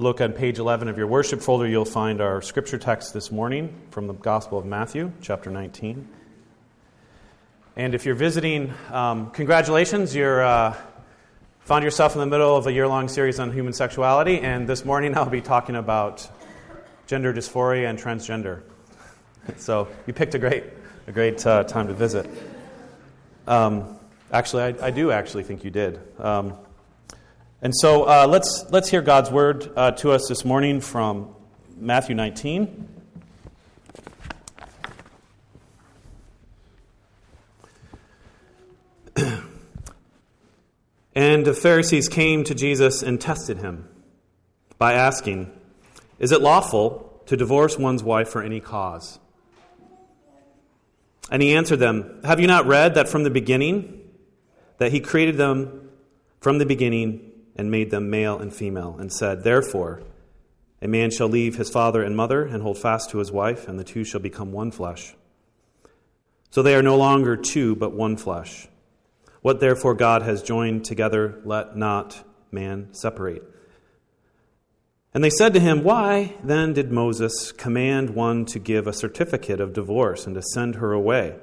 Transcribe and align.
look 0.00 0.22
on 0.22 0.32
page 0.32 0.58
11 0.58 0.88
of 0.88 0.96
your 0.96 1.06
worship 1.06 1.42
folder, 1.42 1.68
you'll 1.68 1.84
find 1.84 2.22
our 2.22 2.40
scripture 2.40 2.78
text 2.78 3.12
this 3.12 3.30
morning 3.30 3.78
from 3.90 4.06
the 4.06 4.14
Gospel 4.14 4.56
of 4.56 4.64
Matthew, 4.64 5.12
chapter 5.20 5.50
19. 5.50 6.08
And 7.76 7.94
if 7.94 8.06
you're 8.06 8.14
visiting, 8.14 8.72
um, 8.90 9.30
congratulations, 9.30 10.16
you're 10.16 10.42
uh, 10.42 10.74
found 11.60 11.84
yourself 11.84 12.14
in 12.14 12.20
the 12.20 12.26
middle 12.26 12.56
of 12.56 12.66
a 12.66 12.72
year-long 12.72 13.08
series 13.08 13.38
on 13.38 13.52
human 13.52 13.74
sexuality. 13.74 14.40
And 14.40 14.66
this 14.66 14.86
morning, 14.86 15.14
I'll 15.18 15.28
be 15.28 15.42
talking 15.42 15.76
about 15.76 16.26
gender 17.06 17.34
dysphoria 17.34 17.90
and 17.90 17.98
transgender. 17.98 18.62
so 19.58 19.86
you 20.06 20.14
picked 20.14 20.34
a 20.34 20.38
great, 20.38 20.64
a 21.08 21.12
great 21.12 21.46
uh, 21.46 21.64
time 21.64 21.88
to 21.88 21.94
visit. 21.94 22.26
Um, 23.46 23.98
actually, 24.32 24.62
I, 24.62 24.86
I, 24.86 24.90
do 24.92 25.10
actually 25.10 25.42
think 25.42 25.62
you 25.62 25.70
did. 25.70 26.00
Um, 26.18 26.56
and 27.62 27.76
so 27.76 28.04
uh, 28.04 28.26
let's, 28.26 28.64
let's 28.70 28.88
hear 28.88 29.02
God's 29.02 29.30
word 29.30 29.70
uh, 29.76 29.90
to 29.92 30.12
us 30.12 30.28
this 30.28 30.46
morning 30.46 30.80
from 30.80 31.34
Matthew 31.76 32.14
19. 32.14 32.88
and 41.14 41.44
the 41.44 41.52
Pharisees 41.52 42.08
came 42.08 42.44
to 42.44 42.54
Jesus 42.54 43.02
and 43.02 43.20
tested 43.20 43.58
him 43.58 43.86
by 44.78 44.94
asking, 44.94 45.52
Is 46.18 46.32
it 46.32 46.40
lawful 46.40 47.22
to 47.26 47.36
divorce 47.36 47.76
one's 47.76 48.02
wife 48.02 48.30
for 48.30 48.42
any 48.42 48.60
cause? 48.60 49.18
And 51.30 51.42
he 51.42 51.54
answered 51.54 51.78
them, 51.78 52.22
Have 52.24 52.40
you 52.40 52.46
not 52.46 52.64
read 52.64 52.94
that 52.94 53.06
from 53.06 53.22
the 53.24 53.30
beginning, 53.30 54.00
that 54.78 54.92
he 54.92 55.00
created 55.00 55.36
them 55.36 55.90
from 56.40 56.56
the 56.56 56.64
beginning? 56.64 57.29
And 57.60 57.70
made 57.70 57.90
them 57.90 58.08
male 58.08 58.38
and 58.38 58.54
female, 58.54 58.96
and 58.98 59.12
said, 59.12 59.44
Therefore, 59.44 60.00
a 60.80 60.88
man 60.88 61.10
shall 61.10 61.28
leave 61.28 61.56
his 61.56 61.68
father 61.68 62.02
and 62.02 62.16
mother 62.16 62.42
and 62.42 62.62
hold 62.62 62.78
fast 62.78 63.10
to 63.10 63.18
his 63.18 63.30
wife, 63.30 63.68
and 63.68 63.78
the 63.78 63.84
two 63.84 64.02
shall 64.02 64.18
become 64.18 64.50
one 64.50 64.70
flesh. 64.70 65.14
So 66.48 66.62
they 66.62 66.74
are 66.74 66.82
no 66.82 66.96
longer 66.96 67.36
two, 67.36 67.76
but 67.76 67.92
one 67.92 68.16
flesh. 68.16 68.66
What 69.42 69.60
therefore 69.60 69.92
God 69.92 70.22
has 70.22 70.42
joined 70.42 70.86
together, 70.86 71.42
let 71.44 71.76
not 71.76 72.24
man 72.50 72.94
separate. 72.94 73.42
And 75.12 75.22
they 75.22 75.28
said 75.28 75.52
to 75.52 75.60
him, 75.60 75.84
Why 75.84 76.36
then 76.42 76.72
did 76.72 76.90
Moses 76.90 77.52
command 77.52 78.08
one 78.08 78.46
to 78.46 78.58
give 78.58 78.86
a 78.86 78.94
certificate 78.94 79.60
of 79.60 79.74
divorce 79.74 80.24
and 80.24 80.34
to 80.34 80.42
send 80.54 80.76
her 80.76 80.94
away? 80.94 81.36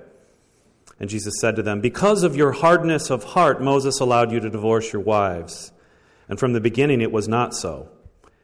And 0.99 1.11
Jesus 1.11 1.35
said 1.39 1.55
to 1.57 1.61
them, 1.61 1.79
Because 1.79 2.23
of 2.23 2.35
your 2.35 2.53
hardness 2.53 3.11
of 3.11 3.23
heart, 3.23 3.61
Moses 3.61 3.99
allowed 3.99 4.31
you 4.31 4.39
to 4.39 4.49
divorce 4.49 4.91
your 4.91 5.03
wives. 5.03 5.71
And 6.27 6.39
from 6.39 6.53
the 6.53 6.61
beginning 6.61 7.01
it 7.01 7.11
was 7.11 7.27
not 7.27 7.53
so. 7.55 7.89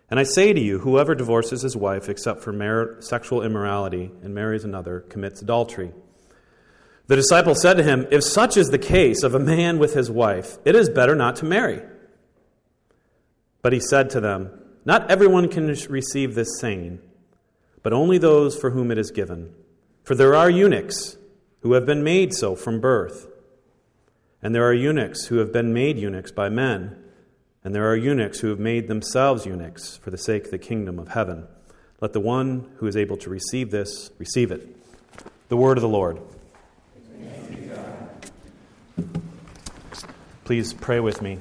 And 0.10 0.20
I 0.20 0.24
say 0.24 0.54
to 0.54 0.60
you, 0.60 0.80
whoever 0.80 1.16
divorces 1.16 1.64
his 1.64 1.76
wife 1.76 2.08
except 2.08 2.42
for 2.42 2.54
mar- 2.54 3.02
sexual 3.02 3.42
immorality 3.42 4.12
and 4.22 4.36
marries 4.36 4.64
another 4.64 5.00
commits 5.02 5.42
adultery. 5.42 5.92
The 7.08 7.16
disciple 7.16 7.56
said 7.56 7.76
to 7.76 7.84
him, 7.84 8.08
If 8.12 8.24
such 8.24 8.56
is 8.56 8.68
the 8.68 8.78
case 8.78 9.24
of 9.24 9.36
a 9.36 9.40
man 9.40 9.80
with 9.80 9.94
his 9.94 10.10
wife, 10.10 10.58
it 10.66 10.76
is 10.76 10.90
better 10.90 11.16
not 11.16 11.38
to 11.38 11.46
marry. 11.46 11.82
But 13.62 13.74
he 13.74 13.80
said 13.80 14.10
to 14.12 14.22
them, 14.22 14.52
Not 14.86 15.10
everyone 15.10 15.50
can 15.50 15.68
receive 15.68 16.36
this 16.36 16.60
saying, 16.60 17.00
but 17.82 17.94
only 17.94 18.18
those 18.18 18.56
for 18.56 18.70
whom 18.70 18.92
it 18.92 18.98
is 18.98 19.12
given. 19.12 19.54
For 20.04 20.16
there 20.16 20.36
are 20.36 20.50
eunuchs 20.50 21.18
who 21.62 21.74
have 21.74 21.86
been 21.86 22.04
made 22.04 22.34
so 22.34 22.56
from 22.56 22.80
birth, 22.80 23.28
and 24.42 24.54
there 24.54 24.66
are 24.66 24.74
eunuchs 24.74 25.26
who 25.26 25.38
have 25.38 25.52
been 25.52 25.74
made 25.74 25.98
eunuchs 25.98 26.32
by 26.32 26.50
men 26.50 27.03
and 27.64 27.74
there 27.74 27.90
are 27.90 27.96
eunuchs 27.96 28.40
who 28.40 28.50
have 28.50 28.60
made 28.60 28.88
themselves 28.88 29.46
eunuchs 29.46 29.98
for 29.98 30.12
the 30.12 30.18
sake 30.18 30.46
of 30.46 30.52
the 30.52 30.58
kingdom 30.58 31.00
of 31.00 31.10
heaven. 31.10 31.48
Let 32.02 32.12
the 32.12 32.20
one 32.20 32.70
who 32.78 32.88
is 32.88 32.98
able 32.98 33.16
to 33.18 33.30
receive 33.30 33.72
this 33.72 34.12
receive 34.18 34.52
it. 34.52 34.68
The 35.48 35.56
word 35.56 35.78
of 35.78 35.82
the 35.82 35.88
Lord. 35.88 36.20
Please 40.44 40.74
pray 40.74 41.00
with 41.00 41.22
me. 41.22 41.40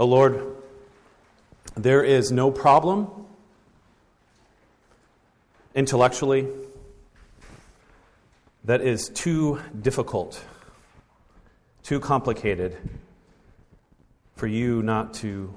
O 0.00 0.04
oh 0.04 0.06
Lord, 0.06 0.56
there 1.76 2.02
is 2.02 2.32
no 2.32 2.50
problem 2.50 3.10
intellectually 5.74 6.48
that 8.68 8.82
is 8.82 9.08
too 9.08 9.58
difficult, 9.80 10.44
too 11.82 11.98
complicated 11.98 12.76
for 14.36 14.46
you 14.46 14.82
not 14.82 15.14
to 15.14 15.54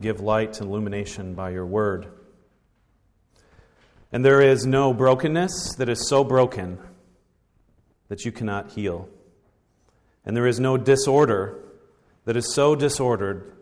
give 0.00 0.18
light 0.18 0.60
and 0.60 0.68
illumination 0.68 1.34
by 1.34 1.50
your 1.50 1.64
word. 1.64 2.08
And 4.10 4.24
there 4.24 4.40
is 4.42 4.66
no 4.66 4.92
brokenness 4.92 5.76
that 5.78 5.88
is 5.88 6.08
so 6.08 6.24
broken 6.24 6.80
that 8.08 8.24
you 8.24 8.32
cannot 8.32 8.72
heal. 8.72 9.08
And 10.26 10.36
there 10.36 10.48
is 10.48 10.58
no 10.58 10.76
disorder 10.76 11.56
that 12.24 12.36
is 12.36 12.52
so 12.52 12.74
disordered 12.74 13.52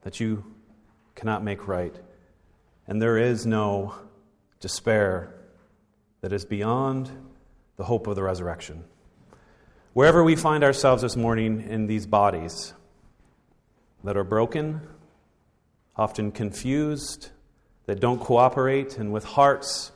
that 0.00 0.18
you 0.18 0.42
cannot 1.14 1.44
make 1.44 1.68
right. 1.68 1.94
And 2.86 3.02
there 3.02 3.18
is 3.18 3.44
no 3.44 3.96
despair 4.60 5.34
that 6.22 6.32
is 6.32 6.46
beyond 6.46 7.10
the 7.76 7.84
hope 7.84 8.06
of 8.06 8.16
the 8.16 8.22
resurrection. 8.22 8.84
Wherever 9.92 10.22
we 10.22 10.36
find 10.36 10.62
ourselves 10.64 11.02
this 11.02 11.16
morning 11.16 11.66
in 11.68 11.86
these 11.86 12.06
bodies 12.06 12.74
that 14.04 14.16
are 14.16 14.24
broken, 14.24 14.80
often 15.96 16.30
confused, 16.32 17.30
that 17.86 18.00
don't 18.00 18.20
cooperate, 18.20 18.98
and 18.98 19.12
with 19.12 19.24
hearts 19.24 19.92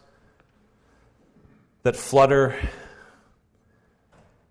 that 1.83 1.97
flutter 1.97 2.57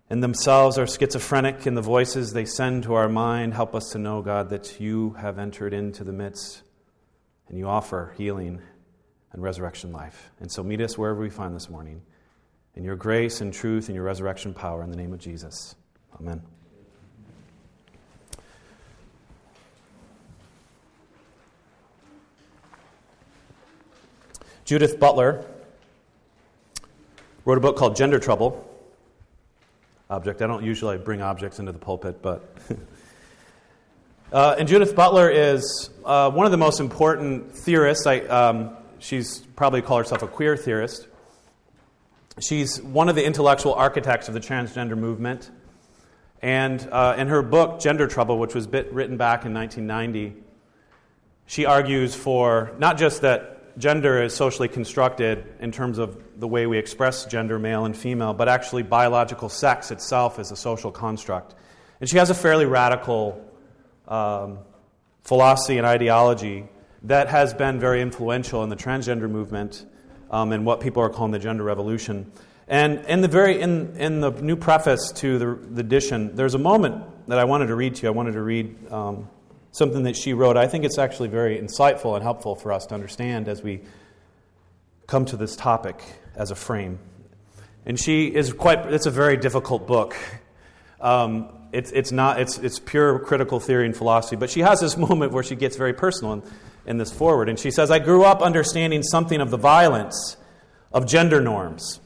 and 0.08 0.22
themselves 0.22 0.76
are 0.76 0.86
schizophrenic 0.86 1.66
in 1.66 1.74
the 1.74 1.82
voices 1.82 2.32
they 2.32 2.44
send 2.44 2.82
to 2.82 2.94
our 2.94 3.08
mind, 3.08 3.54
help 3.54 3.74
us 3.74 3.90
to 3.92 3.98
know, 3.98 4.22
God, 4.22 4.50
that 4.50 4.80
you 4.80 5.10
have 5.14 5.38
entered 5.38 5.72
into 5.72 6.02
the 6.02 6.12
midst 6.12 6.62
and 7.48 7.56
you 7.56 7.68
offer 7.68 8.12
healing 8.18 8.60
and 9.32 9.42
resurrection 9.42 9.92
life. 9.92 10.30
And 10.40 10.50
so 10.50 10.62
meet 10.62 10.80
us 10.80 10.98
wherever 10.98 11.20
we 11.20 11.30
find 11.30 11.54
this 11.54 11.70
morning 11.70 12.02
in 12.74 12.84
your 12.84 12.96
grace 12.96 13.40
and 13.40 13.52
truth 13.52 13.88
and 13.88 13.94
your 13.94 14.04
resurrection 14.04 14.54
power 14.54 14.82
in 14.82 14.90
the 14.90 14.96
name 14.96 15.12
of 15.12 15.18
Jesus. 15.18 15.74
Amen. 16.20 16.42
Judith 24.64 25.00
Butler 25.00 25.44
wrote 27.44 27.58
a 27.58 27.60
book 27.60 27.76
called 27.76 27.96
Gender 27.96 28.20
Trouble. 28.20 28.66
Object. 30.08 30.42
I 30.42 30.46
don't 30.46 30.64
usually 30.64 30.96
bring 30.96 31.22
objects 31.22 31.58
into 31.58 31.72
the 31.72 31.78
pulpit, 31.80 32.22
but. 32.22 32.56
uh, 34.32 34.54
and 34.58 34.68
Judith 34.68 34.94
Butler 34.94 35.28
is 35.28 35.90
uh, 36.04 36.30
one 36.30 36.46
of 36.46 36.52
the 36.52 36.58
most 36.58 36.78
important 36.78 37.50
theorists. 37.50 38.06
I, 38.06 38.20
um, 38.20 38.76
she's 39.00 39.40
probably 39.56 39.82
called 39.82 40.02
herself 40.02 40.22
a 40.22 40.28
queer 40.28 40.56
theorist. 40.56 41.08
She's 42.38 42.80
one 42.80 43.08
of 43.08 43.16
the 43.16 43.24
intellectual 43.24 43.74
architects 43.74 44.28
of 44.28 44.34
the 44.34 44.40
transgender 44.40 44.96
movement. 44.96 45.50
And 46.40 46.86
uh, 46.90 47.16
in 47.18 47.28
her 47.28 47.42
book, 47.42 47.80
Gender 47.80 48.06
Trouble, 48.06 48.38
which 48.38 48.54
was 48.54 48.66
bit, 48.66 48.92
written 48.92 49.16
back 49.16 49.44
in 49.44 49.52
1990, 49.52 50.40
she 51.46 51.66
argues 51.66 52.14
for 52.14 52.72
not 52.78 52.96
just 52.96 53.22
that 53.22 53.76
gender 53.78 54.22
is 54.22 54.34
socially 54.34 54.68
constructed 54.68 55.44
in 55.60 55.72
terms 55.72 55.98
of 55.98 56.16
the 56.38 56.46
way 56.46 56.66
we 56.66 56.78
express 56.78 57.26
gender, 57.26 57.58
male 57.58 57.84
and 57.84 57.96
female, 57.96 58.32
but 58.32 58.48
actually 58.48 58.82
biological 58.82 59.48
sex 59.48 59.90
itself 59.90 60.38
is 60.38 60.50
a 60.50 60.56
social 60.56 60.90
construct. 60.90 61.54
And 62.00 62.08
she 62.08 62.16
has 62.16 62.30
a 62.30 62.34
fairly 62.34 62.66
radical 62.66 63.44
um, 64.08 64.60
philosophy 65.22 65.78
and 65.78 65.86
ideology 65.86 66.68
that 67.02 67.28
has 67.28 67.54
been 67.54 67.80
very 67.80 68.00
influential 68.00 68.62
in 68.62 68.68
the 68.68 68.76
transgender 68.76 69.30
movement 69.30 69.84
um, 70.30 70.52
and 70.52 70.64
what 70.64 70.80
people 70.80 71.02
are 71.02 71.10
calling 71.10 71.32
the 71.32 71.38
gender 71.38 71.64
revolution. 71.64 72.30
And 72.68 73.04
in 73.06 73.20
the 73.20 73.28
very 73.28 73.60
in, 73.60 73.96
in 73.96 74.20
the 74.20 74.30
new 74.30 74.56
preface 74.56 75.10
to 75.16 75.38
the, 75.38 75.58
the 75.74 75.80
edition, 75.80 76.36
there's 76.36 76.54
a 76.54 76.58
moment 76.58 77.04
that 77.28 77.38
I 77.38 77.44
wanted 77.44 77.66
to 77.66 77.74
read 77.74 77.96
to 77.96 78.02
you. 78.02 78.08
I 78.08 78.12
wanted 78.12 78.32
to 78.32 78.42
read 78.42 78.92
um, 78.92 79.28
something 79.72 80.04
that 80.04 80.16
she 80.16 80.32
wrote. 80.34 80.56
I 80.56 80.68
think 80.68 80.84
it's 80.84 80.98
actually 80.98 81.28
very 81.28 81.58
insightful 81.58 82.14
and 82.14 82.22
helpful 82.22 82.54
for 82.54 82.72
us 82.72 82.86
to 82.86 82.94
understand 82.94 83.48
as 83.48 83.62
we 83.62 83.80
come 85.08 85.24
to 85.26 85.36
this 85.36 85.56
topic 85.56 86.00
as 86.36 86.52
a 86.52 86.54
frame. 86.54 87.00
And 87.84 87.98
she 87.98 88.26
is 88.26 88.52
quite. 88.52 88.86
It's 88.92 89.06
a 89.06 89.10
very 89.10 89.36
difficult 89.36 89.88
book. 89.88 90.16
Um, 91.00 91.48
it's, 91.72 91.90
it's 91.92 92.12
not. 92.12 92.40
It's, 92.40 92.58
it's 92.58 92.78
pure 92.78 93.18
critical 93.18 93.58
theory 93.58 93.86
and 93.86 93.96
philosophy. 93.96 94.36
But 94.36 94.50
she 94.50 94.60
has 94.60 94.80
this 94.80 94.96
moment 95.08 95.32
where 95.32 95.42
she 95.42 95.56
gets 95.56 95.76
very 95.76 95.94
personal. 95.94 96.34
And, 96.34 96.42
in 96.86 96.98
this 96.98 97.12
foreword. 97.12 97.48
And 97.48 97.58
she 97.58 97.70
says, 97.70 97.90
I 97.90 97.98
grew 97.98 98.24
up 98.24 98.42
understanding 98.42 99.02
something 99.02 99.40
of 99.40 99.50
the 99.50 99.56
violence 99.56 100.36
of 100.92 101.06
gender 101.06 101.40
norms. 101.40 102.00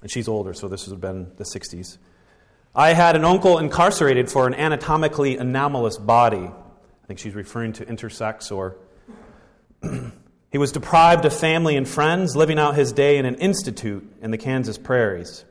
And 0.00 0.10
she's 0.10 0.28
older, 0.28 0.52
so 0.52 0.68
this 0.68 0.86
would 0.86 0.92
have 0.92 1.00
been 1.00 1.32
the 1.36 1.44
60s. 1.44 1.98
I 2.74 2.94
had 2.94 3.16
an 3.16 3.24
uncle 3.24 3.58
incarcerated 3.58 4.30
for 4.30 4.46
an 4.46 4.54
anatomically 4.54 5.36
anomalous 5.36 5.98
body. 5.98 6.48
I 6.48 7.06
think 7.06 7.18
she's 7.18 7.34
referring 7.34 7.74
to 7.74 7.84
intersex 7.84 8.50
or. 8.50 8.76
he 10.50 10.58
was 10.58 10.72
deprived 10.72 11.24
of 11.24 11.34
family 11.34 11.76
and 11.76 11.86
friends, 11.86 12.34
living 12.34 12.58
out 12.58 12.74
his 12.74 12.92
day 12.92 13.18
in 13.18 13.26
an 13.26 13.34
institute 13.36 14.10
in 14.22 14.30
the 14.30 14.38
Kansas 14.38 14.78
prairies. 14.78 15.44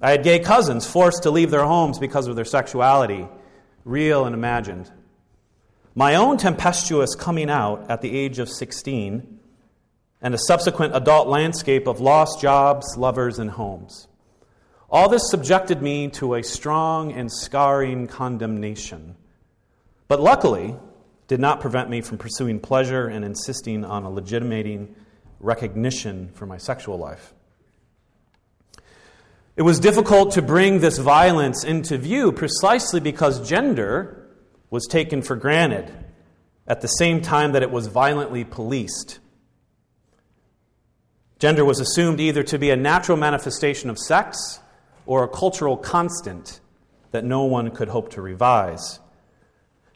I 0.00 0.10
had 0.10 0.24
gay 0.24 0.38
cousins 0.38 0.86
forced 0.86 1.24
to 1.24 1.30
leave 1.30 1.50
their 1.50 1.64
homes 1.64 1.98
because 1.98 2.26
of 2.26 2.36
their 2.36 2.44
sexuality, 2.44 3.26
real 3.84 4.24
and 4.24 4.34
imagined. 4.34 4.90
My 5.94 6.14
own 6.14 6.38
tempestuous 6.38 7.14
coming 7.14 7.50
out 7.50 7.90
at 7.90 8.00
the 8.00 8.16
age 8.16 8.38
of 8.38 8.48
16 8.48 9.40
and 10.22 10.34
a 10.34 10.38
subsequent 10.38 10.96
adult 10.96 11.28
landscape 11.28 11.86
of 11.86 12.00
lost 12.00 12.40
jobs, 12.40 12.96
lovers, 12.96 13.38
and 13.38 13.50
homes. 13.50 14.08
All 14.88 15.08
this 15.08 15.28
subjected 15.30 15.82
me 15.82 16.08
to 16.10 16.34
a 16.34 16.42
strong 16.42 17.12
and 17.12 17.30
scarring 17.30 18.06
condemnation, 18.06 19.16
but 20.08 20.20
luckily 20.20 20.76
did 21.28 21.40
not 21.40 21.60
prevent 21.60 21.90
me 21.90 22.00
from 22.00 22.18
pursuing 22.18 22.60
pleasure 22.60 23.06
and 23.08 23.24
insisting 23.24 23.84
on 23.84 24.04
a 24.04 24.10
legitimating 24.10 24.94
recognition 25.40 26.30
for 26.34 26.46
my 26.46 26.56
sexual 26.56 26.98
life. 26.98 27.34
It 29.56 29.62
was 29.62 29.78
difficult 29.78 30.32
to 30.32 30.42
bring 30.42 30.80
this 30.80 30.96
violence 30.96 31.64
into 31.64 31.98
view 31.98 32.32
precisely 32.32 33.00
because 33.00 33.46
gender 33.46 34.21
was 34.72 34.86
taken 34.86 35.20
for 35.20 35.36
granted 35.36 35.92
at 36.66 36.80
the 36.80 36.88
same 36.88 37.20
time 37.20 37.52
that 37.52 37.62
it 37.62 37.70
was 37.70 37.88
violently 37.88 38.42
policed. 38.42 39.18
Gender 41.38 41.62
was 41.62 41.78
assumed 41.78 42.18
either 42.18 42.42
to 42.42 42.58
be 42.58 42.70
a 42.70 42.76
natural 42.76 43.18
manifestation 43.18 43.90
of 43.90 43.98
sex 43.98 44.60
or 45.04 45.22
a 45.22 45.28
cultural 45.28 45.76
constant 45.76 46.60
that 47.10 47.22
no 47.22 47.44
one 47.44 47.70
could 47.70 47.88
hope 47.90 48.08
to 48.12 48.22
revise. 48.22 48.98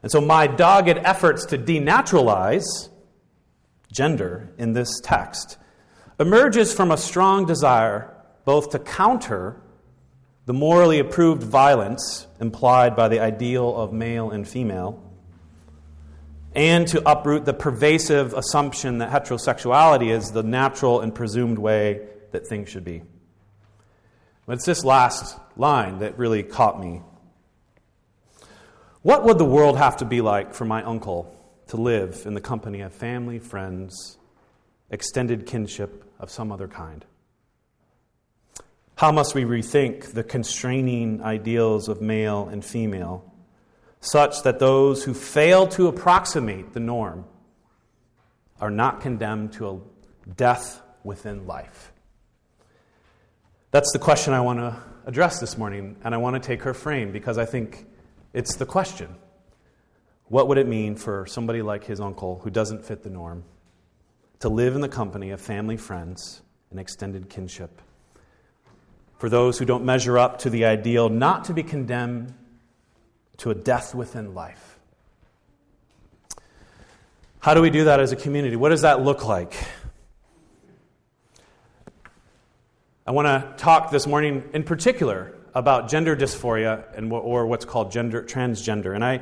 And 0.03 0.13
so, 0.13 0.21
my 0.21 0.47
dogged 0.47 0.99
efforts 0.99 1.47
to 1.47 1.59
denaturalize 1.59 2.91
gender 3.91 4.53
in 4.59 4.75
this 4.75 5.01
text 5.03 5.57
emerges 6.21 6.75
from 6.75 6.91
a 6.91 6.99
strong 6.99 7.47
desire 7.47 8.15
both 8.45 8.71
to 8.73 8.79
counter 8.79 9.59
the 10.47 10.55
morally 10.55 11.01
approved 11.01 11.43
violence 11.43 12.27
implied 12.41 12.97
by 12.97 13.09
the 13.09 13.21
ideal 13.21 13.77
of 13.77 13.93
male 13.93 14.31
and 14.31 14.47
female 14.49 15.03
and 16.55 16.89
to 16.89 17.03
uproot 17.07 17.45
the 17.45 17.53
pervasive 17.53 18.33
assumption 18.33 18.99
that 18.99 19.11
heterosexuality 19.11 20.11
is 20.11 20.31
the 20.31 20.43
natural 20.43 21.01
and 21.01 21.15
presumed 21.15 21.59
way 21.59 22.07
that 22.31 22.47
things 22.47 22.69
should 22.69 22.85
be. 22.85 23.03
But 24.47 24.55
it's 24.55 24.65
this 24.65 24.85
last 24.85 25.39
line 25.57 25.99
that 25.99 26.17
really 26.17 26.43
caught 26.43 26.81
me. 26.81 27.03
What 29.03 29.25
would 29.25 29.39
the 29.39 29.45
world 29.45 29.77
have 29.77 29.99
to 29.99 30.05
be 30.05 30.21
like 30.21 30.55
for 30.55 30.65
my 30.65 30.83
uncle 30.83 31.37
to 31.69 31.77
live 31.77 32.23
in 32.25 32.35
the 32.35 32.41
company 32.41 32.81
of 32.81 32.95
family, 32.95 33.39
friends, 33.39 34.17
extended 34.91 35.45
kinship 35.45 36.05
of 36.19 36.31
some 36.31 36.51
other 36.51 36.69
kind? 36.69 37.05
How 38.97 39.13
must 39.13 39.35
we 39.35 39.45
rethink 39.45 40.15
the 40.15 40.25
constraining 40.25 41.23
ideals 41.23 41.89
of 41.89 42.01
male 42.01 42.49
and 42.49 42.65
female 42.65 43.31
such 44.01 44.43
that 44.45 44.59
those 44.59 45.05
who 45.05 45.13
fail 45.13 45.67
to 45.69 45.89
approximate 45.89 46.73
the 46.73 46.81
norm 46.81 47.27
are 48.59 48.71
not 48.71 49.03
condemned 49.03 49.53
to 49.53 49.69
a 49.69 50.31
death 50.31 50.81
within 51.05 51.47
life? 51.47 51.93
That's 53.71 53.93
the 53.93 53.99
question 53.99 54.33
I 54.33 54.41
want 54.41 54.61
to 54.61 54.81
address 55.05 55.41
this 55.41 55.59
morning, 55.59 55.97
and 56.03 56.15
I 56.15 56.17
want 56.17 56.43
to 56.43 56.47
take 56.47 56.63
her 56.63 56.73
frame 56.73 57.13
because 57.13 57.37
I 57.37 57.45
think 57.45 57.85
it's 58.33 58.57
the 58.57 58.65
question. 58.65 59.15
What 60.29 60.49
would 60.49 60.57
it 60.57 60.67
mean 60.67 60.97
for 60.97 61.27
somebody 61.27 61.61
like 61.61 61.85
his 61.85 62.01
uncle 62.01 62.41
who 62.43 62.49
doesn't 62.49 62.87
fit 62.87 63.03
the 63.03 63.11
norm 63.11 63.45
to 64.41 64.49
live 64.49 64.75
in 64.75 64.81
the 64.81 64.89
company 64.89 65.33
of 65.33 65.41
family, 65.43 65.77
friends, 65.77 66.41
and 66.71 66.81
extended 66.81 67.29
kinship? 67.29 67.83
For 69.19 69.29
those 69.29 69.59
who 69.59 69.65
don't 69.65 69.85
measure 69.85 70.19
up 70.19 70.41
to 70.41 70.51
the 70.51 70.67
ideal, 70.67 71.09
not 71.09 71.45
to 71.45 71.55
be 71.55 71.63
condemned 71.63 72.35
to 73.39 73.51
a 73.51 73.55
death 73.55 73.95
within 73.95 74.35
life. 74.35 74.79
How 77.41 77.55
do 77.55 77.63
we 77.63 77.71
do 77.71 77.85
that 77.85 78.01
as 78.01 78.13
a 78.13 78.17
community? 78.17 78.57
What 78.57 78.71
does 78.71 78.83
that 78.83 79.03
look 79.03 79.25
like? 79.25 79.55
I 83.07 83.13
want 83.13 83.27
to 83.27 83.55
talk 83.57 83.91
this 83.93 84.07
morning 84.07 84.43
in 84.53 84.65
particular 84.65 85.33
about 85.55 85.89
gender 85.89 86.17
dysphoria 86.17 86.85
and 86.97 87.13
or 87.13 87.47
what's 87.47 87.65
called 87.65 87.93
gender 87.93 88.23
transgender. 88.23 88.95
And 88.95 89.05
I 89.05 89.21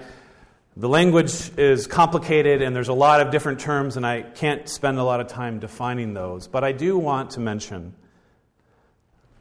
the 0.76 0.88
language 0.88 1.56
is 1.56 1.86
complicated 1.86 2.62
and 2.62 2.74
there's 2.74 2.88
a 2.88 2.94
lot 2.94 3.20
of 3.20 3.30
different 3.30 3.60
terms 3.60 3.96
and 3.96 4.04
I 4.04 4.22
can't 4.22 4.68
spend 4.68 4.98
a 4.98 5.04
lot 5.04 5.20
of 5.20 5.28
time 5.28 5.60
defining 5.60 6.14
those, 6.14 6.48
but 6.48 6.64
I 6.64 6.72
do 6.72 6.98
want 6.98 7.32
to 7.32 7.40
mention 7.40 7.94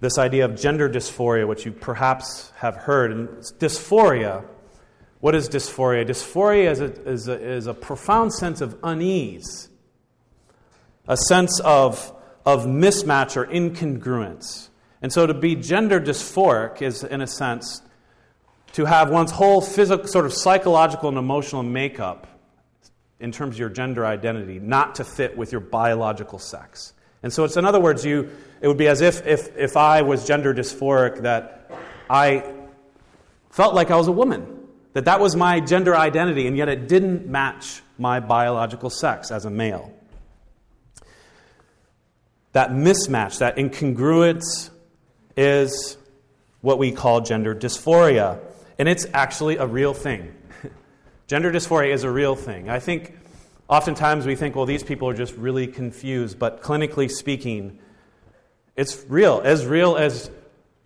this 0.03 0.19
idea 0.19 0.45
of 0.45 0.55
gender 0.55 0.87
dysphoria, 0.87 1.47
which 1.47 1.65
you 1.65 1.71
perhaps 1.71 2.51
have 2.57 2.75
heard. 2.75 3.11
And 3.11 3.29
dysphoria 3.59 4.45
what 5.23 5.35
is 5.35 5.47
dysphoria? 5.47 6.05
Dysphoria 6.05 6.69
is 6.69 6.81
a, 6.81 7.09
is 7.09 7.27
a, 7.29 7.41
is 7.41 7.67
a 7.67 7.73
profound 7.73 8.33
sense 8.33 8.59
of 8.59 8.77
unease, 8.83 9.69
a 11.07 11.15
sense 11.15 11.61
of, 11.61 12.13
of 12.45 12.65
mismatch 12.65 13.37
or 13.37 13.45
incongruence. 13.45 14.67
And 15.01 15.13
so 15.13 15.25
to 15.25 15.33
be 15.33 15.55
gender 15.55 16.01
dysphoric 16.01 16.81
is, 16.81 17.05
in 17.05 17.21
a 17.21 17.27
sense, 17.27 17.81
to 18.73 18.83
have 18.83 19.09
one's 19.09 19.31
whole 19.31 19.61
physical, 19.61 20.07
sort 20.07 20.25
of 20.25 20.33
psychological 20.33 21.07
and 21.07 21.17
emotional 21.17 21.63
makeup 21.63 22.27
in 23.21 23.31
terms 23.31 23.55
of 23.55 23.59
your 23.59 23.69
gender 23.69 24.05
identity 24.05 24.59
not 24.59 24.95
to 24.95 25.05
fit 25.05 25.37
with 25.37 25.53
your 25.53 25.61
biological 25.61 26.37
sex. 26.37 26.91
And 27.23 27.31
so 27.31 27.45
it's, 27.45 27.55
in 27.55 27.63
other 27.63 27.79
words, 27.79 28.03
you, 28.03 28.29
it 28.63 28.67
would 28.69 28.77
be 28.77 28.87
as 28.87 29.01
if, 29.01 29.27
if, 29.27 29.55
if 29.57 29.75
I 29.75 30.03
was 30.03 30.25
gender 30.25 30.53
dysphoric, 30.53 31.23
that 31.23 31.69
I 32.09 32.49
felt 33.51 33.75
like 33.75 33.91
I 33.91 33.97
was 33.97 34.07
a 34.07 34.11
woman 34.13 34.53
that 34.93 35.03
that 35.05 35.19
was 35.19 35.35
my 35.35 35.59
gender 35.59 35.93
identity, 35.93 36.47
and 36.47 36.55
yet 36.55 36.69
it 36.69 36.87
didn't 36.87 37.27
match 37.27 37.81
my 37.97 38.21
biological 38.21 38.89
sex 38.89 39.31
as 39.31 39.43
a 39.43 39.49
male. 39.49 39.91
That 42.53 42.69
mismatch, 42.69 43.39
that 43.39 43.57
incongruence, 43.57 44.69
is 45.35 45.97
what 46.61 46.79
we 46.79 46.93
call 46.93 47.19
gender 47.19 47.53
dysphoria. 47.53 48.39
And 48.79 48.87
it's 48.87 49.05
actually 49.13 49.57
a 49.57 49.67
real 49.67 49.93
thing. 49.93 50.33
gender 51.27 51.51
dysphoria 51.51 51.91
is 51.91 52.05
a 52.05 52.09
real 52.09 52.37
thing. 52.37 52.69
I 52.69 52.79
think 52.79 53.17
oftentimes 53.67 54.25
we 54.25 54.35
think, 54.35 54.55
well, 54.55 54.65
these 54.65 54.83
people 54.83 55.09
are 55.09 55.13
just 55.13 55.35
really 55.35 55.67
confused, 55.67 56.39
but 56.39 56.61
clinically 56.61 57.11
speaking, 57.11 57.79
it's 58.75 59.05
real, 59.07 59.41
as 59.43 59.65
real 59.65 59.95
as 59.97 60.29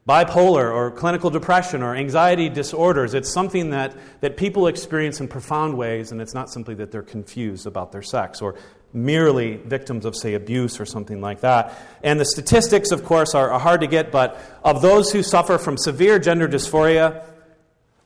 bipolar 0.07 0.73
or 0.73 0.89
clinical 0.91 1.29
depression 1.29 1.83
or 1.83 1.95
anxiety 1.95 2.47
disorders. 2.47 3.13
It's 3.13 3.29
something 3.29 3.71
that, 3.71 3.95
that 4.21 4.37
people 4.37 4.67
experience 4.67 5.19
in 5.19 5.27
profound 5.27 5.77
ways, 5.77 6.11
and 6.11 6.21
it's 6.21 6.33
not 6.33 6.49
simply 6.49 6.75
that 6.75 6.91
they're 6.91 7.01
confused 7.01 7.67
about 7.67 7.91
their 7.91 8.01
sex 8.01 8.41
or 8.41 8.55
merely 8.93 9.57
victims 9.57 10.05
of, 10.05 10.15
say, 10.15 10.33
abuse 10.33 10.79
or 10.79 10.85
something 10.85 11.19
like 11.19 11.41
that. 11.41 11.77
And 12.03 12.19
the 12.19 12.25
statistics, 12.25 12.91
of 12.91 13.03
course, 13.03 13.35
are, 13.35 13.51
are 13.51 13.59
hard 13.59 13.81
to 13.81 13.87
get, 13.87 14.11
but 14.11 14.39
of 14.63 14.81
those 14.81 15.11
who 15.11 15.21
suffer 15.21 15.57
from 15.57 15.77
severe 15.77 16.19
gender 16.19 16.47
dysphoria, 16.47 17.25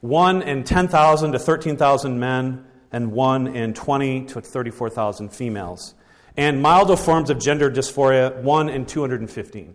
1 0.01 0.41
in 0.41 0.63
10,000 0.63 1.31
to 1.33 1.39
13,000 1.39 2.19
men, 2.19 2.65
and 2.91 3.11
1 3.11 3.47
in 3.47 3.73
20 3.73 4.25
to 4.25 4.41
34,000 4.41 5.29
females. 5.29 5.93
And 6.37 6.61
milder 6.61 6.95
forms 6.95 7.29
of 7.29 7.39
gender 7.39 7.69
dysphoria, 7.69 8.41
1 8.41 8.69
in 8.69 8.85
215. 8.85 9.73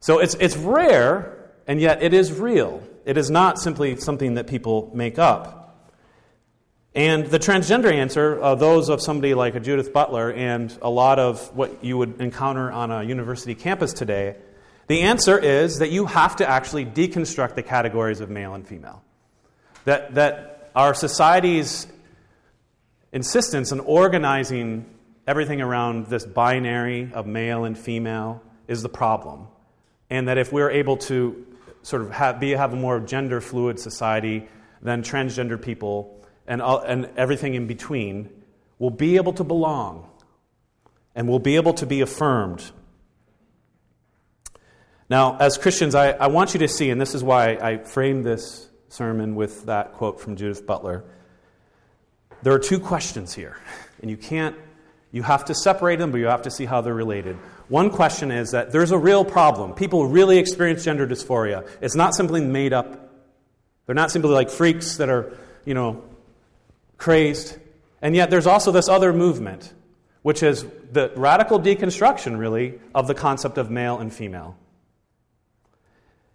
So 0.00 0.18
it's, 0.18 0.34
it's 0.34 0.56
rare, 0.56 1.50
and 1.66 1.80
yet 1.80 2.02
it 2.02 2.14
is 2.14 2.32
real. 2.32 2.82
It 3.04 3.16
is 3.16 3.30
not 3.30 3.58
simply 3.58 3.96
something 3.96 4.34
that 4.34 4.46
people 4.46 4.90
make 4.94 5.18
up. 5.18 5.64
And 6.94 7.26
the 7.26 7.40
transgender 7.40 7.92
answer, 7.92 8.40
uh, 8.40 8.54
those 8.54 8.88
of 8.88 9.02
somebody 9.02 9.34
like 9.34 9.56
a 9.56 9.60
Judith 9.60 9.92
Butler 9.92 10.32
and 10.32 10.76
a 10.80 10.88
lot 10.88 11.18
of 11.18 11.54
what 11.56 11.82
you 11.84 11.98
would 11.98 12.20
encounter 12.20 12.70
on 12.70 12.92
a 12.92 13.02
university 13.02 13.56
campus 13.56 13.92
today, 13.92 14.36
the 14.86 15.00
answer 15.00 15.38
is 15.38 15.78
that 15.78 15.90
you 15.90 16.06
have 16.06 16.36
to 16.36 16.48
actually 16.48 16.84
deconstruct 16.84 17.56
the 17.56 17.62
categories 17.62 18.20
of 18.20 18.30
male 18.30 18.54
and 18.54 18.66
female. 18.66 19.02
That, 19.86 20.14
that 20.14 20.70
our 20.76 20.94
society's 20.94 21.86
insistence 23.12 23.72
on 23.72 23.80
organizing 23.80 24.86
everything 25.26 25.60
around 25.60 26.06
this 26.06 26.24
binary 26.24 27.10
of 27.12 27.26
male 27.26 27.64
and 27.64 27.76
female 27.78 28.42
is 28.68 28.82
the 28.82 28.88
problem 28.88 29.48
and 30.10 30.28
that 30.28 30.38
if 30.38 30.52
we're 30.52 30.70
able 30.70 30.96
to 30.96 31.46
sort 31.82 32.02
of 32.02 32.10
have, 32.12 32.40
be, 32.40 32.50
have 32.50 32.72
a 32.72 32.76
more 32.76 33.00
gender 33.00 33.40
fluid 33.40 33.78
society, 33.78 34.48
then 34.82 35.02
transgender 35.02 35.60
people 35.60 36.24
and, 36.46 36.62
and 36.62 37.10
everything 37.16 37.54
in 37.54 37.66
between 37.66 38.30
will 38.78 38.90
be 38.90 39.16
able 39.16 39.32
to 39.32 39.44
belong 39.44 40.08
and 41.14 41.28
will 41.28 41.38
be 41.38 41.56
able 41.56 41.74
to 41.74 41.86
be 41.86 42.00
affirmed. 42.00 42.70
Now, 45.08 45.36
as 45.38 45.58
Christians, 45.58 45.94
I, 45.94 46.10
I 46.10 46.26
want 46.28 46.54
you 46.54 46.60
to 46.60 46.68
see, 46.68 46.90
and 46.90 47.00
this 47.00 47.14
is 47.14 47.22
why 47.22 47.56
I 47.56 47.78
framed 47.78 48.24
this 48.24 48.68
sermon 48.88 49.34
with 49.34 49.66
that 49.66 49.94
quote 49.94 50.20
from 50.20 50.36
Judith 50.36 50.66
Butler. 50.66 51.04
There 52.42 52.52
are 52.52 52.58
two 52.58 52.78
questions 52.78 53.34
here, 53.34 53.56
and 54.00 54.10
you 54.10 54.16
can't, 54.16 54.56
you 55.14 55.22
have 55.22 55.44
to 55.44 55.54
separate 55.54 56.00
them, 56.00 56.10
but 56.10 56.18
you 56.18 56.26
have 56.26 56.42
to 56.42 56.50
see 56.50 56.64
how 56.64 56.80
they're 56.80 56.92
related. 56.92 57.36
One 57.68 57.88
question 57.90 58.32
is 58.32 58.50
that 58.50 58.72
there's 58.72 58.90
a 58.90 58.98
real 58.98 59.24
problem. 59.24 59.72
People 59.72 60.06
really 60.06 60.38
experience 60.38 60.82
gender 60.82 61.06
dysphoria. 61.06 61.68
It's 61.80 61.94
not 61.94 62.16
simply 62.16 62.40
made 62.40 62.72
up. 62.72 63.12
They're 63.86 63.94
not 63.94 64.10
simply 64.10 64.32
like 64.32 64.50
freaks 64.50 64.96
that 64.96 65.08
are, 65.08 65.32
you 65.64 65.72
know, 65.72 66.02
crazed. 66.98 67.56
And 68.02 68.16
yet 68.16 68.28
there's 68.28 68.48
also 68.48 68.72
this 68.72 68.88
other 68.88 69.12
movement, 69.12 69.72
which 70.22 70.42
is 70.42 70.66
the 70.90 71.12
radical 71.14 71.60
deconstruction, 71.60 72.36
really, 72.36 72.80
of 72.92 73.06
the 73.06 73.14
concept 73.14 73.56
of 73.56 73.70
male 73.70 73.98
and 73.98 74.12
female. 74.12 74.58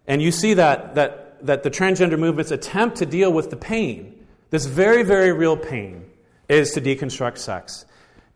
And 0.06 0.22
you 0.22 0.32
see 0.32 0.54
that, 0.54 0.94
that, 0.94 1.44
that 1.44 1.64
the 1.64 1.70
transgender 1.70 2.18
movement's 2.18 2.50
attempt 2.50 2.96
to 2.96 3.04
deal 3.04 3.30
with 3.30 3.50
the 3.50 3.58
pain, 3.58 4.24
this 4.48 4.64
very, 4.64 5.02
very 5.02 5.32
real 5.32 5.58
pain, 5.58 6.06
is 6.48 6.72
to 6.72 6.80
deconstruct 6.80 7.36
sex. 7.36 7.84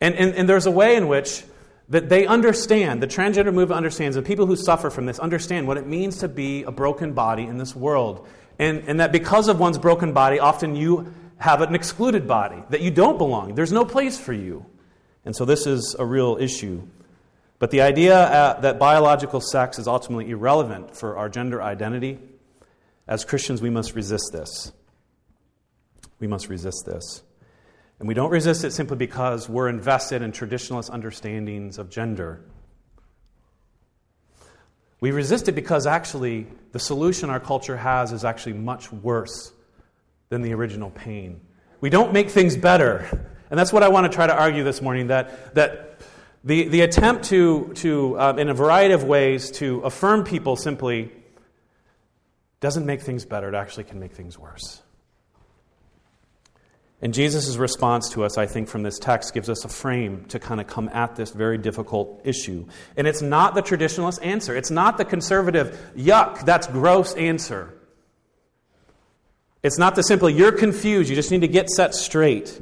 And, 0.01 0.15
and, 0.15 0.35
and 0.35 0.49
there's 0.49 0.65
a 0.65 0.71
way 0.71 0.95
in 0.95 1.07
which 1.07 1.43
that 1.89 2.09
they 2.09 2.25
understand, 2.25 3.01
the 3.01 3.07
transgender 3.07 3.53
movement 3.53 3.77
understands, 3.77 4.17
and 4.17 4.25
people 4.25 4.45
who 4.45 4.55
suffer 4.55 4.89
from 4.89 5.05
this 5.05 5.19
understand 5.19 5.67
what 5.67 5.77
it 5.77 5.85
means 5.85 6.19
to 6.19 6.27
be 6.27 6.63
a 6.63 6.71
broken 6.71 7.13
body 7.13 7.43
in 7.43 7.57
this 7.57 7.75
world. 7.75 8.27
And, 8.57 8.83
and 8.87 8.99
that 8.99 9.11
because 9.11 9.47
of 9.47 9.59
one's 9.59 9.77
broken 9.77 10.13
body, 10.13 10.39
often 10.39 10.75
you 10.75 11.13
have 11.37 11.61
an 11.61 11.75
excluded 11.75 12.27
body, 12.27 12.63
that 12.69 12.81
you 12.81 12.91
don't 12.91 13.17
belong. 13.17 13.55
There's 13.55 13.71
no 13.71 13.85
place 13.85 14.17
for 14.17 14.33
you. 14.33 14.65
And 15.25 15.35
so 15.35 15.45
this 15.45 15.67
is 15.67 15.95
a 15.97 16.05
real 16.05 16.37
issue. 16.39 16.87
But 17.59 17.71
the 17.71 17.81
idea 17.81 18.17
uh, 18.17 18.59
that 18.61 18.79
biological 18.79 19.41
sex 19.41 19.77
is 19.77 19.87
ultimately 19.87 20.29
irrelevant 20.29 20.95
for 20.95 21.17
our 21.17 21.29
gender 21.29 21.61
identity, 21.61 22.19
as 23.07 23.25
Christians, 23.25 23.61
we 23.61 23.69
must 23.69 23.95
resist 23.95 24.31
this. 24.31 24.71
We 26.19 26.27
must 26.27 26.49
resist 26.49 26.85
this. 26.85 27.21
And 27.99 28.07
we 28.07 28.13
don't 28.13 28.31
resist 28.31 28.63
it 28.63 28.71
simply 28.71 28.97
because 28.97 29.47
we're 29.47 29.69
invested 29.69 30.21
in 30.21 30.31
traditionalist 30.31 30.89
understandings 30.89 31.77
of 31.77 31.89
gender. 31.89 32.41
We 34.99 35.11
resist 35.11 35.47
it 35.47 35.53
because 35.53 35.87
actually 35.87 36.47
the 36.71 36.79
solution 36.79 37.29
our 37.29 37.39
culture 37.39 37.77
has 37.77 38.11
is 38.11 38.25
actually 38.25 38.53
much 38.53 38.91
worse 38.91 39.53
than 40.29 40.41
the 40.41 40.53
original 40.53 40.89
pain. 40.89 41.41
We 41.79 41.89
don't 41.89 42.11
make 42.11 42.29
things 42.29 42.57
better. 42.57 43.07
And 43.49 43.59
that's 43.59 43.71
what 43.71 43.83
I 43.83 43.89
want 43.89 44.11
to 44.11 44.15
try 44.15 44.27
to 44.27 44.35
argue 44.35 44.63
this 44.63 44.81
morning 44.81 45.07
that, 45.07 45.53
that 45.55 45.99
the, 46.43 46.67
the 46.67 46.81
attempt 46.81 47.25
to, 47.25 47.71
to 47.75 48.19
um, 48.19 48.39
in 48.39 48.49
a 48.49 48.53
variety 48.53 48.93
of 48.93 49.03
ways, 49.03 49.51
to 49.51 49.81
affirm 49.81 50.23
people 50.23 50.55
simply 50.55 51.11
doesn't 52.59 52.85
make 52.85 53.01
things 53.01 53.25
better. 53.25 53.49
It 53.49 53.55
actually 53.55 53.83
can 53.83 53.99
make 53.99 54.13
things 54.13 54.37
worse. 54.39 54.81
And 57.01 57.13
Jesus' 57.13 57.57
response 57.57 58.09
to 58.11 58.23
us, 58.23 58.37
I 58.37 58.45
think, 58.45 58.69
from 58.69 58.83
this 58.83 58.97
text 58.97 59.33
gives 59.33 59.49
us 59.49 59.65
a 59.65 59.69
frame 59.69 60.25
to 60.25 60.39
kind 60.39 60.61
of 60.61 60.67
come 60.67 60.89
at 60.93 61.15
this 61.15 61.31
very 61.31 61.57
difficult 61.57 62.21
issue. 62.23 62.65
And 62.95 63.05
it's 63.05 63.21
not 63.21 63.53
the 63.53 63.61
traditionalist 63.61 64.25
answer, 64.25 64.55
it's 64.55 64.71
not 64.71 64.97
the 64.97 65.05
conservative, 65.05 65.77
yuck, 65.95 66.45
that's 66.45 66.67
gross 66.67 67.13
answer. 67.15 67.73
It's 69.61 69.77
not 69.77 69.95
the 69.95 70.03
simple, 70.03 70.29
you're 70.29 70.51
confused, 70.51 71.09
you 71.09 71.15
just 71.15 71.31
need 71.31 71.41
to 71.41 71.47
get 71.47 71.69
set 71.69 71.95
straight. 71.95 72.61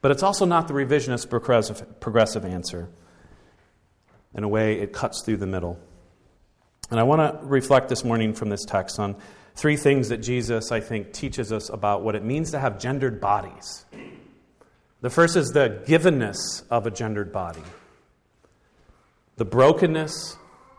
But 0.00 0.10
it's 0.10 0.22
also 0.22 0.44
not 0.44 0.68
the 0.68 0.74
revisionist 0.74 1.30
progressive, 1.30 2.00
progressive 2.00 2.44
answer 2.44 2.90
in 4.34 4.44
a 4.44 4.48
way, 4.48 4.80
it 4.80 4.92
cuts 4.92 5.22
through 5.22 5.38
the 5.38 5.46
middle. 5.46 5.78
And 6.90 7.00
I 7.00 7.04
want 7.04 7.40
to 7.40 7.46
reflect 7.46 7.88
this 7.88 8.04
morning 8.04 8.34
from 8.34 8.50
this 8.50 8.64
text 8.64 8.98
on 8.98 9.16
three 9.54 9.76
things 9.76 10.08
that 10.08 10.18
Jesus, 10.18 10.72
I 10.72 10.80
think, 10.80 11.12
teaches 11.12 11.52
us 11.52 11.68
about 11.68 12.02
what 12.02 12.14
it 12.14 12.24
means 12.24 12.50
to 12.50 12.58
have 12.58 12.78
gendered 12.78 13.20
bodies. 13.20 13.84
The 15.00 15.10
first 15.10 15.36
is 15.36 15.50
the 15.50 15.82
givenness 15.86 16.62
of 16.70 16.86
a 16.86 16.90
gendered 16.90 17.32
body, 17.32 17.62
the 19.36 19.44
brokenness 19.44 20.36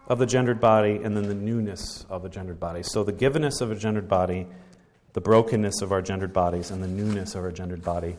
of 0.07 0.19
the 0.19 0.25
gendered 0.25 0.59
body, 0.59 0.99
and 1.03 1.15
then 1.15 1.27
the 1.27 1.35
newness 1.35 2.05
of 2.09 2.25
a 2.25 2.29
gendered 2.29 2.59
body. 2.59 2.83
So, 2.83 3.03
the 3.03 3.13
givenness 3.13 3.61
of 3.61 3.71
a 3.71 3.75
gendered 3.75 4.07
body, 4.07 4.47
the 5.13 5.21
brokenness 5.21 5.81
of 5.81 5.91
our 5.91 6.01
gendered 6.01 6.33
bodies, 6.33 6.71
and 6.71 6.83
the 6.83 6.87
newness 6.87 7.35
of 7.35 7.43
our 7.43 7.51
gendered 7.51 7.83
body. 7.83 8.17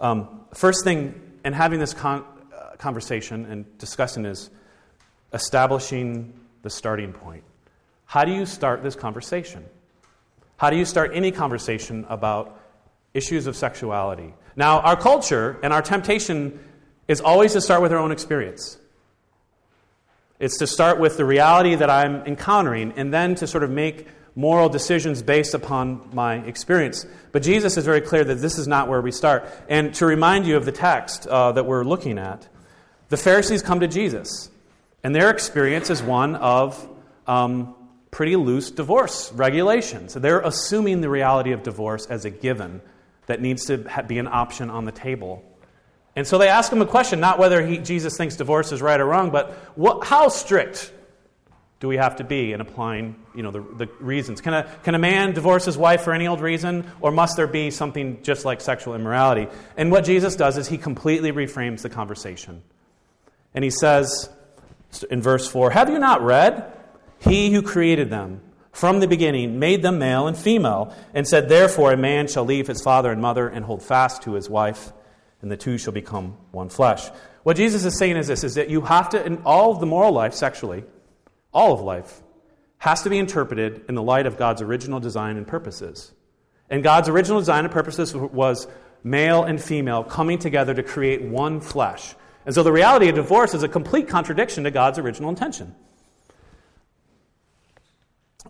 Um, 0.00 0.42
first 0.54 0.84
thing, 0.84 1.20
in 1.44 1.52
having 1.52 1.80
this 1.80 1.94
con- 1.94 2.24
uh, 2.56 2.76
conversation 2.76 3.44
and 3.46 3.78
discussing 3.78 4.24
is 4.24 4.50
establishing 5.32 6.32
the 6.62 6.70
starting 6.70 7.12
point. 7.12 7.42
How 8.04 8.24
do 8.24 8.32
you 8.32 8.46
start 8.46 8.82
this 8.82 8.94
conversation? 8.94 9.64
How 10.62 10.70
do 10.70 10.76
you 10.76 10.84
start 10.84 11.10
any 11.12 11.32
conversation 11.32 12.06
about 12.08 12.56
issues 13.14 13.48
of 13.48 13.56
sexuality? 13.56 14.32
Now, 14.54 14.78
our 14.78 14.96
culture 14.96 15.58
and 15.60 15.72
our 15.72 15.82
temptation 15.82 16.60
is 17.08 17.20
always 17.20 17.54
to 17.54 17.60
start 17.60 17.82
with 17.82 17.90
our 17.90 17.98
own 17.98 18.12
experience. 18.12 18.78
It's 20.38 20.58
to 20.58 20.68
start 20.68 21.00
with 21.00 21.16
the 21.16 21.24
reality 21.24 21.74
that 21.74 21.90
I'm 21.90 22.24
encountering 22.26 22.92
and 22.92 23.12
then 23.12 23.34
to 23.34 23.46
sort 23.48 23.64
of 23.64 23.70
make 23.70 24.06
moral 24.36 24.68
decisions 24.68 25.20
based 25.20 25.52
upon 25.54 26.08
my 26.12 26.36
experience. 26.36 27.06
But 27.32 27.42
Jesus 27.42 27.76
is 27.76 27.84
very 27.84 28.00
clear 28.00 28.22
that 28.22 28.36
this 28.36 28.56
is 28.56 28.68
not 28.68 28.86
where 28.86 29.00
we 29.00 29.10
start. 29.10 29.44
And 29.68 29.92
to 29.96 30.06
remind 30.06 30.46
you 30.46 30.56
of 30.56 30.64
the 30.64 30.70
text 30.70 31.26
uh, 31.26 31.50
that 31.50 31.66
we're 31.66 31.82
looking 31.82 32.20
at, 32.20 32.46
the 33.08 33.16
Pharisees 33.16 33.62
come 33.62 33.80
to 33.80 33.88
Jesus 33.88 34.48
and 35.02 35.12
their 35.12 35.30
experience 35.30 35.90
is 35.90 36.04
one 36.04 36.36
of 36.36 36.88
um, 37.26 37.74
pretty 38.12 38.36
loose 38.36 38.70
divorce 38.70 39.32
regulations. 39.32 40.14
They're 40.14 40.40
assuming 40.40 41.00
the 41.00 41.08
reality 41.08 41.50
of 41.52 41.64
divorce 41.64 42.06
as 42.06 42.24
a 42.24 42.30
given 42.30 42.80
that 43.26 43.40
needs 43.40 43.64
to 43.64 43.78
be 44.06 44.18
an 44.18 44.28
option 44.28 44.70
on 44.70 44.84
the 44.84 44.92
table. 44.92 45.42
And 46.14 46.26
so 46.26 46.36
they 46.36 46.48
ask 46.48 46.70
him 46.70 46.82
a 46.82 46.86
question, 46.86 47.20
not 47.20 47.38
whether 47.38 47.64
he, 47.66 47.78
Jesus 47.78 48.16
thinks 48.16 48.36
divorce 48.36 48.70
is 48.70 48.82
right 48.82 49.00
or 49.00 49.06
wrong, 49.06 49.30
but 49.30 49.52
what, 49.76 50.06
how 50.06 50.28
strict 50.28 50.92
do 51.80 51.88
we 51.88 51.96
have 51.96 52.16
to 52.16 52.24
be 52.24 52.52
in 52.52 52.60
applying 52.60 53.16
you 53.34 53.42
know, 53.42 53.50
the, 53.50 53.60
the 53.60 53.86
reasons? 53.98 54.42
Can 54.42 54.52
a, 54.52 54.70
can 54.82 54.94
a 54.94 54.98
man 54.98 55.32
divorce 55.32 55.64
his 55.64 55.78
wife 55.78 56.02
for 56.02 56.12
any 56.12 56.26
old 56.26 56.42
reason, 56.42 56.86
or 57.00 57.12
must 57.12 57.36
there 57.36 57.46
be 57.46 57.70
something 57.70 58.22
just 58.22 58.44
like 58.44 58.60
sexual 58.60 58.94
immorality? 58.94 59.48
And 59.74 59.90
what 59.90 60.04
Jesus 60.04 60.36
does 60.36 60.58
is 60.58 60.68
he 60.68 60.76
completely 60.76 61.32
reframes 61.32 61.80
the 61.80 61.88
conversation. 61.88 62.62
And 63.54 63.64
he 63.64 63.70
says, 63.70 64.28
in 65.10 65.22
verse 65.22 65.48
4 65.48 65.70
Have 65.70 65.88
you 65.88 65.98
not 65.98 66.20
read? 66.20 66.70
He 67.22 67.52
who 67.52 67.62
created 67.62 68.10
them 68.10 68.40
from 68.72 69.00
the 69.00 69.06
beginning 69.06 69.58
made 69.58 69.82
them 69.82 69.98
male 69.98 70.26
and 70.26 70.36
female, 70.36 70.94
and 71.12 71.28
said, 71.28 71.48
Therefore, 71.48 71.92
a 71.92 71.96
man 71.96 72.26
shall 72.26 72.44
leave 72.44 72.66
his 72.66 72.80
father 72.80 73.12
and 73.12 73.20
mother 73.20 73.46
and 73.48 73.64
hold 73.64 73.82
fast 73.82 74.22
to 74.22 74.32
his 74.32 74.48
wife, 74.48 74.92
and 75.42 75.52
the 75.52 75.56
two 75.56 75.76
shall 75.76 75.92
become 75.92 76.36
one 76.52 76.70
flesh. 76.70 77.08
What 77.42 77.56
Jesus 77.56 77.84
is 77.84 77.98
saying 77.98 78.16
is 78.16 78.28
this 78.28 78.44
is 78.44 78.54
that 78.54 78.70
you 78.70 78.80
have 78.82 79.10
to, 79.10 79.24
in 79.24 79.42
all 79.44 79.72
of 79.72 79.80
the 79.80 79.86
moral 79.86 80.12
life, 80.12 80.32
sexually, 80.32 80.84
all 81.52 81.74
of 81.74 81.80
life, 81.80 82.22
has 82.78 83.02
to 83.02 83.10
be 83.10 83.18
interpreted 83.18 83.84
in 83.88 83.94
the 83.94 84.02
light 84.02 84.26
of 84.26 84.38
God's 84.38 84.62
original 84.62 85.00
design 85.00 85.36
and 85.36 85.46
purposes. 85.46 86.12
And 86.70 86.82
God's 86.82 87.08
original 87.08 87.40
design 87.40 87.64
and 87.64 87.72
purposes 87.72 88.14
was 88.14 88.66
male 89.04 89.44
and 89.44 89.62
female 89.62 90.02
coming 90.02 90.38
together 90.38 90.72
to 90.74 90.82
create 90.82 91.22
one 91.22 91.60
flesh. 91.60 92.14
And 92.46 92.54
so 92.54 92.62
the 92.62 92.72
reality 92.72 93.08
of 93.08 93.16
divorce 93.16 93.54
is 93.54 93.62
a 93.62 93.68
complete 93.68 94.08
contradiction 94.08 94.64
to 94.64 94.70
God's 94.70 94.98
original 94.98 95.28
intention. 95.28 95.74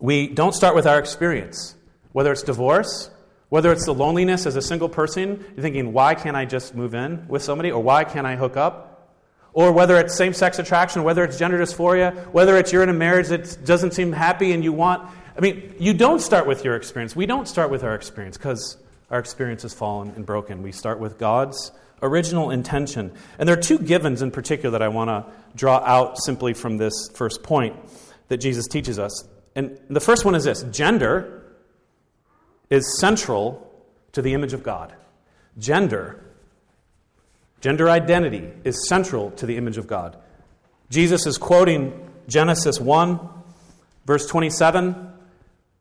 We 0.02 0.26
don't 0.26 0.52
start 0.52 0.75
with 0.75 0.85
our 0.85 0.99
experience, 0.99 1.76
whether 2.11 2.32
it's 2.32 2.42
divorce, 2.42 3.09
whether 3.50 3.71
it's 3.71 3.87
the 3.87 3.94
loneliness 3.94 4.47
as 4.47 4.56
a 4.56 4.61
single 4.61 4.88
person, 4.88 5.44
you're 5.54 5.62
thinking, 5.62 5.92
why 5.92 6.16
can't 6.16 6.37
I 6.37 6.44
just 6.44 6.75
move 6.75 6.92
in 6.92 7.28
with 7.28 7.44
somebody, 7.44 7.71
or 7.71 7.80
why 7.80 8.02
can't 8.02 8.26
I 8.26 8.35
hook 8.35 8.56
up? 8.56 9.14
Or 9.52 9.71
whether 9.71 9.97
it's 9.99 10.16
same 10.16 10.32
sex 10.32 10.59
attraction, 10.59 11.04
whether 11.04 11.23
it's 11.23 11.38
gender 11.38 11.56
dysphoria, 11.56 12.26
whether 12.32 12.56
it's 12.56 12.73
you're 12.73 12.82
in 12.82 12.88
a 12.88 12.92
marriage 12.92 13.28
that 13.28 13.64
doesn't 13.64 13.92
seem 13.92 14.11
happy 14.11 14.50
and 14.50 14.64
you 14.64 14.73
want. 14.73 15.09
I 15.37 15.40
mean, 15.40 15.73
you 15.78 15.94
don't 15.94 16.18
start 16.18 16.49
with 16.49 16.64
your 16.64 16.75
experience. 16.75 17.14
We 17.14 17.26
don't 17.26 17.47
start 17.47 17.71
with 17.71 17.85
our 17.85 17.94
experience 17.94 18.37
because 18.37 18.78
our 19.09 19.21
experience 19.21 19.64
is 19.64 19.73
fallen 19.73 20.14
and 20.16 20.26
broken. 20.26 20.64
We 20.64 20.73
start 20.73 20.99
with 20.99 21.16
God's 21.16 21.71
original 22.02 22.50
intention. 22.50 23.12
And 23.38 23.49
there 23.49 23.56
are 23.56 23.62
two 23.62 23.78
givens 23.78 24.21
in 24.21 24.32
particular 24.32 24.73
that 24.73 24.82
I 24.82 24.88
want 24.88 25.11
to 25.11 25.32
draw 25.54 25.76
out 25.76 26.18
simply 26.18 26.54
from 26.54 26.76
this 26.76 27.09
first 27.14 27.44
point 27.44 27.76
that 28.26 28.38
Jesus 28.38 28.66
teaches 28.66 28.99
us. 28.99 29.28
And 29.54 29.78
the 29.90 30.00
first 30.00 30.25
one 30.25 30.35
is 30.35 30.44
this 30.44 30.62
gender 30.64 31.42
is 32.71 32.99
central 32.99 33.71
to 34.12 34.23
the 34.23 34.32
image 34.32 34.52
of 34.52 34.62
God. 34.62 34.94
Gender, 35.59 36.25
gender 37.61 37.90
identity, 37.90 38.50
is 38.64 38.88
central 38.88 39.30
to 39.32 39.47
the 39.47 39.56
image 39.56 39.76
of 39.76 39.87
God. 39.87 40.16
Jesus 40.88 41.26
is 41.26 41.37
quoting 41.37 42.09
Genesis 42.28 42.80
1, 42.80 43.21
verse 44.06 44.26
27, 44.26 45.12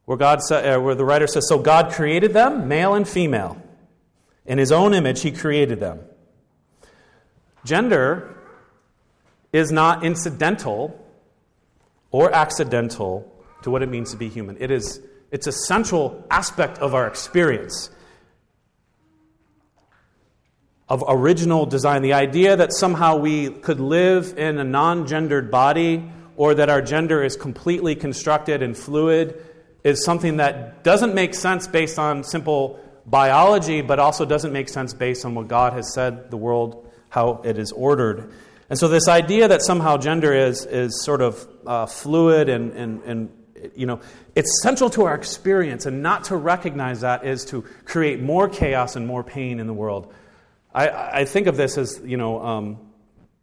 where, 0.05 0.17
God 0.17 0.41
sa- 0.41 0.57
uh, 0.57 0.79
where 0.79 0.95
the 0.95 1.05
writer 1.05 1.27
says, 1.27 1.47
So 1.47 1.57
God 1.57 1.93
created 1.93 2.33
them, 2.33 2.67
male 2.67 2.93
and 2.93 3.07
female. 3.07 3.61
In 4.45 4.57
his 4.57 4.71
own 4.71 4.93
image, 4.93 5.21
he 5.21 5.31
created 5.31 5.79
them. 5.79 5.99
Gender 7.63 8.35
is 9.53 9.71
not 9.71 10.03
incidental 10.03 10.97
or 12.09 12.33
accidental 12.33 13.30
to 13.63 13.71
what 13.71 13.83
it 13.83 13.89
means 13.89 14.11
to 14.11 14.17
be 14.17 14.29
human. 14.29 14.57
It 14.59 14.71
is, 14.71 15.01
it's 15.31 15.47
a 15.47 15.51
central 15.51 16.25
aspect 16.29 16.79
of 16.79 16.93
our 16.93 17.07
experience 17.07 17.89
of 20.91 21.05
original 21.07 21.65
design. 21.65 22.01
The 22.01 22.13
idea 22.13 22.57
that 22.57 22.73
somehow 22.73 23.15
we 23.15 23.49
could 23.49 23.79
live 23.79 24.37
in 24.37 24.57
a 24.57 24.65
non 24.65 25.07
gendered 25.07 25.49
body 25.49 26.03
or 26.35 26.53
that 26.55 26.69
our 26.69 26.81
gender 26.81 27.23
is 27.23 27.37
completely 27.37 27.95
constructed 27.95 28.61
and 28.61 28.75
fluid 28.75 29.41
is 29.85 30.03
something 30.03 30.37
that 30.37 30.83
doesn't 30.83 31.15
make 31.15 31.33
sense 31.33 31.65
based 31.65 31.97
on 31.97 32.25
simple 32.25 32.77
biology, 33.05 33.81
but 33.81 33.99
also 33.99 34.25
doesn't 34.25 34.51
make 34.51 34.67
sense 34.67 34.93
based 34.93 35.23
on 35.23 35.33
what 35.33 35.47
God 35.47 35.73
has 35.73 35.93
said 35.93 36.29
the 36.29 36.37
world, 36.37 36.91
how 37.07 37.41
it 37.45 37.57
is 37.57 37.71
ordered. 37.71 38.31
And 38.69 38.77
so, 38.77 38.87
this 38.87 39.07
idea 39.07 39.47
that 39.47 39.61
somehow 39.61 39.97
gender 39.97 40.33
is, 40.33 40.65
is 40.65 41.03
sort 41.03 41.21
of 41.21 41.47
uh, 41.65 41.85
fluid 41.85 42.49
and, 42.49 42.73
and, 42.73 43.03
and 43.03 43.29
you 43.75 43.85
know, 43.85 43.99
it's 44.35 44.61
central 44.63 44.89
to 44.91 45.03
our 45.03 45.15
experience, 45.15 45.85
and 45.85 46.01
not 46.01 46.25
to 46.25 46.35
recognize 46.35 47.01
that 47.01 47.25
is 47.25 47.45
to 47.45 47.63
create 47.85 48.21
more 48.21 48.49
chaos 48.49 48.95
and 48.95 49.05
more 49.07 49.23
pain 49.23 49.59
in 49.59 49.67
the 49.67 49.73
world. 49.73 50.13
I, 50.73 50.89
I 51.21 51.25
think 51.25 51.47
of 51.47 51.57
this 51.57 51.77
as, 51.77 52.01
you 52.03 52.17
know, 52.17 52.41
um, 52.41 52.79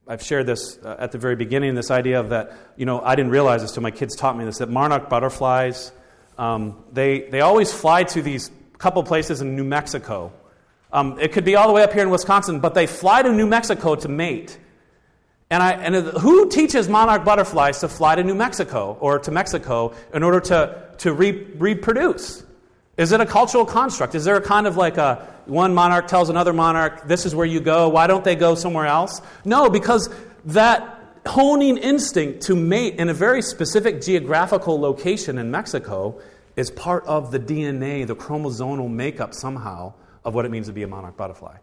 I've 0.07 0.23
shared 0.23 0.47
this 0.47 0.79
uh, 0.83 0.97
at 0.99 1.13
the 1.13 1.19
very 1.19 1.37
beginning 1.37 1.75
this 1.75 1.91
idea 1.91 2.19
of 2.21 2.31
that, 2.31 2.53
you 2.77 2.87
know, 2.87 3.01
I 3.03 3.15
didn't 3.15 3.31
realize 3.31 3.61
this 3.61 3.73
till 3.73 3.83
my 3.83 3.91
kids 3.91 4.17
taught 4.17 4.37
me 4.37 4.45
this, 4.45 4.59
that 4.59 4.71
monarch 4.71 5.11
butterflies, 5.11 5.93
um, 6.39 6.83
they, 6.93 7.29
they 7.29 7.43
always 7.43 7.73
fly 7.73 8.05
to 8.05 8.23
these 8.23 8.51
couple 8.79 9.03
places 9.03 9.43
in 9.43 9.57
New 9.57 9.65
Mexico. 9.65 10.33
Um, 10.91 11.19
it 11.21 11.33
could 11.33 11.45
be 11.45 11.57
all 11.57 11.67
the 11.67 11.75
way 11.75 11.83
up 11.83 11.93
here 11.93 12.03
in 12.03 12.11
Wisconsin, 12.11 12.61
but 12.61 12.73
they 12.73 12.87
fly 12.87 13.23
to 13.23 13.31
New 13.31 13.47
Mexico 13.47 13.95
to 13.97 14.09
mate. 14.09 14.59
And, 15.51 15.63
I, 15.63 15.73
and 15.73 15.95
who 15.95 16.51
teaches 16.51 16.89
monarch 16.89 17.25
butterflies 17.25 17.81
to 17.81 17.89
fly 17.89 18.15
to 18.17 18.23
New 18.23 18.35
Mexico 18.35 18.99
or 19.01 19.19
to 19.21 19.31
Mexico 19.31 19.95
in 20.13 20.23
order 20.23 20.41
to, 20.41 20.89
to 20.99 21.13
re, 21.13 21.33
reproduce? 21.57 22.45
Is 22.99 23.13
it 23.13 23.21
a 23.21 23.27
cultural 23.27 23.65
construct? 23.65 24.15
Is 24.15 24.25
there 24.25 24.37
a 24.37 24.43
kind 24.43 24.67
of 24.67 24.77
like 24.77 24.99
a 24.99 25.27
one 25.47 25.73
monarch 25.73 26.09
tells 26.09 26.29
another 26.29 26.53
monarch, 26.53 27.07
this 27.07 27.25
is 27.25 27.35
where 27.35 27.47
you 27.47 27.61
go, 27.61 27.89
why 27.89 28.07
don't 28.07 28.25
they 28.25 28.37
go 28.37 28.55
somewhere 28.55 28.87
else? 28.87 29.23
No, 29.45 29.71
because 29.71 30.11
that 30.47 30.97
honing 31.25 31.79
instinct 31.79 32.43
to 32.43 32.57
mate 32.57 32.97
in 32.97 33.09
a 33.09 33.15
very 33.15 33.41
specific 33.41 34.03
geographical 34.03 34.79
location 34.79 35.39
in 35.39 35.51
Mexico 35.51 36.21
is 36.57 36.71
part 36.71 37.05
of 37.07 37.31
the 37.31 37.39
DNA, 37.39 38.07
the 38.07 38.17
chromosomal 38.17 38.91
makeup 38.91 39.33
somehow 39.33 39.95
of 40.25 40.35
what 40.35 40.45
it 40.45 40.51
means 40.51 40.67
to 40.67 40.73
be 40.73 40.83
a 40.83 40.89
monarch 40.89 41.17
butterfly. 41.17 41.57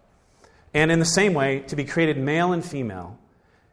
And 0.73 0.91
in 0.91 0.99
the 0.99 1.05
same 1.05 1.33
way, 1.33 1.59
to 1.67 1.75
be 1.75 1.83
created 1.83 2.17
male 2.17 2.53
and 2.53 2.65
female 2.65 3.19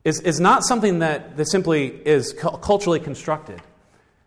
is, 0.04 0.20
is 0.20 0.40
not 0.40 0.64
something 0.64 0.98
that, 1.00 1.36
that 1.36 1.46
simply 1.50 1.86
is 1.86 2.32
culturally 2.32 3.00
constructed. 3.00 3.60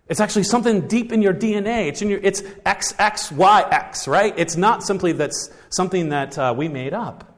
It's 0.07 0.19
actually 0.19 0.43
something 0.43 0.87
deep 0.87 1.11
in 1.11 1.21
your 1.21 1.33
DNA. 1.33 1.87
It's, 1.87 2.01
in 2.01 2.09
your, 2.09 2.19
it's 2.21 2.41
XXYX, 2.41 4.07
right? 4.07 4.33
It's 4.37 4.55
not 4.55 4.83
simply 4.83 5.13
that's 5.13 5.49
something 5.69 6.09
that 6.09 6.37
uh, 6.37 6.53
we 6.55 6.67
made 6.67 6.93
up. 6.93 7.35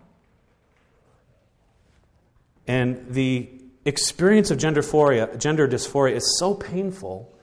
And 2.68 3.06
the 3.10 3.50
experience 3.86 4.52
of 4.52 4.58
gender 4.58 4.82
dysphoria, 4.82 5.38
gender 5.40 5.68
dysphoria 5.68 6.16
is 6.16 6.38
so 6.38 6.54
painful 6.54 7.34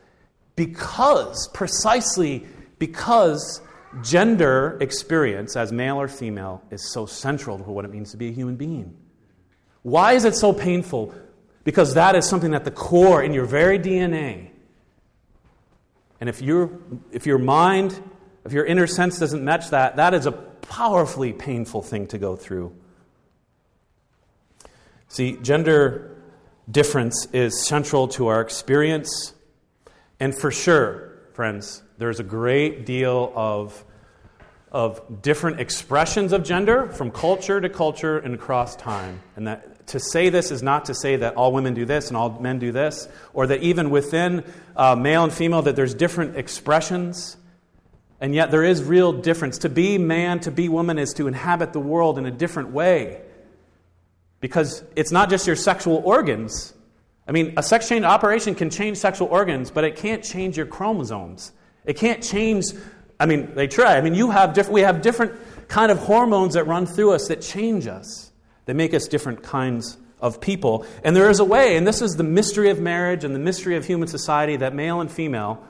because, 0.57 1.49
precisely 1.55 2.47
because 2.79 3.63
gender 4.03 4.77
experience 4.81 5.57
as 5.57 5.73
male 5.73 5.99
or 5.99 6.07
female 6.07 6.63
is 6.71 6.93
so 6.93 7.07
central 7.07 7.57
to 7.57 7.65
what 7.65 7.87
it 7.87 7.91
means 7.91 8.11
to 8.11 8.19
be 8.19 8.29
a 8.29 8.33
human 8.33 8.57
being. 8.57 8.95
Why 9.85 10.15
is 10.15 10.25
it 10.25 10.35
so 10.35 10.53
painful? 10.53 11.15
Because 11.63 11.95
that 11.95 12.17
is 12.17 12.27
something 12.27 12.55
at 12.55 12.65
the 12.65 12.71
core 12.71 13.23
in 13.23 13.33
your 13.33 13.45
very 13.45 13.79
DNA. 13.79 14.49
And 16.21 16.29
if, 16.29 16.41
you 16.41 17.03
if 17.13 17.27
your 17.27 17.39
mind, 17.39 18.03
if 18.47 18.53
your 18.53 18.65
inner 18.65 18.87
sense 18.87 19.19
doesn't 19.19 19.45
match 19.45 19.71
that, 19.71 19.97
that 19.97 20.15
is 20.15 20.25
a 20.25 20.33
powerfully 20.33 21.35
painful 21.35 21.83
thing 21.83 22.07
to 22.09 22.19
go 22.19 22.35
through. 22.35 22.75
See, 25.09 25.37
gender 25.37 26.17
difference 26.71 27.27
is 27.35 27.67
central 27.67 28.09
to 28.09 28.29
our 28.29 28.41
experience. 28.41 29.35
And 30.19 30.35
for 30.37 30.51
sure, 30.51 31.19
friends, 31.35 31.83
there's 31.99 32.21
a 32.21 32.25
great 32.25 32.87
deal 32.87 33.33
of, 33.37 33.85
of 34.73 35.21
different 35.21 35.61
expressions 35.61 36.33
of 36.33 36.43
gender 36.43 36.89
from 36.89 37.11
culture 37.11 37.61
to 37.61 37.69
culture 37.69 38.17
and 38.19 38.35
across 38.35 38.77
time. 38.77 39.21
And 39.37 39.47
that 39.47 39.74
to 39.87 40.01
say 40.01 40.31
this 40.31 40.51
is 40.51 40.63
not 40.63 40.87
to 40.87 40.95
say 40.95 41.17
that 41.17 41.35
all 41.35 41.53
women 41.53 41.75
do 41.75 41.85
this 41.85 42.09
and 42.09 42.17
all 42.17 42.39
men 42.41 42.59
do 42.59 42.73
this, 42.73 43.09
or 43.33 43.47
that 43.47 43.63
even 43.63 43.91
within 43.91 44.45
uh, 44.77 44.97
male 44.97 45.25
and 45.25 45.33
female 45.33 45.63
that 45.63 45.77
there's 45.77 45.95
different 45.95 46.37
expressions. 46.37 47.37
And 48.21 48.35
yet 48.35 48.51
there 48.51 48.65
is 48.65 48.83
real 48.83 49.13
difference. 49.13 49.59
To 49.59 49.69
be 49.69 49.99
man, 49.99 50.41
to 50.41 50.51
be 50.51 50.69
woman, 50.69 50.99
is 50.99 51.13
to 51.15 51.27
inhabit 51.27 51.73
the 51.73 51.81
world 51.81 52.17
in 52.19 52.27
a 52.27 52.31
different 52.31 52.71
way. 52.71 53.21
Because 54.41 54.83
it's 54.97 55.13
not 55.13 55.31
just 55.31 55.47
your 55.47 55.57
sexual 55.57 55.97
organs. 56.05 56.73
I 57.27 57.33
mean, 57.33 57.55
a 57.57 57.63
sex 57.63 57.89
change 57.89 58.05
operation 58.05 58.55
can 58.55 58.71
change 58.71 58.99
sexual 58.99 59.29
organs, 59.29 59.71
but 59.71 59.85
it 59.85 59.97
can't 59.97 60.23
change 60.23 60.57
your 60.57 60.67
chromosomes. 60.67 61.53
It 61.85 61.97
can't 61.97 62.23
change, 62.23 62.67
I 63.19 63.27
mean, 63.27 63.55
they 63.55 63.67
try. 63.67 63.97
I 63.97 64.01
mean, 64.01 64.15
you 64.15 64.31
have 64.31 64.55
different, 64.55 64.75
we 64.75 64.81
have 64.83 65.03
different 65.03 65.33
kind 65.69 65.91
of 65.91 65.99
hormones 65.99 66.55
that 66.55 66.65
run 66.65 66.87
through 66.87 67.13
us 67.13 67.29
that 67.29 67.41
change 67.41 67.87
us. 67.87 68.31
They 68.67 68.73
make 68.73 68.95
us 68.95 69.07
different 69.07 69.43
kinds 69.43 69.97
of 70.21 70.41
people. 70.41 70.87
And 71.03 71.15
there 71.15 71.29
is 71.29 71.39
a 71.39 71.45
way, 71.45 71.77
and 71.77 71.87
this 71.87 72.01
is 72.01 72.17
the 72.17 72.25
mystery 72.25 72.71
of 72.71 72.81
marriage 72.81 73.25
and 73.25 73.35
the 73.35 73.39
mystery 73.39 73.77
of 73.77 73.85
human 73.85 74.09
society, 74.09 74.57
that 74.57 74.75
male 74.75 75.01
and 75.01 75.11
female, 75.11 75.63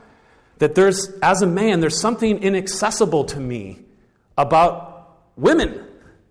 that 0.58 0.74
there's, 0.74 1.08
as 1.22 1.42
a 1.42 1.46
man, 1.46 1.80
there's 1.80 2.00
something 2.00 2.42
inaccessible 2.42 3.24
to 3.24 3.40
me 3.40 3.80
about 4.38 5.18
women. 5.36 5.84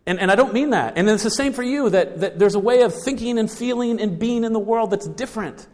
And, 0.05 0.19
and 0.19 0.31
I 0.31 0.35
don't 0.35 0.53
mean 0.53 0.71
that. 0.71 0.97
And 0.97 1.09
it's 1.09 1.23
the 1.23 1.29
same 1.29 1.53
for 1.53 1.63
you, 1.63 1.89
that, 1.89 2.21
that 2.21 2.39
there's 2.39 2.55
a 2.55 2.59
way 2.59 2.81
of 2.81 2.93
thinking 2.93 3.37
and 3.37 3.51
feeling 3.51 3.99
and 4.01 4.17
being 4.17 4.43
in 4.43 4.53
the 4.53 4.59
world 4.59 4.91
that's 4.91 5.07
different. 5.07 5.67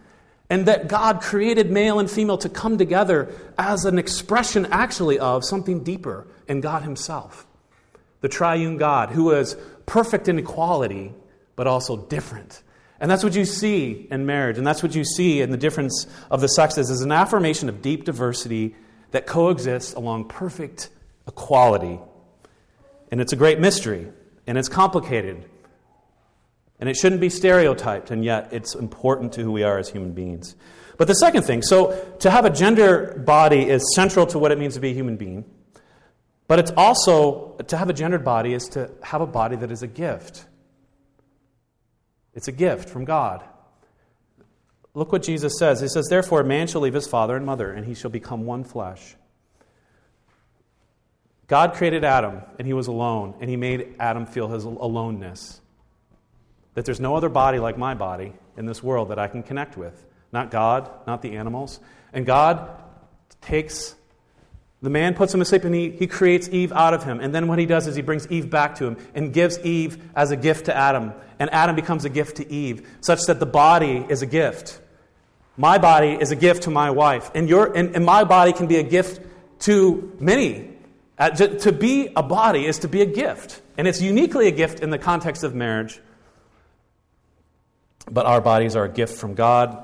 And 0.49 0.65
that 0.65 0.88
God 0.88 1.21
created 1.21 1.69
male 1.69 1.99
and 1.99 2.10
female 2.10 2.39
to 2.39 2.49
come 2.49 2.80
together 2.80 3.32
as 3.58 3.86
an 3.86 3.99
expression, 3.99 4.67
actually, 4.71 5.19
of 5.19 5.45
something 5.45 5.84
deeper 5.84 6.25
in 6.47 6.62
God 6.62 6.82
Himself. 6.82 7.45
The 8.21 8.30
triune 8.30 8.78
God, 8.78 9.12
who 9.12 9.32
is 9.32 9.56
perfect 9.89 10.28
in 10.28 10.38
equality, 10.38 11.12
but 11.56 11.65
also 11.65 11.97
different. 11.97 12.62
And 12.99 13.10
that's 13.10 13.23
what 13.23 13.36
you 13.36 13.43
see 13.43 14.08
in 14.12 14.28
marriage, 14.28 14.60
and 14.60 14.67
that's 14.67 14.84
what 14.84 14.93
you 14.93 15.04
see 15.04 15.41
in 15.41 15.49
the 15.49 15.58
difference 15.58 16.06
of 16.30 16.41
the 16.41 16.47
sexes, 16.47 16.91
is 16.91 17.02
an 17.02 17.12
affirmation 17.12 17.69
of 17.69 17.82
deep 17.82 18.04
diversity 18.04 18.75
that 19.12 19.25
coexists 19.25 19.93
along 19.93 20.28
perfect 20.28 20.89
equality. 21.28 21.99
And 23.12 23.19
it's 23.19 23.34
a 23.34 23.36
great 23.36 23.60
mystery, 23.60 24.08
and 24.45 24.60
it's 24.60 24.69
complicated. 24.69 25.43
And 26.80 26.88
it 26.88 26.95
shouldn't 26.95 27.19
be 27.19 27.30
stereotyped, 27.30 28.12
and 28.12 28.23
yet 28.23 28.49
it's 28.52 28.75
important 28.75 29.34
to 29.34 29.41
who 29.41 29.52
we 29.52 29.63
are 29.63 29.80
as 29.80 29.89
human 29.89 30.12
beings. 30.12 30.56
But 30.97 31.08
the 31.08 31.15
second 31.15 31.43
thing 31.43 31.63
so 31.63 31.99
to 32.19 32.30
have 32.30 32.45
a 32.45 32.52
gender 32.52 33.19
body 33.25 33.67
is 33.67 33.95
central 33.95 34.28
to 34.28 34.38
what 34.38 34.52
it 34.52 34.60
means 34.60 34.75
to 34.75 34.82
be 34.82 34.91
a 34.91 34.93
human 34.93 35.17
being. 35.17 35.45
But 36.50 36.58
it's 36.58 36.72
also, 36.76 37.56
to 37.68 37.78
have 37.78 37.92
a 37.92 37.94
gendered 37.94 38.26
body 38.26 38.54
is 38.56 38.70
to 38.70 38.90
have 39.04 39.22
a 39.22 39.28
body 39.28 39.56
that 39.58 39.72
is 39.72 39.84
a 39.84 39.88
gift. 39.88 40.46
It's 42.34 42.48
a 42.48 42.52
gift 42.52 42.90
from 42.90 43.06
God. 43.06 43.44
Look 44.96 45.12
what 45.12 45.22
Jesus 45.22 45.60
says. 45.60 45.80
He 45.80 45.88
says, 45.88 46.08
Therefore, 46.08 46.42
a 46.42 46.44
man 46.44 46.66
shall 46.66 46.82
leave 46.82 46.96
his 46.96 47.06
father 47.06 47.36
and 47.36 47.46
mother, 47.46 47.72
and 47.72 47.86
he 47.86 47.94
shall 47.94 48.10
become 48.10 48.48
one 48.48 48.64
flesh. 48.64 49.16
God 51.46 51.76
created 51.76 52.04
Adam, 52.04 52.42
and 52.58 52.66
he 52.66 52.74
was 52.74 52.88
alone, 52.88 53.36
and 53.40 53.48
he 53.48 53.56
made 53.56 53.94
Adam 54.00 54.26
feel 54.26 54.48
his 54.48 54.64
aloneness. 54.64 55.62
That 56.74 56.84
there's 56.84 57.00
no 57.00 57.16
other 57.16 57.30
body 57.30 57.60
like 57.60 57.78
my 57.78 57.94
body 57.94 58.34
in 58.58 58.66
this 58.66 58.82
world 58.82 59.10
that 59.10 59.20
I 59.20 59.28
can 59.28 59.44
connect 59.44 59.78
with. 59.78 60.04
Not 60.32 60.50
God, 60.50 60.90
not 61.06 61.22
the 61.22 61.38
animals. 61.38 61.80
And 62.12 62.26
God 62.26 62.72
takes 63.40 63.96
the 64.82 64.89
man 64.89 65.13
puts 65.13 65.34
him 65.34 65.42
to 65.42 65.46
sleep 65.46 65.65
and 65.65 65.76
he, 65.76 65.92
he 65.92 66.08
creates 66.08 66.48
Eve 66.50 66.72
out 66.72 66.94
of 66.94 67.04
him. 67.04 67.20
And 67.20 67.36
then 67.36 67.48
what 67.48 67.60
he 67.60 67.65
does 67.65 67.86
is 67.86 67.96
he 67.96 68.02
brings 68.02 68.30
Eve 68.32 68.50
back 68.50 68.76
to 68.76 68.86
him 68.86 68.98
and 69.13 69.34
gives 69.34 69.60
Eve 69.60 70.02
as 70.15 70.32
a 70.32 70.38
gift 70.38 70.65
to 70.65 70.76
Adam. 70.76 71.13
And 71.38 71.50
Adam 71.54 71.76
becomes 71.76 72.06
a 72.06 72.10
gift 72.10 72.38
to 72.38 72.50
Eve, 72.50 72.88
such 73.02 73.24
that 73.24 73.39
the 73.39 73.46
body 73.46 74.06
is 74.08 74.22
a 74.22 74.26
gift. 74.26 74.80
My 75.58 75.78
body 75.78 76.18
is 76.20 76.32
a 76.32 76.36
gift 76.36 76.63
to 76.63 76.70
my 76.70 76.92
wife. 76.92 77.30
And, 77.36 77.50
your, 77.50 77.76
and, 77.76 77.94
and 77.94 78.06
my 78.06 78.24
body 78.24 78.54
can 78.54 78.68
be 78.68 78.78
a 78.78 78.84
gift 78.84 79.22
to 79.62 80.15
many. 80.20 80.70
Uh, 81.18 81.32
to, 81.32 81.60
to 81.60 81.74
be 81.74 82.10
a 82.15 82.24
body 82.24 82.65
is 82.65 82.80
to 82.80 82.88
be 82.88 83.02
a 83.02 83.06
gift. 83.06 83.62
And 83.78 83.86
it's 83.86 84.02
uniquely 84.02 84.48
a 84.48 84.52
gift 84.52 84.80
in 84.80 84.92
the 84.92 84.98
context 84.98 85.44
of 85.44 85.54
marriage. 85.54 86.00
But 88.10 88.26
our 88.26 88.39
bodies 88.39 88.78
are 88.78 88.86
a 88.86 88.89
gift 88.89 89.18
from 89.18 89.34
God 89.34 89.84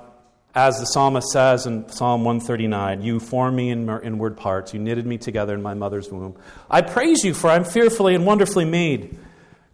as 0.56 0.80
the 0.80 0.86
psalmist 0.86 1.28
says 1.30 1.66
in 1.66 1.88
Psalm 1.90 2.24
139, 2.24 3.04
You 3.04 3.20
formed 3.20 3.56
me 3.56 3.70
in 3.70 3.86
my 3.86 4.00
inward 4.00 4.38
parts, 4.38 4.74
you 4.74 4.80
knitted 4.80 5.06
me 5.06 5.18
together 5.18 5.54
in 5.54 5.62
my 5.62 5.74
mother's 5.74 6.10
womb. 6.10 6.38
I 6.70 6.82
praise 6.82 7.24
you, 7.24 7.34
for 7.34 7.50
I'm 7.50 7.66
fearfully 7.66 8.16
and 8.16 8.26
wonderfully 8.26 8.66
made. 8.66 9.18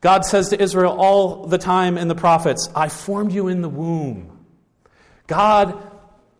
God 0.01 0.25
says 0.25 0.49
to 0.49 0.61
Israel 0.61 0.95
all 0.97 1.45
the 1.45 1.59
time 1.59 1.97
in 1.97 2.07
the 2.07 2.15
prophets, 2.15 2.67
I 2.75 2.89
formed 2.89 3.31
you 3.31 3.47
in 3.47 3.61
the 3.61 3.69
womb. 3.69 4.39
God 5.27 5.91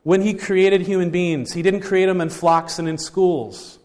when 0.03 0.21
he 0.21 0.33
created 0.33 0.81
human 0.81 1.11
beings, 1.11 1.53
he 1.53 1.61
didn't 1.61 1.81
create 1.81 2.07
them 2.07 2.21
in 2.21 2.29
flocks 2.29 2.79
and 2.79 2.87
in 2.87 2.97
schools. 2.97 3.77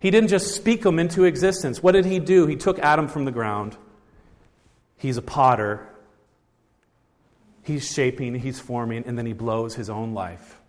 He 0.00 0.10
didn't 0.10 0.30
just 0.30 0.54
speak 0.54 0.82
them 0.82 0.98
into 0.98 1.24
existence. 1.24 1.82
What 1.82 1.92
did 1.92 2.04
he 2.04 2.18
do? 2.18 2.46
He 2.46 2.56
took 2.56 2.80
Adam 2.80 3.06
from 3.06 3.24
the 3.24 3.30
ground. 3.30 3.76
He's 4.96 5.16
a 5.16 5.22
potter. 5.22 5.86
He's 7.62 7.90
shaping, 7.90 8.34
he's 8.34 8.58
forming, 8.58 9.04
and 9.06 9.16
then 9.16 9.26
he 9.26 9.32
blows 9.32 9.74
his 9.74 9.88
own 9.88 10.14
life, 10.14 10.60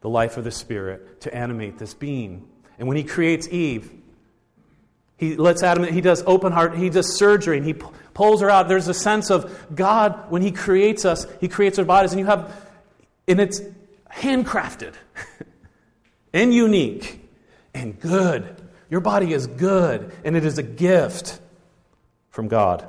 the 0.00 0.08
life 0.08 0.36
of 0.36 0.44
the 0.44 0.50
Spirit, 0.50 1.20
to 1.22 1.34
animate 1.34 1.78
this 1.78 1.94
being. 1.94 2.48
And 2.78 2.88
when 2.88 2.96
he 2.96 3.04
creates 3.04 3.48
Eve, 3.48 3.92
he 5.16 5.36
lets 5.36 5.62
Adam, 5.62 5.84
he 5.84 6.00
does 6.00 6.22
open 6.26 6.52
heart, 6.52 6.76
he 6.76 6.90
does 6.90 7.16
surgery, 7.16 7.56
and 7.56 7.66
he 7.66 7.74
pulls 8.14 8.40
her 8.40 8.50
out. 8.50 8.68
There's 8.68 8.88
a 8.88 8.94
sense 8.94 9.30
of 9.30 9.74
God, 9.74 10.30
when 10.30 10.42
he 10.42 10.52
creates 10.52 11.04
us, 11.04 11.26
he 11.40 11.48
creates 11.48 11.78
our 11.78 11.84
bodies, 11.84 12.12
and 12.12 12.20
you 12.20 12.26
have, 12.26 12.54
and 13.26 13.40
it's 13.40 13.60
handcrafted 14.12 14.94
and 16.32 16.54
unique 16.54 17.28
and 17.74 17.98
good. 17.98 18.56
Your 18.90 19.00
body 19.00 19.32
is 19.32 19.46
good, 19.46 20.12
and 20.24 20.36
it 20.36 20.44
is 20.44 20.58
a 20.58 20.62
gift 20.62 21.40
from 22.30 22.48
God. 22.48 22.88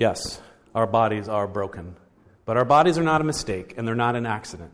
Yes, 0.00 0.40
our 0.74 0.86
bodies 0.86 1.28
are 1.28 1.46
broken, 1.46 1.94
but 2.46 2.56
our 2.56 2.64
bodies 2.64 2.96
are 2.96 3.02
not 3.02 3.20
a 3.20 3.24
mistake, 3.24 3.74
and 3.76 3.86
they're 3.86 3.94
not 3.94 4.16
an 4.16 4.24
accident. 4.24 4.72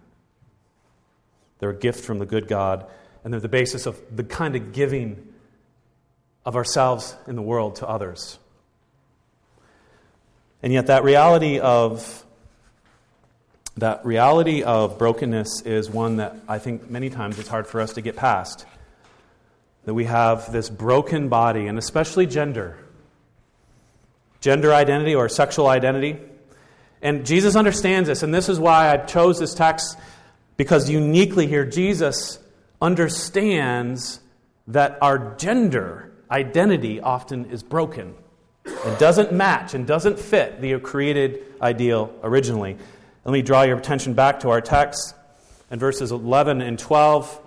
They're 1.59 1.71
a 1.71 1.77
gift 1.77 2.05
from 2.05 2.21
the 2.21 2.27
good 2.27 2.47
God, 2.47 2.87
and 3.25 3.33
they're 3.33 3.41
the 3.41 3.49
basis 3.49 3.87
of 3.87 4.01
the 4.15 4.23
kind 4.23 4.55
of 4.55 4.73
giving 4.73 5.35
of 6.45 6.55
ourselves 6.55 7.17
in 7.27 7.35
the 7.35 7.43
world 7.43 7.75
to 7.77 7.89
others. 7.89 8.39
And 10.63 10.73
yet, 10.73 10.87
that 10.87 11.03
reality 11.03 11.59
of 11.59 12.25
that 13.79 14.07
reality 14.07 14.63
of 14.63 14.97
brokenness 14.97 15.63
is 15.63 15.91
one 15.91 16.19
that 16.19 16.37
I 16.47 16.61
think 16.61 16.89
many 16.89 17.11
times 17.11 17.41
it's 17.41 17.49
hard 17.49 17.67
for 17.67 17.81
us 17.81 17.95
to 17.95 18.01
get 18.01 18.15
past. 18.15 18.65
That 19.87 19.95
we 19.95 20.05
have 20.05 20.53
this 20.53 20.71
broken 20.71 21.29
body, 21.29 21.67
and 21.67 21.79
especially 21.79 22.27
gender, 22.27 22.79
gender 24.41 24.73
identity 24.73 25.15
or 25.15 25.29
sexual 25.29 25.67
identity. 25.67 26.19
And 27.03 27.27
Jesus 27.27 27.57
understands 27.57 28.09
this, 28.09 28.23
and 28.23 28.35
this 28.35 28.49
is 28.49 28.59
why 28.59 28.91
I 28.91 28.97
chose 28.97 29.39
this 29.39 29.55
text, 29.55 29.99
because 30.57 30.89
uniquely 30.91 31.47
here, 31.47 31.65
Jesus 31.65 32.39
understands 32.81 34.21
that 34.69 34.99
our 35.01 35.37
gender 35.37 36.13
identity 36.31 37.01
often 37.01 37.47
is 37.47 37.63
broken. 37.63 38.15
It 38.65 38.99
doesn't 38.99 39.33
match 39.33 39.75
and 39.75 39.87
doesn't 39.87 40.19
fit 40.19 40.61
the 40.61 40.79
created 40.81 41.45
ideal 41.61 42.13
originally. 42.23 42.77
Let 43.25 43.33
me 43.33 43.43
draw 43.43 43.63
your 43.63 43.79
attention 43.79 44.15
back 44.15 44.41
to 44.41 44.51
our 44.51 44.61
text 44.61 45.15
in 45.71 45.79
verses 45.79 46.13
11 46.13 46.63
and 46.63 46.79
12. 46.79 47.41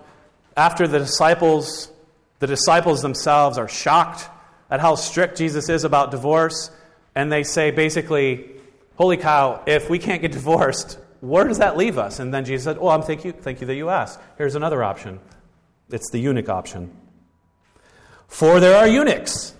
After 0.56 0.86
the 0.86 0.98
disciples, 0.98 1.90
the 2.38 2.46
disciples 2.46 3.02
themselves 3.02 3.58
are 3.58 3.68
shocked 3.68 4.28
at 4.70 4.80
how 4.80 4.94
strict 4.94 5.36
Jesus 5.38 5.68
is 5.68 5.84
about 5.84 6.10
divorce, 6.10 6.70
and 7.14 7.30
they 7.30 7.42
say 7.42 7.70
basically, 7.70 8.50
Holy 8.96 9.16
cow, 9.16 9.62
if 9.66 9.88
we 9.88 9.98
can't 9.98 10.22
get 10.22 10.32
divorced, 10.40 10.98
where 11.20 11.44
does 11.44 11.58
that 11.58 11.76
leave 11.76 11.98
us? 11.98 12.18
And 12.18 12.32
then 12.32 12.44
Jesus 12.44 12.64
said, 12.64 12.78
Oh, 12.80 12.88
I'm 12.88 13.02
thank 13.02 13.24
you, 13.24 13.32
thank 13.32 13.60
you 13.60 13.66
that 13.66 13.74
you 13.74 13.88
asked. 13.88 14.18
Here's 14.38 14.54
another 14.54 14.82
option. 14.82 15.20
It's 15.90 16.10
the 16.10 16.18
eunuch 16.18 16.48
option. 16.48 16.96
For 18.28 18.60
there 18.60 18.76
are 18.76 18.86
eunuchs 18.86 19.54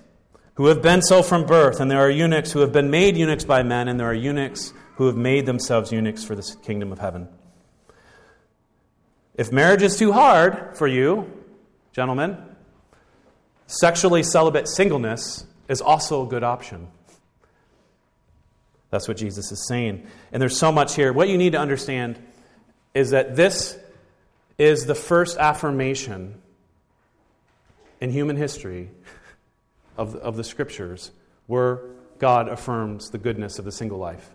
who 0.55 0.67
have 0.67 0.83
been 0.83 1.03
so 1.03 1.23
from 1.23 1.45
birth, 1.45 1.81
and 1.81 1.91
there 1.91 1.99
are 1.99 2.11
eunuchs 2.11 2.53
who 2.53 2.61
have 2.61 2.73
been 2.73 2.91
made 2.91 3.17
eunuchs 3.17 3.45
by 3.45 3.63
men, 3.63 3.89
and 3.89 3.99
there 3.99 4.07
are 4.07 4.15
eunuchs 4.15 4.73
who 4.97 5.07
have 5.07 5.17
made 5.17 5.47
themselves 5.47 5.91
eunuchs 5.91 6.23
for 6.23 6.35
the 6.35 6.57
kingdom 6.63 6.93
of 6.93 6.99
heaven. 6.99 7.29
If 9.35 9.51
marriage 9.51 9.83
is 9.83 9.97
too 9.97 10.13
hard 10.13 10.77
for 10.77 10.87
you, 10.87 11.33
gentlemen, 11.93 12.37
sexually 13.67 14.23
celibate 14.23 14.69
singleness 14.69 15.47
is 15.69 15.81
also 15.81 16.27
a 16.27 16.29
good 16.29 16.43
option. 16.43 16.89
That's 18.91 19.07
what 19.07 19.17
Jesus 19.17 19.53
is 19.53 19.67
saying. 19.67 20.07
And 20.33 20.43
there's 20.43 20.59
so 20.59 20.73
much 20.73 20.97
here. 20.97 21.13
What 21.13 21.29
you 21.29 21.39
need 21.39 21.53
to 21.53 21.59
understand 21.59 22.19
is 22.93 23.11
that 23.11 23.37
this 23.37 23.79
is 24.59 24.87
the 24.87 24.95
first 24.95 25.39
affirmation 25.39 26.41
in 28.01 28.11
human 28.11 28.37
history 28.37 28.91
of, 29.97 30.17
of 30.17 30.37
the 30.37 30.45
scriptures 30.45 31.13
where 31.47 31.81
God 32.19 32.49
affirms 32.49 33.11
the 33.11 33.19
goodness 33.19 33.59
of 33.59 33.65
the 33.65 33.73
single 33.73 33.99
life. 33.99 34.31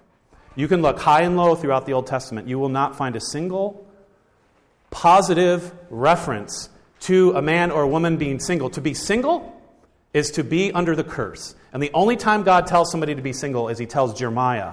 You 0.55 0.67
can 0.67 0.81
look 0.81 0.99
high 0.99 1.21
and 1.21 1.35
low 1.35 1.55
throughout 1.55 1.85
the 1.85 1.93
Old 1.93 2.07
Testament. 2.07 2.47
You 2.47 2.59
will 2.59 2.69
not 2.69 2.95
find 2.95 3.15
a 3.15 3.21
single 3.21 3.85
positive 4.89 5.73
reference 5.89 6.69
to 7.01 7.33
a 7.33 7.41
man 7.41 7.71
or 7.71 7.83
a 7.83 7.87
woman 7.87 8.17
being 8.17 8.39
single. 8.39 8.69
To 8.71 8.81
be 8.81 8.93
single 8.93 9.54
is 10.15 10.31
to 10.31 10.45
be 10.45 10.71
under 10.71 10.95
the 10.95 11.03
curse. 11.03 11.55
And 11.73 11.83
the 11.83 11.91
only 11.93 12.15
time 12.15 12.43
God 12.43 12.67
tells 12.67 12.89
somebody 12.89 13.15
to 13.15 13.21
be 13.21 13.33
single 13.33 13.67
is 13.67 13.77
he 13.77 13.85
tells 13.85 14.17
Jeremiah, 14.17 14.71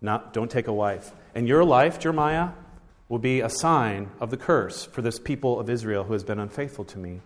not, 0.00 0.32
don't 0.32 0.48
take 0.48 0.68
a 0.68 0.72
wife. 0.72 1.10
And 1.34 1.48
your 1.48 1.64
life, 1.64 1.98
Jeremiah, 1.98 2.50
will 3.08 3.18
be 3.18 3.40
a 3.40 3.50
sign 3.50 4.10
of 4.20 4.30
the 4.30 4.36
curse 4.36 4.84
for 4.84 5.02
this 5.02 5.18
people 5.18 5.58
of 5.58 5.68
Israel 5.68 6.04
who 6.04 6.12
has 6.12 6.22
been 6.22 6.38
unfaithful 6.38 6.84
to 6.84 6.98
me. 6.98 7.20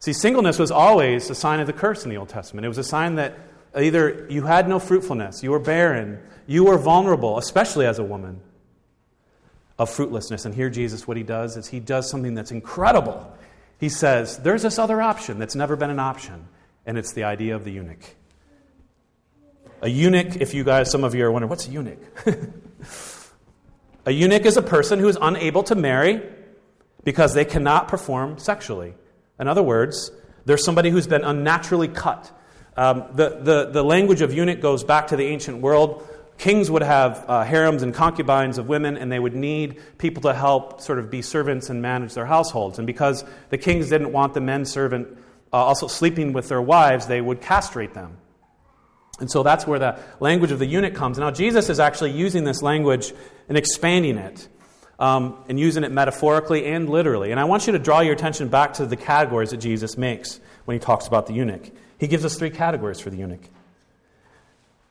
See, 0.00 0.12
singleness 0.12 0.58
was 0.58 0.72
always 0.72 1.30
a 1.30 1.36
sign 1.36 1.60
of 1.60 1.68
the 1.68 1.72
curse 1.72 2.02
in 2.02 2.10
the 2.10 2.16
Old 2.16 2.30
Testament. 2.30 2.64
It 2.64 2.68
was 2.68 2.78
a 2.78 2.84
sign 2.84 3.14
that 3.14 3.38
either 3.78 4.26
you 4.28 4.42
had 4.42 4.68
no 4.68 4.80
fruitfulness, 4.80 5.44
you 5.44 5.52
were 5.52 5.60
barren, 5.60 6.18
you 6.48 6.64
were 6.64 6.78
vulnerable, 6.78 7.38
especially 7.38 7.86
as 7.86 8.00
a 8.00 8.04
woman, 8.04 8.40
of 9.78 9.88
fruitlessness. 9.88 10.46
And 10.46 10.52
here, 10.52 10.68
Jesus, 10.68 11.06
what 11.06 11.16
he 11.16 11.22
does 11.22 11.56
is 11.56 11.68
he 11.68 11.78
does 11.78 12.10
something 12.10 12.34
that's 12.34 12.50
incredible. 12.50 13.32
He 13.78 13.88
says, 13.88 14.38
There's 14.38 14.62
this 14.62 14.78
other 14.78 15.00
option 15.00 15.38
that's 15.38 15.54
never 15.54 15.76
been 15.76 15.90
an 15.90 15.98
option, 15.98 16.48
and 16.86 16.98
it's 16.98 17.12
the 17.12 17.24
idea 17.24 17.56
of 17.56 17.64
the 17.64 17.72
eunuch. 17.72 18.16
A 19.84 19.88
eunuch, 19.88 20.36
if 20.36 20.54
you 20.54 20.64
guys, 20.64 20.90
some 20.90 21.04
of 21.04 21.14
you 21.14 21.26
are 21.26 21.30
wondering, 21.30 21.50
what's 21.50 21.68
a 21.68 21.70
eunuch? 21.70 21.98
a 24.06 24.10
eunuch 24.10 24.46
is 24.46 24.56
a 24.56 24.62
person 24.62 24.98
who 24.98 25.08
is 25.08 25.18
unable 25.20 25.62
to 25.64 25.74
marry 25.74 26.22
because 27.04 27.34
they 27.34 27.44
cannot 27.44 27.88
perform 27.88 28.38
sexually. 28.38 28.94
In 29.38 29.46
other 29.46 29.62
words, 29.62 30.10
there's 30.46 30.64
somebody 30.64 30.88
who's 30.88 31.06
been 31.06 31.22
unnaturally 31.22 31.88
cut. 31.88 32.30
Um, 32.78 33.04
the, 33.12 33.40
the, 33.42 33.70
the 33.72 33.84
language 33.84 34.22
of 34.22 34.32
eunuch 34.32 34.62
goes 34.62 34.84
back 34.84 35.08
to 35.08 35.16
the 35.16 35.26
ancient 35.26 35.58
world. 35.58 36.08
Kings 36.36 36.70
would 36.70 36.82
have 36.82 37.24
uh, 37.28 37.44
harems 37.44 37.82
and 37.82 37.94
concubines 37.94 38.58
of 38.58 38.68
women, 38.68 38.96
and 38.96 39.10
they 39.10 39.18
would 39.18 39.34
need 39.34 39.80
people 39.98 40.22
to 40.22 40.34
help 40.34 40.80
sort 40.80 40.98
of 40.98 41.10
be 41.10 41.22
servants 41.22 41.70
and 41.70 41.80
manage 41.80 42.14
their 42.14 42.26
households. 42.26 42.78
And 42.78 42.86
because 42.86 43.24
the 43.50 43.58
kings 43.58 43.88
didn't 43.88 44.12
want 44.12 44.34
the 44.34 44.40
men 44.40 44.64
servant 44.64 45.08
uh, 45.52 45.56
also 45.56 45.86
sleeping 45.86 46.32
with 46.32 46.48
their 46.48 46.60
wives, 46.60 47.06
they 47.06 47.20
would 47.20 47.40
castrate 47.40 47.94
them. 47.94 48.18
And 49.20 49.30
so 49.30 49.44
that's 49.44 49.66
where 49.66 49.78
the 49.78 49.98
language 50.18 50.50
of 50.50 50.58
the 50.58 50.66
eunuch 50.66 50.94
comes. 50.94 51.18
Now, 51.18 51.30
Jesus 51.30 51.70
is 51.70 51.78
actually 51.78 52.10
using 52.10 52.42
this 52.42 52.62
language 52.62 53.12
and 53.48 53.56
expanding 53.56 54.18
it 54.18 54.48
um, 54.98 55.36
and 55.48 55.58
using 55.58 55.84
it 55.84 55.92
metaphorically 55.92 56.66
and 56.66 56.88
literally. 56.88 57.30
And 57.30 57.38
I 57.38 57.44
want 57.44 57.66
you 57.66 57.72
to 57.74 57.78
draw 57.78 58.00
your 58.00 58.14
attention 58.14 58.48
back 58.48 58.74
to 58.74 58.86
the 58.86 58.96
categories 58.96 59.50
that 59.50 59.58
Jesus 59.58 59.96
makes 59.96 60.40
when 60.64 60.74
he 60.74 60.80
talks 60.80 61.06
about 61.06 61.28
the 61.28 61.34
eunuch. 61.34 61.70
He 61.98 62.08
gives 62.08 62.24
us 62.24 62.36
three 62.36 62.50
categories 62.50 62.98
for 62.98 63.10
the 63.10 63.16
eunuch. 63.16 63.48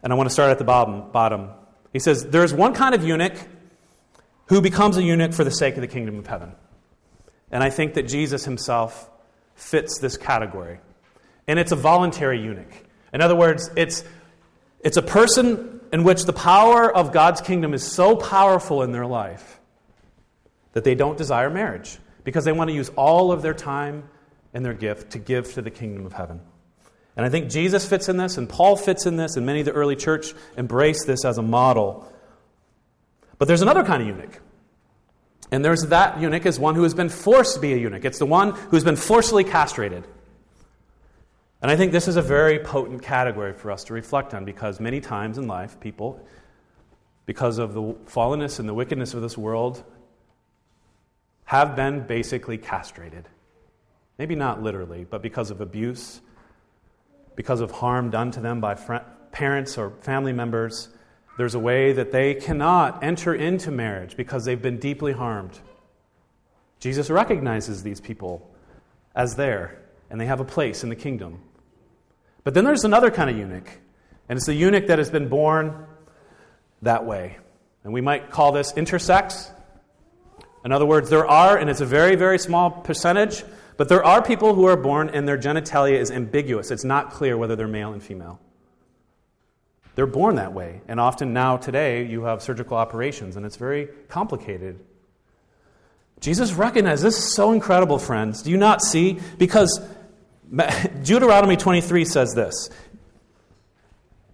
And 0.03 0.11
I 0.11 0.15
want 0.15 0.29
to 0.29 0.33
start 0.33 0.51
at 0.51 0.57
the 0.59 0.65
bottom. 0.65 1.09
bottom. 1.11 1.49
He 1.93 1.99
says, 1.99 2.25
There's 2.27 2.53
one 2.53 2.73
kind 2.73 2.93
of 2.93 3.03
eunuch 3.03 3.37
who 4.47 4.61
becomes 4.61 4.97
a 4.97 5.03
eunuch 5.03 5.33
for 5.33 5.43
the 5.43 5.51
sake 5.51 5.75
of 5.75 5.81
the 5.81 5.87
kingdom 5.87 6.19
of 6.19 6.27
heaven. 6.27 6.51
And 7.51 7.63
I 7.63 7.69
think 7.69 7.93
that 7.93 8.03
Jesus 8.03 8.45
himself 8.45 9.09
fits 9.55 9.99
this 9.99 10.17
category. 10.17 10.79
And 11.47 11.59
it's 11.59 11.71
a 11.71 11.75
voluntary 11.75 12.41
eunuch. 12.41 12.73
In 13.13 13.21
other 13.21 13.35
words, 13.35 13.69
it's, 13.75 14.03
it's 14.79 14.97
a 14.97 15.01
person 15.01 15.81
in 15.93 16.03
which 16.03 16.25
the 16.25 16.33
power 16.33 16.93
of 16.93 17.11
God's 17.11 17.41
kingdom 17.41 17.73
is 17.73 17.83
so 17.83 18.15
powerful 18.15 18.81
in 18.81 18.91
their 18.91 19.05
life 19.05 19.59
that 20.73 20.83
they 20.83 20.95
don't 20.95 21.17
desire 21.17 21.49
marriage 21.49 21.99
because 22.23 22.45
they 22.45 22.51
want 22.51 22.69
to 22.69 22.73
use 22.73 22.89
all 22.95 23.31
of 23.31 23.41
their 23.41 23.53
time 23.53 24.09
and 24.53 24.65
their 24.65 24.73
gift 24.73 25.11
to 25.11 25.19
give 25.19 25.53
to 25.53 25.61
the 25.61 25.71
kingdom 25.71 26.05
of 26.05 26.13
heaven. 26.13 26.41
And 27.15 27.25
I 27.25 27.29
think 27.29 27.49
Jesus 27.49 27.87
fits 27.87 28.09
in 28.09 28.17
this, 28.17 28.37
and 28.37 28.49
Paul 28.49 28.75
fits 28.75 29.05
in 29.05 29.17
this, 29.17 29.35
and 29.35 29.45
many 29.45 29.59
of 29.59 29.65
the 29.65 29.71
early 29.71 29.95
church 29.95 30.33
embrace 30.57 31.05
this 31.05 31.25
as 31.25 31.37
a 31.37 31.43
model. 31.43 32.11
But 33.37 33.47
there's 33.47 33.61
another 33.61 33.83
kind 33.83 34.01
of 34.01 34.07
eunuch. 34.07 34.39
And 35.51 35.63
there's 35.63 35.83
that 35.87 36.19
eunuch 36.19 36.45
is 36.47 36.59
one 36.59 36.73
who 36.73 36.83
has 36.83 36.95
been 36.95 37.09
forced 37.09 37.55
to 37.55 37.59
be 37.59 37.73
a 37.73 37.77
eunuch. 37.77 38.05
It's 38.05 38.17
the 38.17 38.25
one 38.25 38.51
who's 38.51 38.83
been 38.83 38.95
forcibly 38.95 39.43
castrated. 39.43 40.07
And 41.61 41.69
I 41.69 41.75
think 41.75 41.91
this 41.91 42.07
is 42.07 42.15
a 42.15 42.21
very 42.21 42.59
potent 42.59 43.03
category 43.03 43.53
for 43.53 43.69
us 43.69 43.83
to 43.85 43.93
reflect 43.93 44.33
on 44.33 44.43
because 44.43 44.79
many 44.79 44.99
times 44.99 45.37
in 45.37 45.47
life, 45.47 45.79
people, 45.79 46.19
because 47.25 47.59
of 47.59 47.73
the 47.73 47.81
fallenness 47.81 48.59
and 48.59 48.67
the 48.67 48.73
wickedness 48.73 49.13
of 49.13 49.21
this 49.21 49.37
world, 49.37 49.83
have 51.45 51.75
been 51.75 52.01
basically 52.01 52.57
castrated. 52.57 53.29
Maybe 54.17 54.35
not 54.35 54.63
literally, 54.63 55.05
but 55.05 55.21
because 55.21 55.51
of 55.51 55.61
abuse, 55.61 56.19
because 57.35 57.61
of 57.61 57.71
harm 57.71 58.09
done 58.09 58.31
to 58.31 58.39
them 58.39 58.61
by 58.61 58.75
parents 59.31 59.77
or 59.77 59.91
family 60.01 60.33
members, 60.33 60.89
There's 61.37 61.55
a 61.55 61.59
way 61.59 61.93
that 61.93 62.11
they 62.11 62.35
cannot 62.35 63.03
enter 63.03 63.33
into 63.33 63.71
marriage 63.71 64.15
because 64.15 64.45
they've 64.45 64.61
been 64.61 64.77
deeply 64.77 65.13
harmed. 65.13 65.57
Jesus 66.79 67.09
recognizes 67.09 67.81
these 67.81 67.99
people 67.99 68.51
as 69.15 69.35
there, 69.35 69.81
and 70.09 70.21
they 70.21 70.25
have 70.27 70.39
a 70.39 70.45
place 70.45 70.83
in 70.83 70.89
the 70.89 70.95
kingdom. 70.95 71.39
But 72.43 72.53
then 72.53 72.65
there's 72.65 72.83
another 72.83 73.09
kind 73.09 73.29
of 73.29 73.37
eunuch, 73.37 73.69
and 74.29 74.37
it's 74.37 74.45
the 74.45 74.53
eunuch 74.53 74.87
that 74.87 74.99
has 74.99 75.09
been 75.09 75.27
born 75.27 75.87
that 76.83 77.05
way. 77.05 77.37
And 77.83 77.93
we 77.93 78.01
might 78.01 78.29
call 78.29 78.51
this 78.51 78.73
intersex. 78.73 79.49
In 80.63 80.71
other 80.71 80.85
words, 80.85 81.09
there 81.09 81.25
are, 81.25 81.57
and 81.57 81.69
it's 81.69 81.81
a 81.81 81.85
very, 81.85 82.15
very 82.15 82.37
small 82.37 82.69
percentage, 82.69 83.43
but 83.77 83.89
there 83.89 84.03
are 84.03 84.21
people 84.21 84.55
who 84.55 84.65
are 84.65 84.77
born 84.77 85.09
and 85.09 85.27
their 85.27 85.37
genitalia 85.37 85.97
is 85.99 86.11
ambiguous. 86.11 86.71
It's 86.71 86.83
not 86.83 87.11
clear 87.11 87.37
whether 87.37 87.55
they're 87.55 87.67
male 87.67 87.93
and 87.93 88.01
female. 88.01 88.39
They're 89.95 90.05
born 90.07 90.35
that 90.35 90.53
way. 90.53 90.81
And 90.87 90.99
often 90.99 91.33
now, 91.33 91.57
today, 91.57 92.05
you 92.05 92.23
have 92.23 92.41
surgical 92.41 92.77
operations, 92.77 93.35
and 93.35 93.45
it's 93.45 93.57
very 93.57 93.89
complicated. 94.09 94.79
Jesus 96.19 96.53
recognized 96.53 97.03
this 97.03 97.17
is 97.17 97.35
so 97.35 97.51
incredible, 97.51 97.99
friends. 97.99 98.41
Do 98.41 98.49
you 98.49 98.57
not 98.57 98.81
see? 98.81 99.19
Because 99.37 99.81
Deuteronomy 101.03 101.57
23 101.57 102.05
says 102.05 102.33
this 102.33 102.69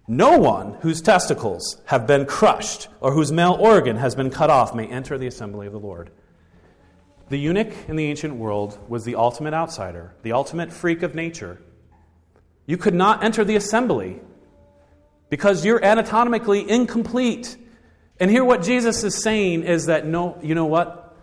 No 0.06 0.38
one 0.38 0.74
whose 0.80 1.02
testicles 1.02 1.80
have 1.86 2.06
been 2.06 2.26
crushed 2.26 2.88
or 3.00 3.12
whose 3.12 3.32
male 3.32 3.56
organ 3.58 3.96
has 3.96 4.14
been 4.14 4.30
cut 4.30 4.50
off 4.50 4.74
may 4.74 4.86
enter 4.86 5.18
the 5.18 5.26
assembly 5.26 5.66
of 5.66 5.72
the 5.72 5.80
Lord. 5.80 6.10
The 7.30 7.38
eunuch 7.38 7.72
in 7.88 7.94
the 7.94 8.06
ancient 8.06 8.34
world 8.34 8.78
was 8.88 9.04
the 9.04 9.14
ultimate 9.14 9.54
outsider, 9.54 10.12
the 10.22 10.32
ultimate 10.32 10.72
freak 10.72 11.02
of 11.02 11.14
nature. 11.14 11.62
You 12.66 12.76
could 12.76 12.94
not 12.94 13.22
enter 13.22 13.44
the 13.44 13.54
assembly 13.56 14.20
because 15.28 15.64
you're 15.64 15.82
anatomically 15.82 16.68
incomplete. 16.68 17.56
And 18.18 18.30
here, 18.30 18.44
what 18.44 18.62
Jesus 18.62 19.04
is 19.04 19.14
saying 19.22 19.62
is 19.62 19.86
that 19.86 20.06
no, 20.06 20.38
you 20.42 20.56
know 20.56 20.66
what? 20.66 21.16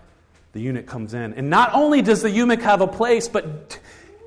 The 0.54 0.62
eunuch 0.62 0.88
comes 0.88 1.14
in. 1.14 1.34
And 1.34 1.50
not 1.50 1.74
only 1.74 2.02
does 2.02 2.22
the 2.22 2.32
eunuch 2.32 2.62
have 2.62 2.80
a 2.80 2.88
place, 2.88 3.28
but 3.28 3.78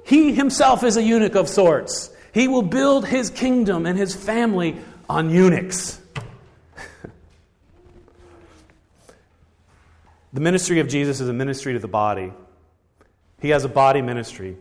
he 0.04 0.32
himself 0.32 0.84
is 0.84 0.98
a 0.98 1.02
eunuch 1.02 1.34
of 1.34 1.48
sorts. 1.48 2.10
He 2.32 2.46
will 2.46 2.62
build 2.62 3.06
his 3.06 3.30
kingdom 3.30 3.86
and 3.86 3.98
his 3.98 4.14
family 4.14 4.76
on 5.08 5.30
eunuchs. 5.30 5.99
The 10.32 10.40
ministry 10.40 10.80
of 10.80 10.88
Jesus 10.88 11.20
is 11.20 11.28
a 11.28 11.32
ministry 11.32 11.72
to 11.72 11.78
the 11.78 11.88
body. 11.88 12.32
He 13.40 13.50
has 13.50 13.64
a 13.64 13.68
body 13.68 14.02
ministry. 14.02 14.56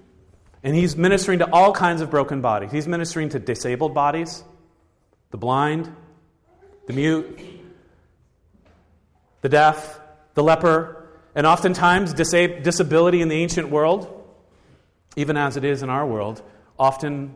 And 0.63 0.75
he's 0.75 0.95
ministering 0.95 1.39
to 1.39 1.49
all 1.51 1.71
kinds 1.73 2.01
of 2.01 2.09
broken 2.09 2.41
bodies. 2.41 2.71
He's 2.71 2.87
ministering 2.87 3.29
to 3.29 3.39
disabled 3.39 3.93
bodies 3.93 4.43
the 5.31 5.37
blind, 5.37 5.95
the 6.87 6.93
mute, 6.93 7.39
the 9.41 9.49
deaf, 9.49 9.99
the 10.33 10.41
leper, 10.41 11.07
and 11.35 11.45
oftentimes 11.45 12.13
disab- 12.15 12.63
disability 12.63 13.21
in 13.21 13.27
the 13.27 13.35
ancient 13.35 13.69
world, 13.69 14.25
even 15.15 15.37
as 15.37 15.55
it 15.55 15.63
is 15.63 15.83
in 15.83 15.89
our 15.89 16.05
world, 16.05 16.41
often 16.79 17.35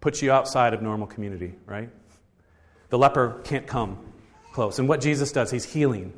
puts 0.00 0.22
you 0.22 0.32
outside 0.32 0.72
of 0.72 0.80
normal 0.80 1.06
community, 1.06 1.52
right? 1.66 1.90
The 2.88 2.98
leper 2.98 3.40
can't 3.44 3.66
come 3.66 3.98
close. 4.52 4.78
And 4.78 4.88
what 4.88 5.00
Jesus 5.00 5.32
does, 5.32 5.50
he's 5.50 5.64
healing. 5.64 6.14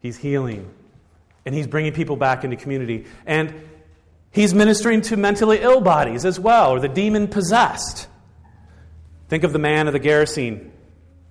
He's 0.00 0.18
healing. 0.18 0.68
And 1.44 1.54
he's 1.54 1.66
bringing 1.66 1.92
people 1.92 2.16
back 2.16 2.44
into 2.44 2.56
community. 2.56 3.06
And 3.26 3.54
he's 4.30 4.54
ministering 4.54 5.00
to 5.02 5.16
mentally 5.16 5.60
ill 5.60 5.80
bodies 5.80 6.24
as 6.24 6.38
well, 6.38 6.72
or 6.72 6.80
the 6.80 6.88
demon 6.88 7.28
possessed. 7.28 8.08
Think 9.28 9.44
of 9.44 9.52
the 9.52 9.58
man 9.58 9.86
of 9.86 9.92
the 9.92 10.00
Gerasene. 10.00 10.70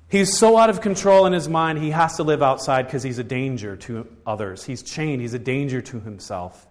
He's 0.10 0.36
so 0.36 0.58
out 0.58 0.72
of 0.72 0.82
control 0.82 1.28
in 1.28 1.34
his 1.34 1.48
mind, 1.48 1.78
he 1.78 1.92
has 1.92 2.16
to 2.16 2.24
live 2.24 2.42
outside 2.42 2.88
because 2.88 3.04
he's 3.04 3.20
a 3.20 3.24
danger 3.24 3.76
to 3.78 4.08
others. 4.26 4.64
He's 4.64 4.82
chained, 4.82 5.22
he's 5.22 5.36
a 5.36 5.40
danger 5.40 5.82
to 5.82 6.00
himself. 6.00 6.68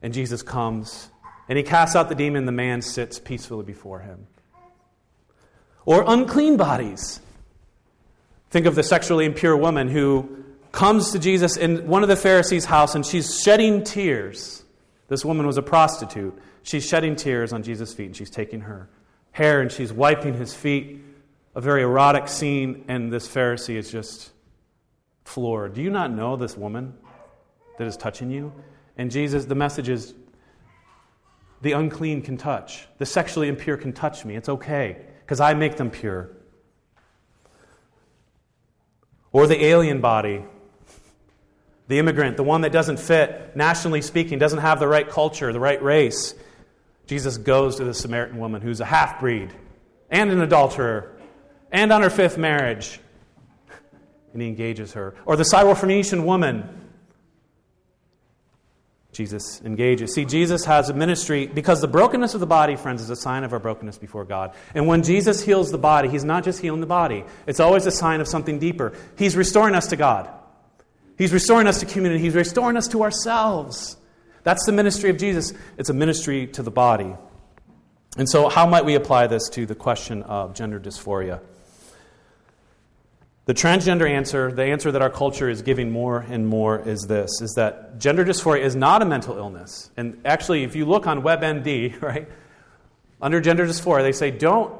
And 0.00 0.14
Jesus 0.14 0.42
comes 0.42 1.08
and 1.48 1.58
he 1.58 1.64
casts 1.64 1.96
out 1.96 2.08
the 2.08 2.14
demon, 2.14 2.46
the 2.46 2.52
man 2.52 2.82
sits 2.82 3.18
peacefully 3.18 3.64
before 3.64 4.00
him. 4.00 4.28
Or 5.84 6.04
unclean 6.06 6.56
bodies. 6.56 7.20
Think 8.50 8.66
of 8.66 8.76
the 8.76 8.84
sexually 8.84 9.24
impure 9.24 9.56
woman 9.56 9.88
who 9.88 10.41
comes 10.72 11.12
to 11.12 11.18
Jesus 11.18 11.56
in 11.56 11.86
one 11.86 12.02
of 12.02 12.08
the 12.08 12.16
Pharisees' 12.16 12.64
house 12.64 12.94
and 12.94 13.04
she's 13.04 13.40
shedding 13.40 13.84
tears. 13.84 14.64
This 15.08 15.24
woman 15.24 15.46
was 15.46 15.58
a 15.58 15.62
prostitute. 15.62 16.36
She's 16.62 16.86
shedding 16.86 17.14
tears 17.16 17.52
on 17.52 17.62
Jesus' 17.62 17.92
feet 17.92 18.06
and 18.06 18.16
she's 18.16 18.30
taking 18.30 18.62
her 18.62 18.88
hair 19.32 19.60
and 19.60 19.70
she's 19.70 19.92
wiping 19.92 20.34
his 20.34 20.54
feet. 20.54 21.04
A 21.54 21.60
very 21.60 21.82
erotic 21.82 22.28
scene, 22.28 22.86
and 22.88 23.12
this 23.12 23.28
Pharisee 23.28 23.76
is 23.76 23.90
just 23.90 24.30
floored. 25.24 25.74
Do 25.74 25.82
you 25.82 25.90
not 25.90 26.10
know 26.10 26.36
this 26.36 26.56
woman 26.56 26.94
that 27.76 27.86
is 27.86 27.94
touching 27.94 28.30
you? 28.30 28.54
And 28.96 29.10
Jesus, 29.10 29.44
the 29.44 29.54
message 29.54 29.90
is 29.90 30.14
the 31.60 31.72
unclean 31.72 32.22
can 32.22 32.38
touch, 32.38 32.86
the 32.96 33.04
sexually 33.04 33.48
impure 33.48 33.76
can 33.76 33.92
touch 33.92 34.24
me. 34.24 34.34
It's 34.34 34.48
okay, 34.48 35.04
because 35.20 35.40
I 35.40 35.52
make 35.52 35.76
them 35.76 35.90
pure. 35.90 36.30
Or 39.30 39.46
the 39.46 39.62
alien 39.62 40.00
body, 40.00 40.44
the 41.92 41.98
immigrant, 41.98 42.38
the 42.38 42.42
one 42.42 42.62
that 42.62 42.72
doesn't 42.72 42.98
fit, 42.98 43.54
nationally 43.54 44.00
speaking, 44.00 44.38
doesn't 44.38 44.60
have 44.60 44.80
the 44.80 44.88
right 44.88 45.06
culture, 45.08 45.52
the 45.52 45.60
right 45.60 45.82
race. 45.82 46.34
Jesus 47.06 47.36
goes 47.36 47.76
to 47.76 47.84
the 47.84 47.92
Samaritan 47.92 48.38
woman 48.38 48.62
who's 48.62 48.80
a 48.80 48.84
half 48.86 49.20
breed 49.20 49.52
and 50.10 50.30
an 50.30 50.40
adulterer 50.40 51.12
and 51.70 51.92
on 51.92 52.00
her 52.00 52.08
fifth 52.08 52.38
marriage. 52.38 52.98
And 54.32 54.40
he 54.40 54.48
engages 54.48 54.94
her. 54.94 55.14
Or 55.26 55.36
the 55.36 55.42
Syrophoenician 55.42 56.24
woman. 56.24 56.66
Jesus 59.12 59.60
engages. 59.62 60.14
See, 60.14 60.24
Jesus 60.24 60.64
has 60.64 60.88
a 60.88 60.94
ministry 60.94 61.46
because 61.46 61.82
the 61.82 61.88
brokenness 61.88 62.32
of 62.32 62.40
the 62.40 62.46
body, 62.46 62.76
friends, 62.76 63.02
is 63.02 63.10
a 63.10 63.16
sign 63.16 63.44
of 63.44 63.52
our 63.52 63.58
brokenness 63.58 63.98
before 63.98 64.24
God. 64.24 64.54
And 64.74 64.86
when 64.86 65.02
Jesus 65.02 65.42
heals 65.42 65.70
the 65.70 65.76
body, 65.76 66.08
he's 66.08 66.24
not 66.24 66.42
just 66.42 66.62
healing 66.62 66.80
the 66.80 66.86
body, 66.86 67.24
it's 67.46 67.60
always 67.60 67.84
a 67.84 67.90
sign 67.90 68.22
of 68.22 68.28
something 68.28 68.58
deeper. 68.58 68.94
He's 69.18 69.36
restoring 69.36 69.74
us 69.74 69.88
to 69.88 69.96
God, 69.96 70.30
he's 71.18 71.32
restoring 71.32 71.66
us 71.66 71.80
to 71.80 71.86
community, 71.86 72.22
he's 72.22 72.34
restoring 72.34 72.76
us 72.76 72.88
to 72.88 73.02
ourselves. 73.02 73.96
That's 74.44 74.66
the 74.66 74.72
ministry 74.72 75.10
of 75.10 75.18
Jesus. 75.18 75.52
It's 75.78 75.88
a 75.88 75.94
ministry 75.94 76.48
to 76.48 76.62
the 76.62 76.70
body. 76.70 77.14
And 78.16 78.28
so, 78.28 78.48
how 78.48 78.66
might 78.66 78.84
we 78.84 78.94
apply 78.94 79.28
this 79.28 79.48
to 79.50 79.64
the 79.64 79.74
question 79.74 80.22
of 80.24 80.54
gender 80.54 80.78
dysphoria? 80.78 81.40
The 83.44 83.54
transgender 83.54 84.08
answer, 84.08 84.52
the 84.52 84.64
answer 84.64 84.92
that 84.92 85.02
our 85.02 85.10
culture 85.10 85.48
is 85.48 85.62
giving 85.62 85.90
more 85.90 86.20
and 86.20 86.46
more, 86.46 86.78
is 86.78 87.06
this 87.08 87.40
is 87.40 87.54
that 87.54 87.98
gender 87.98 88.24
dysphoria 88.24 88.60
is 88.60 88.76
not 88.76 89.02
a 89.02 89.04
mental 89.04 89.36
illness. 89.36 89.90
And 89.96 90.20
actually, 90.24 90.62
if 90.62 90.76
you 90.76 90.84
look 90.84 91.06
on 91.06 91.22
WebMD, 91.22 92.00
right, 92.02 92.28
under 93.20 93.40
gender 93.40 93.66
dysphoria, 93.66 94.02
they 94.02 94.12
say 94.12 94.30
don't. 94.30 94.78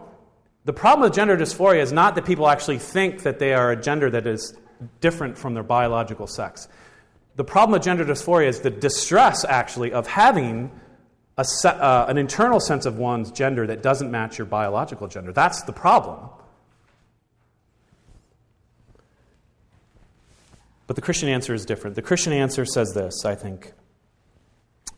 The 0.64 0.72
problem 0.72 1.02
with 1.02 1.14
gender 1.14 1.36
dysphoria 1.36 1.80
is 1.80 1.92
not 1.92 2.14
that 2.14 2.24
people 2.24 2.48
actually 2.48 2.78
think 2.78 3.22
that 3.22 3.40
they 3.40 3.52
are 3.52 3.72
a 3.72 3.76
gender 3.80 4.10
that 4.10 4.26
is 4.26 4.54
different 5.00 5.36
from 5.38 5.54
their 5.54 5.62
biological 5.62 6.26
sex 6.26 6.68
the 7.36 7.44
problem 7.44 7.72
with 7.72 7.82
gender 7.82 8.04
dysphoria 8.04 8.48
is 8.48 8.60
the 8.60 8.70
distress, 8.70 9.44
actually, 9.44 9.92
of 9.92 10.06
having 10.06 10.70
a 11.38 11.46
uh, 11.64 12.06
an 12.08 12.18
internal 12.18 12.60
sense 12.60 12.84
of 12.84 12.98
one's 12.98 13.30
gender 13.30 13.66
that 13.66 13.82
doesn't 13.82 14.10
match 14.10 14.36
your 14.36 14.46
biological 14.46 15.08
gender. 15.08 15.32
That's 15.32 15.62
the 15.62 15.72
problem. 15.72 16.28
But 20.86 20.96
the 20.96 21.02
Christian 21.02 21.30
answer 21.30 21.54
is 21.54 21.64
different. 21.64 21.96
The 21.96 22.02
Christian 22.02 22.34
answer 22.34 22.66
says 22.66 22.92
this, 22.92 23.24
I 23.24 23.34
think 23.34 23.72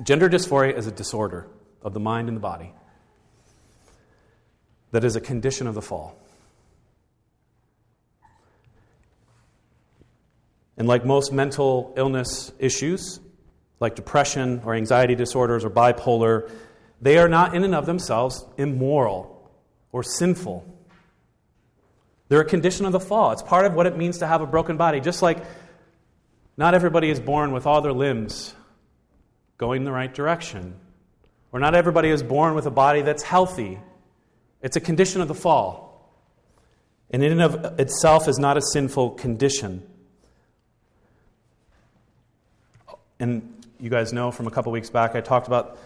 Gender 0.03 0.29
dysphoria 0.29 0.77
is 0.77 0.88
a 0.88 0.90
disorder 0.90 1.47
of 1.83 1.94
the 1.94 2.01
mind 2.01 2.27
and 2.27 2.37
the 2.37 2.40
body 2.40 2.73
that 4.90 5.05
is 5.05 5.14
a 5.14 5.20
condition 5.20 5.68
of 5.68 5.75
the 5.75 5.83
fall. 5.83 6.18
And 10.77 10.89
like 10.89 11.05
most 11.05 11.33
mental 11.33 11.95
illness 11.97 12.53
issues, 12.59 13.21
like 13.81 13.95
depression 13.95 14.63
or 14.65 14.75
anxiety 14.75 15.15
disorders 15.15 15.65
or 15.65 15.71
bipolar, 15.71 16.51
they 17.01 17.19
are 17.19 17.29
not 17.29 17.55
in 17.55 17.65
and 17.65 17.75
of 17.75 17.87
themselves 17.87 18.45
immoral 18.57 19.51
or 19.93 20.03
sinful. 20.03 20.65
They're 22.29 22.41
a 22.41 22.45
condition 22.45 22.87
of 22.87 22.93
the 22.93 23.01
fall. 23.01 23.33
It's 23.33 23.43
part 23.43 23.67
of 23.67 23.75
what 23.75 23.87
it 23.87 23.97
means 23.97 24.19
to 24.19 24.27
have 24.27 24.41
a 24.41 24.47
broken 24.47 24.77
body. 24.77 25.01
Just 25.01 25.23
like 25.23 25.45
not 26.57 26.75
everybody 26.75 27.11
is 27.11 27.21
born 27.21 27.53
with 27.53 27.67
all 27.67 27.81
their 27.81 27.93
limbs 27.93 28.55
going 29.59 29.83
in 29.83 29.85
the 29.85 29.93
right 29.93 30.13
direction, 30.13 30.75
or 31.53 31.61
not 31.61 31.75
everybody 31.75 32.09
is 32.09 32.23
born 32.23 32.55
with 32.55 32.67
a 32.67 32.71
body 32.71 33.03
that's 33.03 33.23
healthy. 33.23 33.79
It's 34.63 34.77
a 34.77 34.81
condition 34.81 35.21
of 35.21 35.29
the 35.29 35.35
fall. 35.35 35.85
And 37.11 37.23
in 37.23 37.33
and 37.33 37.43
of 37.43 37.79
itself 37.79 38.27
is 38.29 38.39
not 38.39 38.57
a 38.57 38.63
sinful 38.63 39.11
condition. 39.11 39.87
And 43.25 43.65
you 43.81 43.89
guys 43.89 44.13
know 44.13 44.31
from 44.31 44.49
a 44.49 44.51
couple 44.51 44.71
weeks 44.71 44.91
back, 44.91 45.15
I 45.15 45.23
talked 45.23 45.47
about 45.47 45.79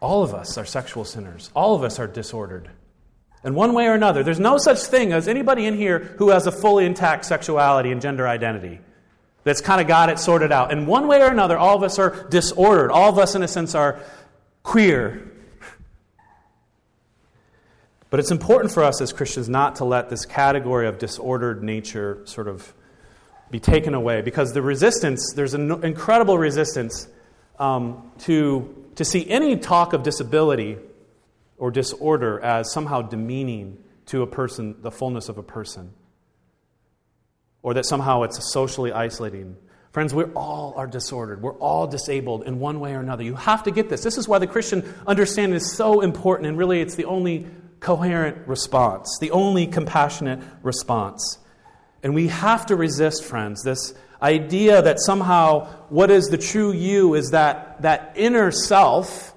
all 0.00 0.22
of 0.22 0.32
us 0.32 0.56
are 0.56 0.64
sexual 0.64 1.04
sinners, 1.04 1.50
all 1.54 1.74
of 1.74 1.82
us 1.82 1.98
are 1.98 2.06
disordered. 2.06 2.70
In 3.44 3.54
one 3.54 3.74
way 3.74 3.86
or 3.86 3.92
another, 3.92 4.22
there's 4.22 4.40
no 4.40 4.56
such 4.56 4.78
thing 4.78 5.12
as 5.12 5.28
anybody 5.28 5.66
in 5.66 5.76
here 5.76 5.98
who 6.16 6.30
has 6.30 6.46
a 6.46 6.52
fully 6.52 6.86
intact 6.86 7.26
sexuality 7.26 7.92
and 7.92 8.00
gender 8.00 8.26
identity 8.26 8.80
that's 9.44 9.60
kind 9.60 9.78
of 9.78 9.88
got 9.88 10.08
it 10.08 10.18
sorted 10.18 10.52
out. 10.52 10.72
In 10.72 10.86
one 10.86 11.06
way 11.06 11.20
or 11.20 11.30
another, 11.30 11.58
all 11.58 11.76
of 11.76 11.82
us 11.82 11.98
are 11.98 12.26
disordered. 12.30 12.90
All 12.90 13.10
of 13.10 13.18
us, 13.18 13.34
in 13.34 13.42
a 13.42 13.48
sense, 13.48 13.74
are 13.74 14.00
queer. 14.62 15.30
But 18.08 18.20
it's 18.20 18.30
important 18.30 18.72
for 18.72 18.82
us 18.82 19.02
as 19.02 19.12
Christians 19.12 19.50
not 19.50 19.76
to 19.76 19.84
let 19.84 20.08
this 20.08 20.24
category 20.24 20.88
of 20.88 20.96
disordered 20.96 21.62
nature 21.62 22.22
sort 22.24 22.48
of 22.48 22.72
be 23.50 23.60
taken 23.60 23.94
away 23.94 24.22
because 24.22 24.52
the 24.52 24.62
resistance, 24.62 25.32
there's 25.34 25.54
an 25.54 25.84
incredible 25.84 26.38
resistance 26.38 27.08
um, 27.58 28.10
to, 28.20 28.86
to 28.96 29.04
see 29.04 29.28
any 29.28 29.56
talk 29.56 29.92
of 29.92 30.02
disability 30.02 30.76
or 31.58 31.70
disorder 31.70 32.40
as 32.40 32.72
somehow 32.72 33.02
demeaning 33.02 33.78
to 34.06 34.22
a 34.22 34.26
person, 34.26 34.76
the 34.82 34.90
fullness 34.90 35.28
of 35.28 35.38
a 35.38 35.42
person, 35.42 35.92
or 37.62 37.74
that 37.74 37.86
somehow 37.86 38.22
it's 38.22 38.52
socially 38.52 38.92
isolating. 38.92 39.56
Friends, 39.92 40.12
we 40.12 40.24
all 40.34 40.74
are 40.76 40.86
disordered. 40.86 41.42
We're 41.42 41.54
all 41.54 41.86
disabled 41.86 42.44
in 42.44 42.60
one 42.60 42.80
way 42.80 42.94
or 42.94 43.00
another. 43.00 43.22
You 43.22 43.34
have 43.34 43.62
to 43.64 43.70
get 43.70 43.88
this. 43.88 44.02
This 44.02 44.18
is 44.18 44.28
why 44.28 44.38
the 44.38 44.46
Christian 44.46 44.84
understanding 45.06 45.56
is 45.56 45.72
so 45.72 46.02
important, 46.02 46.48
and 46.48 46.58
really 46.58 46.80
it's 46.80 46.96
the 46.96 47.06
only 47.06 47.46
coherent 47.80 48.46
response, 48.46 49.18
the 49.20 49.30
only 49.30 49.66
compassionate 49.66 50.40
response. 50.62 51.38
And 52.06 52.14
we 52.14 52.28
have 52.28 52.66
to 52.66 52.76
resist, 52.76 53.24
friends, 53.24 53.64
this 53.64 53.92
idea 54.22 54.80
that 54.80 55.00
somehow 55.00 55.66
what 55.88 56.08
is 56.08 56.28
the 56.28 56.38
true 56.38 56.72
you 56.72 57.14
is 57.14 57.30
that, 57.30 57.82
that 57.82 58.12
inner 58.14 58.52
self 58.52 59.34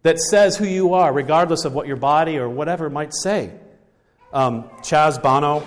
that 0.00 0.18
says 0.18 0.56
who 0.56 0.64
you 0.64 0.94
are, 0.94 1.12
regardless 1.12 1.66
of 1.66 1.74
what 1.74 1.86
your 1.86 1.98
body 1.98 2.38
or 2.38 2.48
whatever 2.48 2.88
might 2.88 3.12
say. 3.12 3.52
Um, 4.32 4.70
Chaz 4.80 5.22
Bono 5.22 5.66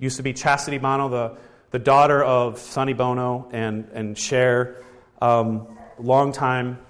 used 0.00 0.16
to 0.16 0.24
be 0.24 0.32
Chastity 0.32 0.78
Bono, 0.78 1.08
the, 1.08 1.36
the 1.70 1.78
daughter 1.78 2.20
of 2.20 2.58
Sonny 2.58 2.92
Bono 2.92 3.48
and, 3.52 3.88
and 3.94 4.18
Cher, 4.18 4.82
um, 5.22 5.78
longtime 6.00 6.80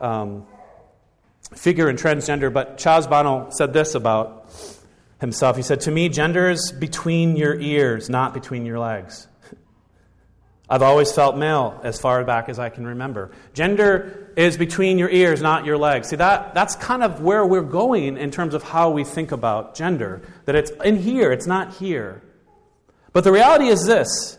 um, 0.00 0.46
figure 1.54 1.90
in 1.90 1.96
transgender. 1.96 2.50
But 2.50 2.78
Chaz 2.78 3.06
Bono 3.10 3.50
said 3.50 3.74
this 3.74 3.94
about 3.94 4.50
himself. 5.20 5.56
He 5.56 5.62
said, 5.62 5.80
To 5.82 5.90
me, 5.90 6.08
gender 6.08 6.50
is 6.50 6.72
between 6.72 7.36
your 7.36 7.58
ears, 7.58 8.08
not 8.10 8.34
between 8.34 8.66
your 8.66 8.78
legs. 8.78 9.26
I've 10.68 10.82
always 10.82 11.12
felt 11.12 11.36
male 11.36 11.80
as 11.84 12.00
far 12.00 12.24
back 12.24 12.48
as 12.48 12.58
I 12.58 12.68
can 12.68 12.86
remember. 12.86 13.30
Gender 13.54 14.32
is 14.36 14.56
between 14.56 14.98
your 14.98 15.10
ears, 15.10 15.40
not 15.40 15.64
your 15.64 15.78
legs. 15.78 16.08
See, 16.08 16.16
that, 16.16 16.54
that's 16.54 16.76
kind 16.76 17.02
of 17.02 17.20
where 17.20 17.46
we're 17.46 17.62
going 17.62 18.16
in 18.16 18.30
terms 18.30 18.54
of 18.54 18.62
how 18.62 18.90
we 18.90 19.04
think 19.04 19.32
about 19.32 19.74
gender. 19.74 20.22
That 20.44 20.54
it's 20.54 20.70
in 20.84 20.96
here, 20.96 21.32
it's 21.32 21.46
not 21.46 21.74
here. 21.74 22.22
But 23.12 23.24
the 23.24 23.32
reality 23.32 23.68
is 23.68 23.86
this 23.86 24.38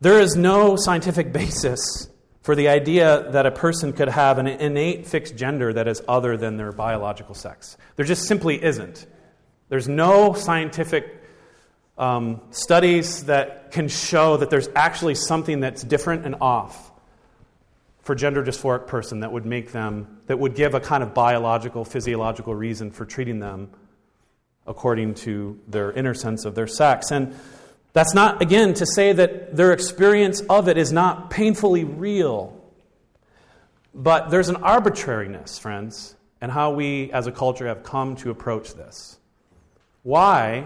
there 0.00 0.20
is 0.20 0.36
no 0.36 0.76
scientific 0.76 1.32
basis 1.32 2.08
for 2.42 2.54
the 2.54 2.68
idea 2.68 3.28
that 3.32 3.44
a 3.44 3.50
person 3.50 3.92
could 3.92 4.08
have 4.08 4.38
an 4.38 4.46
innate 4.46 5.06
fixed 5.06 5.36
gender 5.36 5.72
that 5.72 5.88
is 5.88 6.00
other 6.06 6.36
than 6.36 6.56
their 6.56 6.70
biological 6.70 7.34
sex. 7.34 7.76
There 7.96 8.06
just 8.06 8.28
simply 8.28 8.62
isn't. 8.62 9.04
There's 9.68 9.88
no 9.88 10.34
scientific 10.34 11.22
um, 11.98 12.40
studies 12.50 13.24
that 13.24 13.72
can 13.72 13.88
show 13.88 14.36
that 14.36 14.50
there's 14.50 14.68
actually 14.74 15.14
something 15.14 15.60
that's 15.60 15.82
different 15.82 16.24
and 16.24 16.36
off 16.40 16.92
for 18.02 18.14
gender 18.14 18.44
dysphoric 18.44 18.86
person 18.86 19.20
that 19.20 19.32
would 19.32 19.44
make 19.44 19.72
them 19.72 20.20
that 20.26 20.38
would 20.38 20.54
give 20.54 20.74
a 20.74 20.80
kind 20.80 21.02
of 21.02 21.12
biological 21.12 21.84
physiological 21.84 22.54
reason 22.54 22.90
for 22.90 23.04
treating 23.04 23.40
them 23.40 23.70
according 24.66 25.14
to 25.14 25.58
their 25.66 25.90
inner 25.92 26.14
sense 26.14 26.44
of 26.44 26.54
their 26.54 26.66
sex. 26.66 27.10
And 27.10 27.34
that's 27.92 28.14
not 28.14 28.42
again 28.42 28.74
to 28.74 28.86
say 28.86 29.12
that 29.12 29.56
their 29.56 29.72
experience 29.72 30.40
of 30.42 30.68
it 30.68 30.76
is 30.76 30.92
not 30.92 31.30
painfully 31.30 31.84
real. 31.84 32.52
But 33.94 34.30
there's 34.30 34.50
an 34.50 34.56
arbitrariness 34.56 35.58
friends 35.58 36.14
and 36.40 36.52
how 36.52 36.72
we 36.72 37.10
as 37.12 37.26
a 37.26 37.32
culture 37.32 37.66
have 37.66 37.82
come 37.82 38.14
to 38.16 38.30
approach 38.30 38.74
this 38.74 39.18
why 40.06 40.64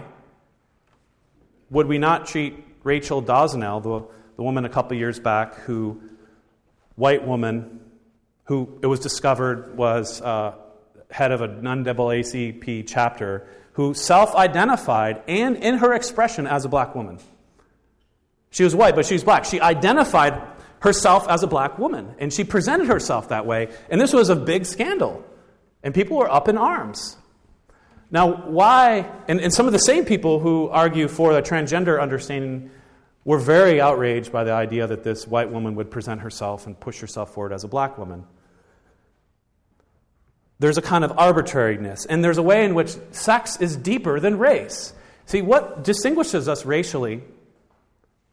would 1.71 1.87
we 1.87 1.97
not 1.97 2.27
treat 2.27 2.63
Rachel 2.83 3.23
Dolezal, 3.23 3.81
the, 3.81 4.07
the 4.35 4.43
woman 4.43 4.65
a 4.65 4.69
couple 4.69 4.95
years 4.95 5.19
back 5.19 5.55
who, 5.61 5.99
white 6.93 7.25
woman, 7.25 7.79
who 8.43 8.77
it 8.83 8.85
was 8.85 8.99
discovered 8.99 9.75
was 9.75 10.21
uh, 10.21 10.53
head 11.09 11.31
of 11.31 11.41
a 11.41 11.47
NAACP 11.47 12.85
chapter, 12.87 13.47
who 13.73 13.95
self 13.95 14.35
identified 14.35 15.23
and 15.27 15.57
in 15.57 15.79
her 15.79 15.91
expression 15.95 16.45
as 16.45 16.63
a 16.63 16.69
black 16.69 16.93
woman? 16.93 17.17
She 18.51 18.63
was 18.63 18.75
white, 18.75 18.93
but 18.93 19.07
she 19.07 19.15
was 19.15 19.23
black. 19.23 19.45
She 19.45 19.59
identified 19.59 20.39
herself 20.81 21.27
as 21.27 21.41
a 21.41 21.47
black 21.47 21.79
woman, 21.79 22.13
and 22.19 22.31
she 22.31 22.43
presented 22.43 22.89
herself 22.89 23.29
that 23.29 23.47
way. 23.47 23.69
And 23.89 23.99
this 23.99 24.13
was 24.13 24.29
a 24.29 24.35
big 24.35 24.67
scandal, 24.67 25.25
and 25.81 25.95
people 25.95 26.17
were 26.17 26.31
up 26.31 26.47
in 26.47 26.59
arms. 26.59 27.17
Now, 28.11 28.33
why, 28.47 29.09
and, 29.29 29.39
and 29.39 29.53
some 29.53 29.67
of 29.67 29.71
the 29.71 29.79
same 29.79 30.03
people 30.03 30.39
who 30.39 30.67
argue 30.67 31.07
for 31.07 31.33
the 31.33 31.41
transgender 31.41 31.99
understanding 31.99 32.69
were 33.23 33.37
very 33.37 33.79
outraged 33.79 34.31
by 34.31 34.43
the 34.43 34.51
idea 34.51 34.85
that 34.85 35.03
this 35.03 35.25
white 35.25 35.49
woman 35.49 35.75
would 35.75 35.89
present 35.89 36.21
herself 36.21 36.67
and 36.67 36.77
push 36.77 36.99
herself 36.99 37.33
forward 37.33 37.53
as 37.53 37.63
a 37.63 37.67
black 37.69 37.97
woman. 37.97 38.25
There's 40.59 40.77
a 40.77 40.81
kind 40.81 41.03
of 41.03 41.17
arbitrariness, 41.17 42.05
and 42.05 42.23
there's 42.23 42.37
a 42.37 42.43
way 42.43 42.65
in 42.65 42.75
which 42.75 42.95
sex 43.11 43.59
is 43.61 43.77
deeper 43.77 44.19
than 44.19 44.37
race. 44.37 44.93
See, 45.25 45.41
what 45.41 45.83
distinguishes 45.83 46.49
us 46.49 46.65
racially 46.65 47.23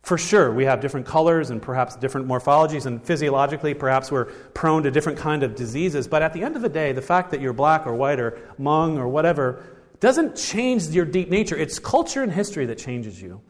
for 0.08 0.16
sure, 0.16 0.50
we 0.50 0.64
have 0.64 0.80
different 0.80 1.04
colors 1.04 1.50
and 1.50 1.60
perhaps 1.60 1.94
different 1.94 2.26
morphologies, 2.26 2.86
and 2.86 3.04
physiologically, 3.04 3.74
perhaps 3.74 4.10
we're 4.10 4.24
prone 4.54 4.82
to 4.84 4.90
different 4.90 5.18
kind 5.18 5.42
of 5.42 5.54
diseases. 5.54 6.08
But 6.08 6.22
at 6.22 6.32
the 6.32 6.42
end 6.42 6.56
of 6.56 6.62
the 6.62 6.70
day, 6.70 6.92
the 6.92 7.02
fact 7.02 7.30
that 7.32 7.42
you're 7.42 7.52
black 7.52 7.86
or 7.86 7.94
white 7.94 8.18
or 8.18 8.38
Hmong 8.58 8.96
or 8.96 9.06
whatever 9.06 9.62
doesn't 10.00 10.34
change 10.34 10.86
your 10.86 11.04
deep 11.04 11.28
nature. 11.28 11.56
It's 11.56 11.78
culture 11.78 12.22
and 12.22 12.32
history 12.32 12.64
that 12.66 12.78
changes 12.78 13.20
you. 13.20 13.42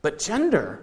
But 0.00 0.18
gender, 0.18 0.80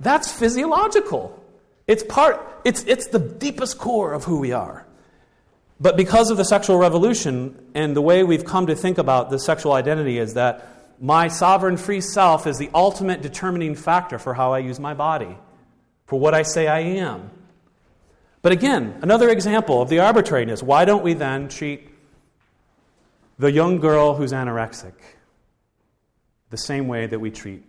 that's 0.00 0.32
physiological. 0.32 1.40
It's 1.86 2.02
part. 2.02 2.44
It's 2.64 2.82
it's 2.82 3.06
the 3.06 3.20
deepest 3.20 3.78
core 3.78 4.12
of 4.12 4.24
who 4.24 4.40
we 4.40 4.50
are. 4.50 4.84
But 5.78 5.96
because 5.96 6.30
of 6.30 6.36
the 6.36 6.44
sexual 6.44 6.78
revolution 6.78 7.64
and 7.74 7.94
the 7.94 8.02
way 8.02 8.24
we've 8.24 8.44
come 8.44 8.66
to 8.66 8.74
think 8.74 8.98
about 8.98 9.30
the 9.30 9.38
sexual 9.38 9.72
identity 9.72 10.18
is 10.18 10.34
that 10.34 10.66
my 11.00 11.28
sovereign 11.28 11.76
free 11.76 12.00
self 12.00 12.46
is 12.46 12.58
the 12.58 12.70
ultimate 12.74 13.22
determining 13.22 13.74
factor 13.74 14.18
for 14.18 14.34
how 14.34 14.52
I 14.52 14.58
use 14.58 14.80
my 14.80 14.94
body, 14.94 15.36
for 16.06 16.18
what 16.18 16.34
I 16.34 16.42
say 16.42 16.66
I 16.66 16.80
am. 16.80 17.30
But 18.42 18.52
again, 18.52 18.98
another 19.02 19.28
example 19.28 19.82
of 19.82 19.88
the 19.88 20.00
arbitrariness. 20.00 20.62
Why 20.62 20.84
don't 20.84 21.02
we 21.02 21.14
then 21.14 21.48
treat 21.48 21.88
the 23.38 23.50
young 23.50 23.78
girl 23.78 24.14
who's 24.14 24.32
anorexic 24.32 24.94
the 26.50 26.56
same 26.56 26.88
way 26.88 27.06
that 27.06 27.18
we 27.18 27.30
treat 27.30 27.64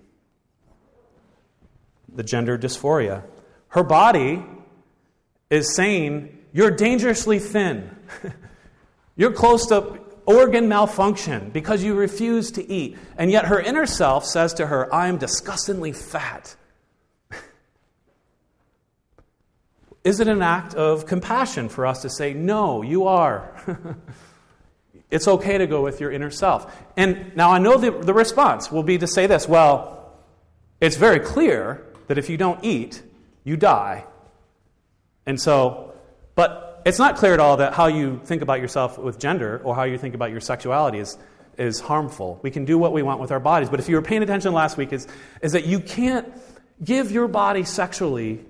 the 2.13 2.24
gender 2.24 2.58
dysphoria? 2.58 3.24
Her 3.70 3.84
body 3.84 4.44
is 5.50 5.76
saying, 5.76 6.38
You're 6.54 6.72
dangerously 6.72 7.39
thin. 7.39 7.96
You're 9.15 9.34
close 9.34 9.68
to 9.68 10.00
organ 10.30 10.70
malfunction 10.70 11.50
because 11.50 11.84
you 11.84 11.96
refuse 11.96 12.52
to 12.52 12.72
eat. 12.72 12.98
And 13.18 13.32
yet 13.32 13.46
her 13.46 13.60
inner 13.60 13.88
self 13.88 14.26
says 14.26 14.54
to 14.56 14.68
her, 14.68 14.94
I 14.94 15.08
am 15.08 15.18
disgustingly 15.18 15.92
fat. 15.92 16.56
Is 20.04 20.20
it 20.20 20.28
an 20.28 20.44
act 20.44 20.76
of 20.76 21.08
compassion 21.08 21.68
for 21.68 21.88
us 21.88 22.04
to 22.04 22.10
say, 22.10 22.34
No, 22.34 22.84
you 22.84 23.08
are? 23.08 23.98
it's 25.12 25.28
okay 25.28 25.58
to 25.58 25.65
go 25.65 25.82
with 25.82 26.00
your 26.00 26.12
inner 26.12 26.30
self. 26.30 26.80
And 26.96 27.36
now 27.36 27.50
I 27.52 27.58
know 27.58 27.78
the, 27.78 27.89
the 27.89 28.13
response 28.13 28.71
will 28.71 28.84
be 28.84 29.00
to 29.00 29.08
say 29.08 29.25
this 29.25 29.48
well, 29.48 30.13
it's 30.80 30.96
very 30.96 31.19
clear 31.19 31.88
that 32.06 32.19
if 32.19 32.30
you 32.30 32.38
don't 32.38 32.63
eat, 32.63 33.02
you 33.44 33.58
die. 33.58 34.06
And 35.25 35.42
so, 35.42 35.94
but 36.36 36.69
it's 36.86 37.00
not 37.00 37.17
clear 37.17 37.34
at 37.34 37.40
all 37.40 37.58
that 37.58 37.73
how 37.73 37.88
you 37.88 38.19
think 38.23 38.42
about 38.42 38.60
yourself 38.60 38.98
with 38.98 39.19
gender 39.19 39.62
or 39.63 39.75
how 39.75 39.84
you 39.84 39.98
think 39.98 40.15
about 40.15 40.32
your 40.32 40.40
sexuality 40.40 41.00
is, 41.00 41.17
is 41.58 41.80
harmful. 41.80 42.40
We 42.42 42.52
can 42.52 42.65
do 42.65 42.77
what 42.77 42.94
we 42.94 43.02
want 43.04 43.19
with 43.19 43.32
our 43.32 43.40
bodies. 43.40 43.69
But 43.69 43.80
if 43.80 43.90
you 43.90 43.96
were 43.96 44.02
paying 44.02 44.23
attention 44.23 44.54
last 44.54 44.77
week, 44.77 44.94
is, 44.94 45.08
is 45.42 45.52
that 45.52 45.65
you 45.65 45.80
can't 45.80 46.32
give 46.84 47.12
your 47.12 47.27
body 47.27 47.63
sexually 47.63 48.46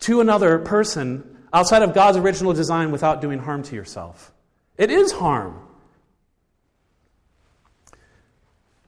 to 0.00 0.20
another 0.20 0.58
person 0.58 1.38
outside 1.52 1.82
of 1.82 1.94
God's 1.94 2.16
original 2.16 2.52
design 2.52 2.90
without 2.90 3.20
doing 3.20 3.38
harm 3.38 3.62
to 3.62 3.74
yourself. 3.76 4.32
It 4.76 4.90
is 4.90 5.12
harm. 5.12 5.60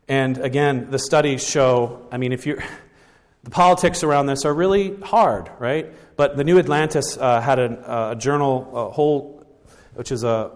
And 0.08 0.38
again, 0.38 0.90
the 0.90 0.98
studies 0.98 1.46
show, 1.46 2.06
I 2.10 2.18
mean, 2.18 2.32
if 2.32 2.46
you're 2.46 2.62
the 3.44 3.50
politics 3.50 4.02
around 4.02 4.26
this 4.26 4.44
are 4.44 4.52
really 4.52 4.96
hard, 5.00 5.50
right? 5.58 5.92
But 6.16 6.36
the 6.36 6.44
New 6.44 6.58
Atlantis 6.58 7.16
uh, 7.16 7.40
had 7.40 7.58
a, 7.58 8.10
a, 8.12 8.16
journal, 8.16 8.70
a 8.74 8.90
whole, 8.90 9.44
which 9.94 10.10
is 10.10 10.24
a 10.24 10.50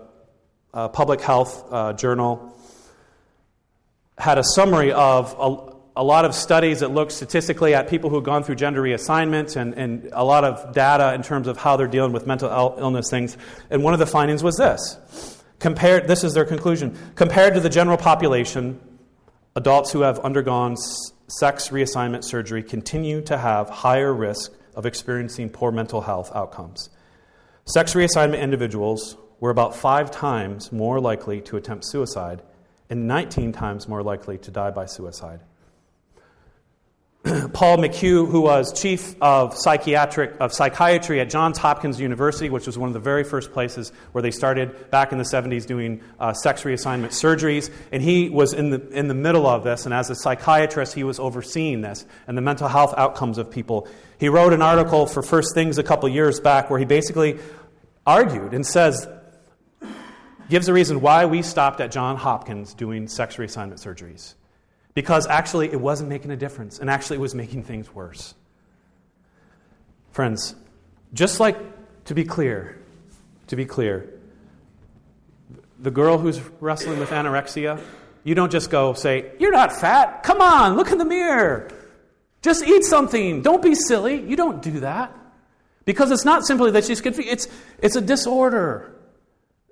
uh, 0.72 0.88
public 0.88 1.20
health 1.20 1.64
uh, 1.70 1.92
journal 1.92 2.56
had 4.20 4.38
a 4.38 4.44
summary 4.44 4.92
of 4.92 5.34
a, 5.38 6.00
a, 6.00 6.04
lot 6.04 6.24
of 6.24 6.34
studies 6.34 6.80
that 6.80 6.90
look 6.90 7.10
statistically 7.10 7.74
at 7.74 7.88
people 7.88 8.10
who 8.10 8.16
have 8.16 8.24
gone 8.24 8.44
through 8.44 8.54
gender 8.54 8.82
reassignment 8.82 9.56
and, 9.56 9.74
and 9.74 10.10
a 10.12 10.22
lot 10.22 10.44
of 10.44 10.74
data 10.74 11.14
in 11.14 11.22
terms 11.22 11.48
of 11.48 11.56
how 11.56 11.76
they're 11.76 11.88
dealing 11.88 12.12
with 12.12 12.26
mental 12.26 12.50
illness 12.78 13.08
things. 13.10 13.36
And 13.70 13.82
one 13.82 13.94
of 13.94 13.98
the 13.98 14.06
findings 14.06 14.42
was 14.42 14.56
this. 14.56 15.42
Compared, 15.58 16.06
this 16.06 16.22
is 16.22 16.34
their 16.34 16.44
conclusion. 16.44 16.96
Compared 17.14 17.54
to 17.54 17.60
the 17.60 17.68
general 17.68 17.96
population, 17.96 18.78
adults 19.56 19.90
who 19.90 20.02
have 20.02 20.18
undergone 20.20 20.76
sex 21.28 21.68
reassignment 21.68 22.24
surgery 22.24 22.62
continue 22.62 23.22
to 23.22 23.38
have 23.38 23.70
higher 23.70 24.12
risk 24.12 24.52
of 24.80 24.86
experiencing 24.86 25.50
poor 25.50 25.70
mental 25.70 26.00
health 26.00 26.32
outcomes. 26.34 26.88
Sex 27.66 27.92
reassignment 27.92 28.40
individuals 28.40 29.14
were 29.38 29.50
about 29.50 29.76
five 29.76 30.10
times 30.10 30.72
more 30.72 30.98
likely 30.98 31.42
to 31.42 31.58
attempt 31.58 31.84
suicide 31.84 32.40
and 32.88 33.06
19 33.06 33.52
times 33.52 33.86
more 33.86 34.02
likely 34.02 34.38
to 34.38 34.50
die 34.50 34.70
by 34.70 34.86
suicide. 34.86 35.40
Paul 37.52 37.76
McHugh, 37.76 38.30
who 38.30 38.40
was 38.40 38.72
chief 38.80 39.14
of 39.20 39.54
psychiatric 39.54 40.36
of 40.40 40.54
psychiatry 40.54 41.20
at 41.20 41.28
Johns 41.28 41.58
Hopkins 41.58 42.00
University, 42.00 42.48
which 42.48 42.66
was 42.66 42.78
one 42.78 42.88
of 42.88 42.94
the 42.94 43.00
very 43.00 43.24
first 43.24 43.52
places 43.52 43.92
where 44.12 44.22
they 44.22 44.30
started 44.30 44.90
back 44.90 45.12
in 45.12 45.18
the 45.18 45.24
70s 45.24 45.66
doing 45.66 46.00
uh, 46.18 46.32
sex 46.32 46.62
reassignment 46.62 47.08
surgeries, 47.08 47.70
and 47.92 48.02
he 48.02 48.30
was 48.30 48.54
in 48.54 48.70
the 48.70 48.88
in 48.88 49.08
the 49.08 49.14
middle 49.14 49.46
of 49.46 49.64
this. 49.64 49.84
And 49.84 49.92
as 49.92 50.08
a 50.08 50.14
psychiatrist, 50.14 50.94
he 50.94 51.04
was 51.04 51.20
overseeing 51.20 51.82
this 51.82 52.06
and 52.26 52.38
the 52.38 52.42
mental 52.42 52.68
health 52.68 52.94
outcomes 52.96 53.36
of 53.36 53.50
people. 53.50 53.86
He 54.18 54.30
wrote 54.30 54.54
an 54.54 54.62
article 54.62 55.06
for 55.06 55.22
First 55.22 55.54
Things 55.54 55.76
a 55.76 55.82
couple 55.82 56.08
years 56.08 56.40
back 56.40 56.70
where 56.70 56.78
he 56.78 56.86
basically 56.86 57.38
argued 58.06 58.54
and 58.54 58.66
says 58.66 59.06
gives 60.48 60.68
a 60.68 60.72
reason 60.72 61.02
why 61.02 61.26
we 61.26 61.42
stopped 61.42 61.80
at 61.80 61.92
Johns 61.92 62.20
Hopkins 62.20 62.72
doing 62.72 63.08
sex 63.08 63.36
reassignment 63.36 63.74
surgeries. 63.74 64.34
Because 64.94 65.26
actually, 65.26 65.70
it 65.70 65.80
wasn't 65.80 66.08
making 66.08 66.30
a 66.30 66.36
difference, 66.36 66.78
and 66.78 66.90
actually, 66.90 67.16
it 67.16 67.20
was 67.20 67.34
making 67.34 67.62
things 67.62 67.94
worse. 67.94 68.34
Friends, 70.12 70.54
just 71.14 71.40
like, 71.40 71.56
to 72.06 72.14
be 72.14 72.24
clear, 72.24 72.76
to 73.46 73.56
be 73.56 73.64
clear, 73.64 74.20
the 75.78 75.90
girl 75.90 76.18
who's 76.18 76.40
wrestling 76.60 76.98
with 76.98 77.10
anorexia, 77.10 77.80
you 78.24 78.34
don't 78.34 78.52
just 78.52 78.70
go 78.70 78.92
say, 78.92 79.32
You're 79.38 79.52
not 79.52 79.72
fat. 79.72 80.22
Come 80.22 80.40
on, 80.40 80.76
look 80.76 80.90
in 80.90 80.98
the 80.98 81.04
mirror. 81.04 81.70
Just 82.42 82.64
eat 82.64 82.84
something. 82.84 83.42
Don't 83.42 83.62
be 83.62 83.74
silly. 83.74 84.20
You 84.20 84.36
don't 84.36 84.62
do 84.62 84.80
that. 84.80 85.14
Because 85.84 86.10
it's 86.10 86.24
not 86.24 86.44
simply 86.44 86.70
that 86.72 86.84
she's 86.84 87.00
confused, 87.00 87.28
it's, 87.30 87.48
it's 87.78 87.96
a 87.96 88.00
disorder. 88.00 88.94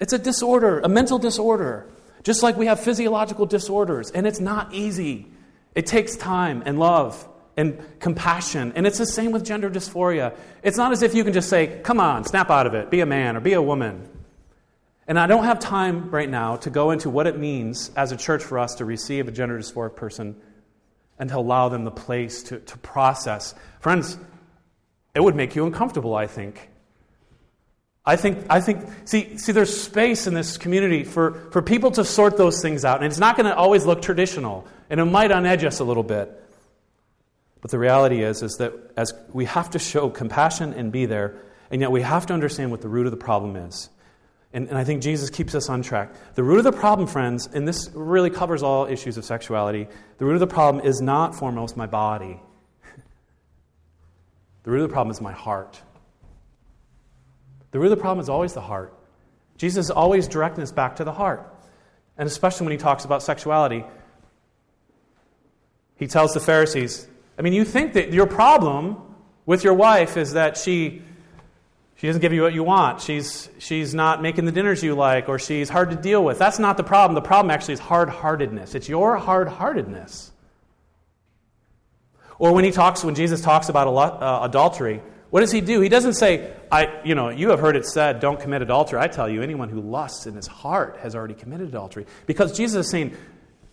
It's 0.00 0.12
a 0.12 0.18
disorder, 0.18 0.80
a 0.80 0.88
mental 0.88 1.18
disorder. 1.18 1.86
Just 2.28 2.42
like 2.42 2.58
we 2.58 2.66
have 2.66 2.78
physiological 2.78 3.46
disorders, 3.46 4.10
and 4.10 4.26
it's 4.26 4.38
not 4.38 4.74
easy. 4.74 5.28
It 5.74 5.86
takes 5.86 6.14
time 6.14 6.62
and 6.66 6.78
love 6.78 7.26
and 7.56 7.82
compassion. 8.00 8.74
And 8.76 8.86
it's 8.86 8.98
the 8.98 9.06
same 9.06 9.32
with 9.32 9.46
gender 9.46 9.70
dysphoria. 9.70 10.36
It's 10.62 10.76
not 10.76 10.92
as 10.92 11.02
if 11.02 11.14
you 11.14 11.24
can 11.24 11.32
just 11.32 11.48
say, 11.48 11.80
come 11.82 12.00
on, 12.00 12.24
snap 12.24 12.50
out 12.50 12.66
of 12.66 12.74
it, 12.74 12.90
be 12.90 13.00
a 13.00 13.06
man 13.06 13.34
or 13.38 13.40
be 13.40 13.54
a 13.54 13.62
woman. 13.62 14.06
And 15.06 15.18
I 15.18 15.26
don't 15.26 15.44
have 15.44 15.58
time 15.58 16.10
right 16.10 16.28
now 16.28 16.56
to 16.56 16.68
go 16.68 16.90
into 16.90 17.08
what 17.08 17.26
it 17.26 17.38
means 17.38 17.90
as 17.96 18.12
a 18.12 18.16
church 18.18 18.44
for 18.44 18.58
us 18.58 18.74
to 18.74 18.84
receive 18.84 19.26
a 19.26 19.32
gender 19.32 19.58
dysphoric 19.58 19.96
person 19.96 20.36
and 21.18 21.30
to 21.30 21.38
allow 21.38 21.70
them 21.70 21.84
the 21.84 21.90
place 21.90 22.42
to, 22.42 22.58
to 22.58 22.76
process. 22.76 23.54
Friends, 23.80 24.18
it 25.14 25.20
would 25.20 25.34
make 25.34 25.56
you 25.56 25.64
uncomfortable, 25.64 26.14
I 26.14 26.26
think. 26.26 26.68
I 28.08 28.16
think, 28.16 28.46
I 28.48 28.62
think 28.62 28.86
see, 29.04 29.36
see, 29.36 29.52
there's 29.52 29.78
space 29.78 30.26
in 30.26 30.32
this 30.32 30.56
community 30.56 31.04
for, 31.04 31.50
for 31.50 31.60
people 31.60 31.90
to 31.90 32.04
sort 32.06 32.38
those 32.38 32.62
things 32.62 32.82
out. 32.82 33.02
And 33.02 33.06
it's 33.06 33.18
not 33.18 33.36
going 33.36 33.44
to 33.44 33.54
always 33.54 33.84
look 33.84 34.00
traditional, 34.00 34.66
and 34.88 34.98
it 34.98 35.04
might 35.04 35.30
unedge 35.30 35.62
us 35.62 35.80
a 35.80 35.84
little 35.84 36.02
bit. 36.02 36.32
But 37.60 37.70
the 37.70 37.78
reality 37.78 38.22
is, 38.22 38.42
is 38.42 38.56
that 38.56 38.72
as 38.96 39.12
we 39.34 39.44
have 39.44 39.68
to 39.70 39.78
show 39.78 40.08
compassion 40.08 40.72
and 40.72 40.90
be 40.90 41.04
there, 41.04 41.34
and 41.70 41.82
yet 41.82 41.90
we 41.90 42.00
have 42.00 42.24
to 42.26 42.32
understand 42.32 42.70
what 42.70 42.80
the 42.80 42.88
root 42.88 43.04
of 43.04 43.10
the 43.10 43.18
problem 43.18 43.56
is. 43.56 43.90
And, 44.54 44.68
and 44.68 44.78
I 44.78 44.84
think 44.84 45.02
Jesus 45.02 45.28
keeps 45.28 45.54
us 45.54 45.68
on 45.68 45.82
track. 45.82 46.14
The 46.34 46.42
root 46.42 46.58
of 46.58 46.64
the 46.64 46.72
problem, 46.72 47.08
friends, 47.08 47.46
and 47.52 47.68
this 47.68 47.90
really 47.92 48.30
covers 48.30 48.62
all 48.62 48.86
issues 48.86 49.18
of 49.18 49.26
sexuality, 49.26 49.86
the 50.16 50.24
root 50.24 50.32
of 50.32 50.40
the 50.40 50.46
problem 50.46 50.82
is 50.82 51.02
not 51.02 51.34
foremost 51.34 51.76
my 51.76 51.86
body. 51.86 52.40
the 54.62 54.70
root 54.70 54.82
of 54.82 54.88
the 54.88 54.94
problem 54.94 55.10
is 55.10 55.20
my 55.20 55.32
heart. 55.32 55.82
The 57.70 57.78
root 57.78 57.86
of 57.86 57.98
the 57.98 58.02
problem 58.02 58.22
is 58.22 58.28
always 58.28 58.54
the 58.54 58.60
heart. 58.60 58.94
Jesus 59.56 59.86
is 59.86 59.90
always 59.90 60.28
directing 60.28 60.62
us 60.62 60.72
back 60.72 60.96
to 60.96 61.04
the 61.04 61.12
heart. 61.12 61.54
And 62.16 62.26
especially 62.26 62.66
when 62.66 62.72
he 62.72 62.78
talks 62.78 63.04
about 63.04 63.22
sexuality, 63.22 63.84
he 65.96 66.06
tells 66.06 66.32
the 66.34 66.40
Pharisees, 66.40 67.06
I 67.38 67.42
mean, 67.42 67.52
you 67.52 67.64
think 67.64 67.94
that 67.94 68.12
your 68.12 68.26
problem 68.26 68.96
with 69.46 69.64
your 69.64 69.74
wife 69.74 70.16
is 70.16 70.32
that 70.32 70.56
she 70.56 71.02
she 71.98 72.06
doesn't 72.06 72.22
give 72.22 72.32
you 72.32 72.42
what 72.42 72.54
you 72.54 72.62
want. 72.62 73.00
She's, 73.00 73.50
she's 73.58 73.92
not 73.92 74.22
making 74.22 74.44
the 74.44 74.52
dinners 74.52 74.84
you 74.84 74.94
like, 74.94 75.28
or 75.28 75.40
she's 75.40 75.68
hard 75.68 75.90
to 75.90 75.96
deal 75.96 76.22
with. 76.22 76.38
That's 76.38 76.60
not 76.60 76.76
the 76.76 76.84
problem. 76.84 77.16
The 77.16 77.20
problem 77.20 77.50
actually 77.50 77.74
is 77.74 77.80
hard 77.80 78.08
heartedness. 78.08 78.76
It's 78.76 78.88
your 78.88 79.16
hard 79.16 79.48
heartedness. 79.48 80.30
Or 82.38 82.52
when 82.52 82.62
he 82.62 82.70
talks, 82.70 83.02
when 83.02 83.16
Jesus 83.16 83.40
talks 83.40 83.68
about 83.68 83.88
uh, 83.88 84.44
adultery, 84.44 85.02
what 85.30 85.40
does 85.40 85.52
he 85.52 85.60
do? 85.60 85.80
He 85.80 85.88
doesn't 85.88 86.14
say, 86.14 86.52
I, 86.72 87.00
you 87.04 87.14
know, 87.14 87.28
you 87.28 87.50
have 87.50 87.60
heard 87.60 87.76
it 87.76 87.84
said, 87.84 88.20
don't 88.20 88.40
commit 88.40 88.62
adultery. 88.62 88.98
I 88.98 89.08
tell 89.08 89.28
you, 89.28 89.42
anyone 89.42 89.68
who 89.68 89.80
lusts 89.80 90.26
in 90.26 90.34
his 90.34 90.46
heart 90.46 90.98
has 91.02 91.14
already 91.14 91.34
committed 91.34 91.68
adultery. 91.68 92.06
Because 92.26 92.56
Jesus 92.56 92.86
is 92.86 92.90
saying 92.90 93.14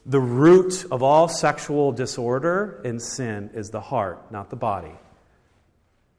the 0.05 0.19
root 0.19 0.85
of 0.91 1.01
all 1.01 1.27
sexual 1.27 1.91
disorder 1.91 2.81
and 2.83 3.01
sin 3.01 3.51
is 3.53 3.69
the 3.69 3.79
heart, 3.79 4.31
not 4.31 4.49
the 4.49 4.55
body. 4.55 4.91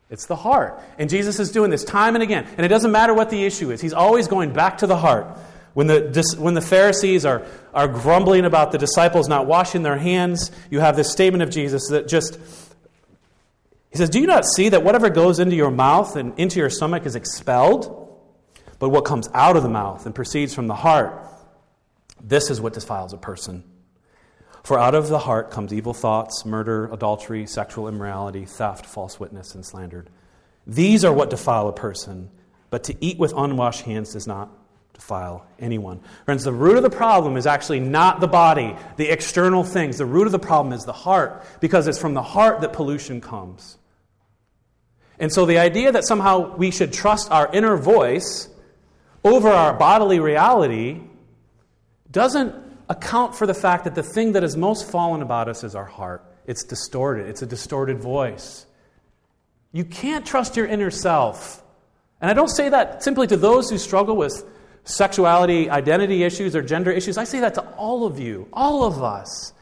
It's 0.09 0.27
the 0.27 0.37
heart. 0.37 0.81
And 0.99 1.11
Jesus 1.11 1.39
is 1.39 1.51
doing 1.51 1.71
this 1.71 1.85
time 1.85 2.15
and 2.15 2.23
again. 2.23 2.47
And 2.57 2.65
it 2.65 2.69
doesn't 2.69 2.93
matter 2.93 3.13
what 3.13 3.31
the 3.31 3.45
issue 3.45 3.71
is, 3.71 3.81
he's 3.81 3.93
always 3.93 4.29
going 4.29 4.53
back 4.53 4.79
to 4.79 4.87
the 4.87 4.97
heart. 4.97 5.27
When 5.75 5.89
the, 5.89 6.37
when 6.39 6.55
the 6.55 6.63
Pharisees 6.63 7.27
are, 7.27 7.43
are 7.75 7.87
grumbling 7.87 8.47
about 8.47 8.73
the 8.73 8.79
disciples 8.79 9.29
not 9.29 9.47
washing 9.47 9.83
their 9.83 9.99
hands, 9.99 10.51
you 10.71 10.81
have 10.81 10.97
this 10.97 11.13
statement 11.13 11.43
of 11.43 11.51
Jesus 11.51 11.89
that 11.91 12.09
just 12.09 12.39
he 13.91 13.99
says, 13.99 14.11
Do 14.11 14.21
you 14.21 14.27
not 14.27 14.45
see 14.45 14.69
that 14.71 14.83
whatever 14.83 15.11
goes 15.11 15.39
into 15.39 15.57
your 15.57 15.71
mouth 15.71 16.17
and 16.17 16.39
into 16.39 16.59
your 16.59 16.71
stomach 16.71 17.07
is 17.07 17.17
expelled? 17.17 18.03
But 18.79 18.91
what 18.91 19.05
comes 19.05 19.29
out 19.33 19.57
of 19.57 19.63
the 19.63 19.69
mouth 19.69 20.05
and 20.07 20.15
proceeds 20.15 20.55
from 20.55 20.67
the 20.67 20.75
heart, 20.75 21.25
this 22.21 22.51
is 22.51 22.61
what 22.61 22.75
defiles 22.75 23.13
a 23.13 23.17
person. 23.17 23.65
For 24.65 24.79
out 24.79 24.95
of 24.95 25.09
the 25.09 25.21
heart 25.21 25.51
comes 25.51 25.73
evil 25.73 25.95
thoughts, 25.95 26.45
murder, 26.45 26.93
adultery, 26.93 27.47
sexual 27.47 27.89
immorality, 27.89 28.45
theft, 28.45 28.85
false 28.85 29.21
witness, 29.21 29.55
and 29.55 29.65
slander. 29.65 30.07
These 30.67 31.05
are 31.05 31.13
what 31.13 31.31
defile 31.31 31.69
a 31.69 31.73
person, 31.73 32.31
but 32.69 32.85
to 32.85 32.97
eat 33.01 33.17
with 33.17 33.33
unwashed 33.37 33.83
hands 33.83 34.13
does 34.13 34.27
not 34.27 34.51
defile 34.97 35.47
anyone. 35.59 36.01
Friends, 36.25 36.43
the 36.43 36.53
root 36.53 36.77
of 36.77 36.83
the 36.83 36.91
problem 36.91 37.37
is 37.37 37.47
actually 37.47 37.81
not 37.81 38.21
the 38.21 38.27
body, 38.27 38.75
the 38.97 39.09
external 39.09 39.63
things. 39.63 39.99
The 39.99 40.07
root 40.07 40.27
of 40.27 40.33
the 40.33 40.39
problem 40.39 40.73
is 40.73 40.85
the 40.85 40.93
heart, 40.93 41.45
because 41.61 41.87
it's 41.87 41.99
from 41.99 42.15
the 42.15 42.23
heart 42.23 42.63
that 42.63 42.73
pollution 42.73 43.21
comes. 43.21 43.79
And 45.19 45.33
so 45.33 45.47
the 45.47 45.59
idea 45.59 45.93
that 45.93 46.05
somehow 46.07 46.57
we 46.57 46.71
should 46.71 46.93
trust 46.93 47.31
our 47.31 47.51
inner 47.53 47.77
voice 47.77 48.49
over 49.25 49.49
our 49.49 49.73
bodily 49.75 50.21
reality 50.21 51.01
doesn't 52.11 52.55
account 52.89 53.35
for 53.35 53.47
the 53.47 53.55
fact 53.55 53.85
that 53.85 53.95
the 53.95 54.03
thing 54.03 54.33
that 54.33 54.45
is 54.45 54.57
most 54.57 54.91
fallen 54.91 55.23
about 55.23 55.49
us 55.49 55.65
is 55.65 55.75
our 55.75 55.85
heart. 55.85 56.25
It's 56.47 56.65
distorted, 56.65 57.29
it's 57.29 57.43
a 57.43 57.47
distorted 57.47 58.01
voice. 58.01 58.67
You 59.73 59.85
can't 59.85 60.25
trust 60.25 60.57
your 60.57 60.67
inner 60.67 60.91
self. 60.91 61.63
And 62.21 62.31
I 62.31 62.35
don't 62.35 62.49
say 62.49 62.69
that 62.69 63.03
simply 63.03 63.27
to 63.27 63.37
those 63.37 63.69
who 63.69 63.79
struggle 63.79 64.17
with 64.17 64.45
sexuality, 64.87 65.69
identity 65.69 66.23
issues, 66.23 66.57
or 66.57 66.63
gender 66.63 66.91
issues. 66.91 67.19
I 67.19 67.25
say 67.25 67.41
that 67.41 67.55
to 67.55 67.63
all 67.73 68.07
of 68.07 68.19
you, 68.19 68.49
all 68.53 68.85
of 68.85 69.03
us. 69.03 69.53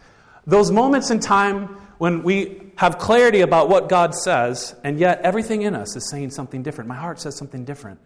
Those 0.47 0.70
moments 0.70 1.11
in 1.11 1.18
time 1.18 1.68
when 1.99 2.22
we 2.22 2.61
have 2.77 2.99
clarity 2.99 3.41
about 3.41 3.68
what 3.68 3.89
God 3.89 4.14
says, 4.14 4.75
and 4.85 4.99
yet 4.99 5.20
everything 5.22 5.62
in 5.62 5.75
us 5.75 5.97
is 5.97 6.09
saying 6.11 6.31
something 6.31 6.62
different. 6.62 6.89
My 6.89 6.97
heart 6.97 7.20
says 7.20 7.37
something 7.37 7.64
different. 7.64 7.99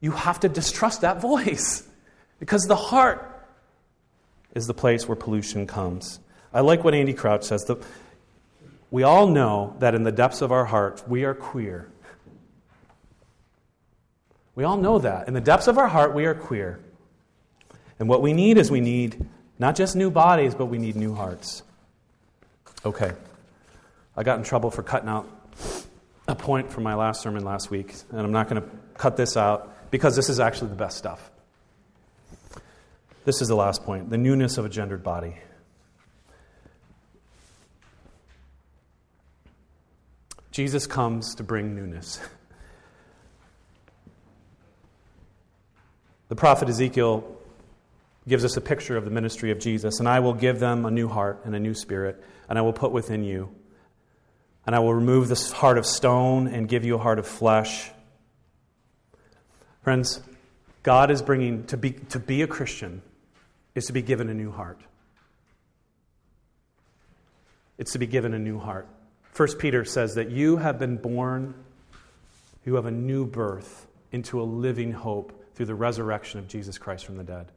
You 0.00 0.10
have 0.10 0.40
to 0.40 0.48
distrust 0.48 1.00
that 1.00 1.20
voice 1.20 1.82
because 2.38 2.64
the 2.64 2.76
heart 2.76 3.32
is 4.54 4.66
the 4.66 4.74
place 4.74 5.08
where 5.08 5.16
pollution 5.16 5.66
comes. 5.66 6.20
I 6.52 6.60
like 6.60 6.84
what 6.84 6.94
Andy 6.94 7.14
Crouch 7.14 7.44
says. 7.44 7.64
The, 7.64 7.76
we 8.90 9.02
all 9.02 9.26
know 9.26 9.74
that 9.78 9.94
in 9.94 10.02
the 10.02 10.12
depths 10.12 10.42
of 10.42 10.52
our 10.52 10.66
hearts, 10.66 11.06
we 11.06 11.24
are 11.24 11.34
queer. 11.34 11.88
We 14.56 14.64
all 14.64 14.78
know 14.78 14.98
that. 14.98 15.28
In 15.28 15.34
the 15.34 15.40
depths 15.40 15.68
of 15.68 15.78
our 15.78 15.86
heart, 15.86 16.14
we 16.14 16.24
are 16.24 16.34
queer. 16.34 16.80
And 18.00 18.08
what 18.08 18.22
we 18.22 18.32
need 18.32 18.58
is 18.58 18.70
we 18.70 18.80
need 18.80 19.24
not 19.58 19.76
just 19.76 19.94
new 19.94 20.10
bodies, 20.10 20.54
but 20.54 20.66
we 20.66 20.78
need 20.78 20.96
new 20.96 21.14
hearts. 21.14 21.62
Okay. 22.84 23.12
I 24.16 24.22
got 24.22 24.38
in 24.38 24.44
trouble 24.44 24.70
for 24.70 24.82
cutting 24.82 25.10
out 25.10 25.28
a 26.26 26.34
point 26.34 26.70
from 26.70 26.82
my 26.82 26.94
last 26.94 27.20
sermon 27.20 27.44
last 27.44 27.70
week, 27.70 27.94
and 28.10 28.20
I'm 28.20 28.32
not 28.32 28.48
going 28.48 28.62
to 28.62 28.68
cut 28.94 29.16
this 29.16 29.36
out 29.36 29.90
because 29.90 30.16
this 30.16 30.28
is 30.28 30.40
actually 30.40 30.70
the 30.70 30.76
best 30.76 30.96
stuff. 30.96 31.30
This 33.24 33.42
is 33.42 33.48
the 33.48 33.56
last 33.56 33.84
point 33.84 34.08
the 34.08 34.18
newness 34.18 34.56
of 34.56 34.64
a 34.64 34.68
gendered 34.68 35.02
body. 35.02 35.36
Jesus 40.50 40.86
comes 40.86 41.34
to 41.34 41.42
bring 41.42 41.74
newness. 41.74 42.18
The 46.28 46.36
prophet 46.36 46.68
Ezekiel 46.68 47.36
gives 48.28 48.44
us 48.44 48.56
a 48.56 48.60
picture 48.60 48.96
of 48.96 49.04
the 49.04 49.10
ministry 49.10 49.50
of 49.50 49.58
Jesus. 49.58 50.00
And 50.00 50.08
I 50.08 50.20
will 50.20 50.34
give 50.34 50.58
them 50.58 50.84
a 50.84 50.90
new 50.90 51.08
heart 51.08 51.42
and 51.44 51.54
a 51.54 51.60
new 51.60 51.74
spirit, 51.74 52.22
and 52.48 52.58
I 52.58 52.62
will 52.62 52.72
put 52.72 52.92
within 52.92 53.24
you. 53.24 53.50
And 54.66 54.74
I 54.74 54.80
will 54.80 54.94
remove 54.94 55.28
this 55.28 55.52
heart 55.52 55.78
of 55.78 55.86
stone 55.86 56.48
and 56.48 56.68
give 56.68 56.84
you 56.84 56.96
a 56.96 56.98
heart 56.98 57.20
of 57.20 57.26
flesh. 57.26 57.90
Friends, 59.82 60.20
God 60.82 61.12
is 61.12 61.22
bringing, 61.22 61.64
to 61.66 61.76
be, 61.76 61.92
to 61.92 62.18
be 62.18 62.42
a 62.42 62.48
Christian 62.48 63.02
is 63.76 63.86
to 63.86 63.92
be 63.92 64.02
given 64.02 64.28
a 64.28 64.34
new 64.34 64.50
heart. 64.50 64.80
It's 67.78 67.92
to 67.92 67.98
be 67.98 68.06
given 68.06 68.34
a 68.34 68.38
new 68.38 68.58
heart. 68.58 68.88
First 69.32 69.58
Peter 69.58 69.84
says 69.84 70.14
that 70.14 70.30
you 70.30 70.56
have 70.56 70.78
been 70.78 70.96
born, 70.96 71.54
you 72.64 72.74
have 72.74 72.86
a 72.86 72.90
new 72.90 73.26
birth 73.26 73.86
into 74.10 74.40
a 74.40 74.44
living 74.44 74.92
hope 74.92 75.45
through 75.56 75.66
the 75.66 75.74
resurrection 75.74 76.38
of 76.38 76.46
Jesus 76.46 76.78
Christ 76.78 77.06
from 77.06 77.16
the 77.16 77.24
dead. 77.24 77.50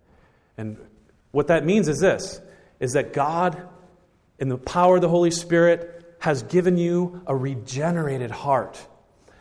And 0.58 0.78
what 1.32 1.48
that 1.48 1.66
means 1.66 1.88
is 1.88 2.00
this 2.00 2.42
is 2.80 2.94
that 2.94 3.12
God, 3.12 3.68
in 4.40 4.48
the 4.48 4.58
power 4.58 4.96
of 4.96 5.02
the 5.02 5.10
Holy 5.10 5.32
Spirit, 5.32 6.16
has 6.20 6.44
given 6.44 6.78
you 6.78 7.22
a 7.28 7.36
regenerated 7.36 8.32
heart. 8.32 8.86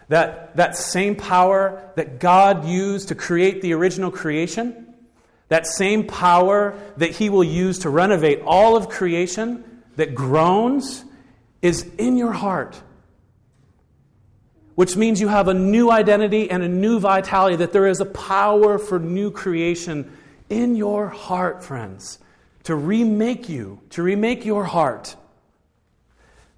That, 0.09 0.57
that 0.57 0.77
same 0.77 1.15
power 1.15 1.91
that 1.95 2.19
God 2.19 2.67
used 2.67 3.09
to 3.09 3.15
create 3.15 3.63
the 3.63 3.75
original 3.75 4.11
creation, 4.11 4.95
that 5.49 5.67
same 5.67 6.07
power 6.07 6.77
that 6.97 7.13
He 7.13 7.31
will 7.31 7.45
use 7.45 7.81
to 7.81 7.91
renovate 7.91 8.41
all 8.45 8.77
of 8.77 8.89
creation 8.89 9.83
that 9.97 10.15
groans, 10.15 11.05
is 11.63 11.83
in 11.99 12.17
your 12.17 12.33
heart. 12.33 12.81
Which 14.79 14.97
means 14.97 15.21
you 15.21 15.27
have 15.27 15.49
a 15.49 15.55
new 15.55 15.91
identity 15.91 16.49
and 16.53 16.63
a 16.63 16.69
new 16.69 17.01
vitality, 17.01 17.57
that 17.57 17.73
there 17.73 17.89
is 17.89 17.99
a 17.99 18.05
power 18.07 18.79
for 18.79 19.01
new 19.01 19.33
creation 19.33 20.17
in 20.49 20.77
your 20.77 21.09
heart, 21.09 21.65
friends, 21.65 22.21
to 22.63 22.77
remake 22.77 23.49
you, 23.49 23.81
to 23.91 24.05
remake 24.05 24.45
your 24.45 24.63
heart. 24.63 25.17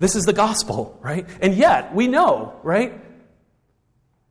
This 0.01 0.15
is 0.17 0.25
the 0.25 0.35
gospel, 0.35 0.99
right? 1.01 1.27
And 1.41 1.55
yet, 1.55 1.95
we 1.95 2.09
know, 2.09 2.61
right? 2.63 2.93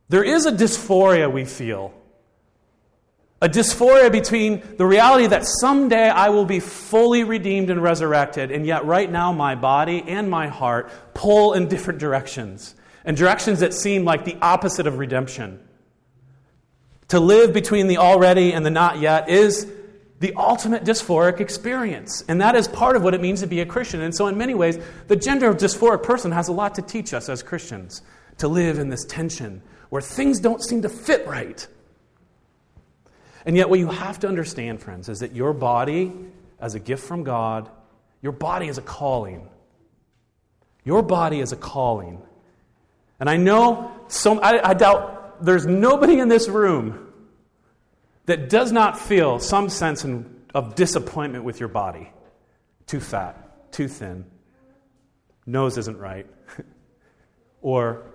There 0.10 0.24
is 0.24 0.46
a 0.46 0.52
dysphoria 0.52 1.34
we 1.34 1.46
feel. 1.46 1.92
A 3.42 3.50
dysphoria 3.50 4.12
between 4.12 4.62
the 4.78 4.86
reality 4.86 5.26
that 5.26 5.48
someday 5.48 6.10
I 6.10 6.30
will 6.30 6.46
be 6.46 6.60
fully 6.60 7.24
redeemed 7.24 7.72
and 7.72 7.82
resurrected, 7.82 8.52
and 8.52 8.68
yet 8.68 8.86
right 8.86 9.12
now 9.12 9.32
my 9.32 9.56
body 9.56 10.04
and 10.06 10.30
my 10.30 10.48
heart 10.48 10.92
pull 11.16 11.54
in 11.54 11.68
different 11.68 11.98
directions, 11.98 12.76
and 13.10 13.18
directions 13.18 13.62
that 13.62 13.74
seem 13.74 14.06
like 14.06 14.24
the 14.24 14.38
opposite 14.40 14.86
of 14.86 15.00
redemption. 15.00 15.60
To 17.08 17.20
live 17.20 17.54
between 17.54 17.88
the 17.88 17.98
already 17.98 18.54
and 18.54 18.64
the 18.64 18.70
not 18.70 19.00
yet 19.00 19.30
is 19.30 19.66
the 20.20 20.36
ultimate 20.36 20.84
dysphoric 20.84 21.40
experience. 21.40 22.24
And 22.28 22.40
that 22.42 22.56
is 22.56 22.68
part 22.68 22.96
of 22.96 23.02
what 23.02 23.16
it 23.16 23.20
means 23.20 23.42
to 23.42 23.48
be 23.48 23.62
a 23.62 23.66
Christian. 23.66 24.02
And 24.02 24.14
so, 24.14 24.28
in 24.28 24.38
many 24.38 24.54
ways, 24.54 24.78
the 25.08 25.16
gender 25.16 25.52
dysphoric 25.56 26.04
person 26.04 26.32
has 26.34 26.50
a 26.50 26.52
lot 26.52 26.76
to 26.76 26.84
teach 26.84 27.12
us 27.12 27.30
as 27.30 27.42
Christians 27.42 28.04
to 28.38 28.48
live 28.48 28.78
in 28.78 28.90
this 28.90 29.06
tension 29.06 29.64
where 29.90 30.04
things 30.04 30.40
don't 30.40 30.64
seem 30.64 30.84
to 30.84 30.90
fit 30.90 31.26
right. 31.26 31.68
And 33.44 33.58
yet, 33.58 33.72
what 33.72 33.80
you 33.80 33.88
have 33.88 34.20
to 34.20 34.28
understand, 34.28 34.84
friends, 34.84 35.10
is 35.10 35.22
that 35.22 35.36
your 35.36 35.54
body, 35.54 36.14
as 36.60 36.76
a 36.76 36.80
gift 36.80 37.08
from 37.08 37.24
God, 37.24 37.72
your 38.22 38.34
body 38.34 38.68
is 38.68 38.78
a 38.78 38.84
calling. 38.84 39.50
Your 40.84 41.02
body 41.02 41.40
is 41.40 41.52
a 41.52 41.58
calling. 41.58 42.22
And 43.20 43.30
I 43.30 43.38
know, 43.38 43.92
some, 44.08 44.40
I, 44.42 44.60
I 44.64 44.74
doubt 44.74 45.44
there's 45.44 45.66
nobody 45.66 46.20
in 46.20 46.28
this 46.28 46.48
room 46.48 47.12
that 48.26 48.50
does 48.50 48.72
not 48.72 49.00
feel 49.00 49.40
some 49.40 49.70
sense 49.70 50.06
in, 50.06 50.42
of 50.54 50.76
disappointment 50.76 51.44
with 51.44 51.60
your 51.60 51.70
body. 51.70 52.12
Too 52.86 53.00
fat, 53.00 53.72
too 53.72 53.88
thin, 53.88 54.26
nose 55.46 55.78
isn't 55.78 55.98
right. 55.98 56.28
or, 57.62 58.06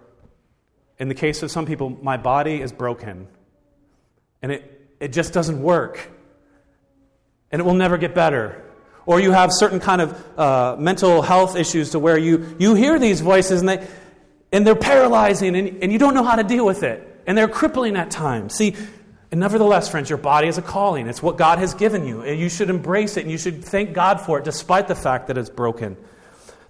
in 0.98 1.08
the 1.08 1.14
case 1.14 1.42
of 1.42 1.50
some 1.50 1.66
people, 1.66 1.90
my 1.90 2.16
body 2.16 2.60
is 2.60 2.72
broken 2.72 3.26
and 4.42 4.52
it, 4.52 4.88
it 5.00 5.12
just 5.12 5.32
doesn't 5.32 5.60
work 5.60 6.10
and 7.50 7.60
it 7.60 7.64
will 7.64 7.74
never 7.74 7.98
get 7.98 8.14
better. 8.14 8.62
Or 9.06 9.20
you 9.20 9.32
have 9.32 9.52
certain 9.52 9.80
kind 9.80 10.00
of 10.00 10.38
uh, 10.38 10.76
mental 10.78 11.22
health 11.22 11.56
issues 11.56 11.90
to 11.90 11.98
where 11.98 12.16
you, 12.16 12.56
you 12.58 12.74
hear 12.74 12.98
these 12.98 13.20
voices 13.20 13.60
and, 13.60 13.68
they, 13.68 13.86
and 14.54 14.64
they're 14.64 14.76
paralyzing 14.76 15.56
and, 15.56 15.82
and 15.82 15.92
you 15.92 15.98
don't 15.98 16.14
know 16.14 16.22
how 16.22 16.36
to 16.36 16.44
deal 16.44 16.64
with 16.64 16.84
it 16.84 17.22
and 17.26 17.36
they're 17.36 17.48
crippling 17.48 17.96
at 17.96 18.10
times. 18.10 18.54
See, 18.54 18.76
and 19.32 19.40
nevertheless, 19.40 19.88
friends, 19.88 20.08
your 20.08 20.18
body 20.18 20.46
is 20.46 20.58
a 20.58 20.62
calling. 20.62 21.08
It's 21.08 21.20
what 21.20 21.36
God 21.36 21.58
has 21.58 21.74
given 21.74 22.06
you. 22.06 22.22
And 22.22 22.38
you 22.38 22.48
should 22.48 22.70
embrace 22.70 23.16
it 23.16 23.22
and 23.22 23.32
you 23.32 23.38
should 23.38 23.64
thank 23.64 23.94
God 23.94 24.20
for 24.20 24.38
it, 24.38 24.44
despite 24.44 24.86
the 24.86 24.94
fact 24.94 25.26
that 25.26 25.36
it's 25.36 25.50
broken. 25.50 25.96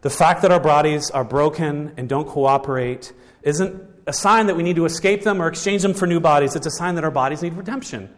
The 0.00 0.08
fact 0.08 0.40
that 0.42 0.50
our 0.50 0.60
bodies 0.60 1.10
are 1.10 1.24
broken 1.24 1.92
and 1.98 2.08
don't 2.08 2.26
cooperate 2.26 3.12
isn't 3.42 3.82
a 4.06 4.14
sign 4.14 4.46
that 4.46 4.56
we 4.56 4.62
need 4.62 4.76
to 4.76 4.86
escape 4.86 5.22
them 5.22 5.42
or 5.42 5.48
exchange 5.48 5.82
them 5.82 5.92
for 5.92 6.06
new 6.06 6.20
bodies. 6.20 6.56
It's 6.56 6.66
a 6.66 6.70
sign 6.70 6.94
that 6.94 7.04
our 7.04 7.10
bodies 7.10 7.42
need 7.42 7.52
redemption. 7.52 8.08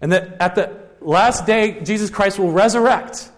And 0.00 0.12
that 0.12 0.40
at 0.40 0.54
the 0.54 0.78
last 1.02 1.44
day, 1.44 1.80
Jesus 1.80 2.08
Christ 2.08 2.38
will 2.38 2.52
resurrect 2.52 3.30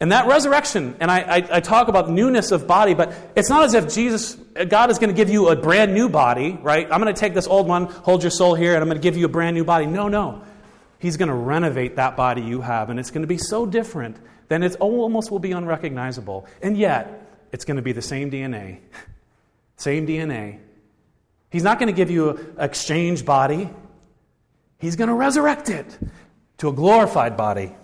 and 0.00 0.12
that 0.12 0.26
resurrection, 0.26 0.96
and 1.00 1.10
I, 1.10 1.18
I, 1.20 1.56
I, 1.56 1.60
talk 1.60 1.88
about 1.88 2.08
newness 2.08 2.52
of 2.52 2.68
body, 2.68 2.94
but 2.94 3.12
it's 3.34 3.48
not 3.48 3.64
as 3.64 3.74
if 3.74 3.92
Jesus, 3.92 4.34
God 4.68 4.90
is 4.90 4.98
going 5.00 5.10
to 5.10 5.16
give 5.16 5.28
you 5.28 5.48
a 5.48 5.56
brand 5.56 5.92
new 5.92 6.08
body, 6.08 6.56
right? 6.62 6.86
I'm 6.88 7.02
going 7.02 7.12
to 7.12 7.18
take 7.18 7.34
this 7.34 7.48
old 7.48 7.66
one, 7.66 7.86
hold 7.86 8.22
your 8.22 8.30
soul 8.30 8.54
here, 8.54 8.74
and 8.74 8.82
I'm 8.82 8.88
going 8.88 9.00
to 9.00 9.02
give 9.02 9.16
you 9.16 9.26
a 9.26 9.30
brand 9.30 9.56
new 9.56 9.64
body. 9.64 9.86
No, 9.86 10.06
no. 10.06 10.44
He's 11.00 11.16
going 11.16 11.30
to 11.30 11.34
renovate 11.34 11.96
that 11.96 12.16
body 12.16 12.42
you 12.42 12.60
have, 12.60 12.90
and 12.90 13.00
it's 13.00 13.10
going 13.10 13.22
to 13.22 13.28
be 13.28 13.38
so 13.38 13.66
different, 13.66 14.16
that 14.46 14.62
it 14.62 14.76
almost 14.76 15.32
will 15.32 15.40
be 15.40 15.50
unrecognizable. 15.50 16.46
And 16.62 16.76
yet, 16.76 17.28
it's 17.50 17.64
going 17.64 17.76
to 17.76 17.82
be 17.82 17.92
the 17.92 18.02
same 18.02 18.30
DNA. 18.30 18.78
Same 19.76 20.08
DNA. 20.08 20.58
He's 21.50 21.62
not 21.62 21.78
going 21.78 21.86
to 21.86 21.92
give 21.92 22.10
you 22.10 22.30
an 22.30 22.56
exchange 22.58 23.24
body, 23.24 23.70
He's 24.80 24.96
going 24.96 25.08
to 25.08 25.14
resurrect 25.14 25.70
it 25.70 25.98
to 26.58 26.68
a 26.68 26.72
glorified 26.72 27.36
body. 27.36 27.74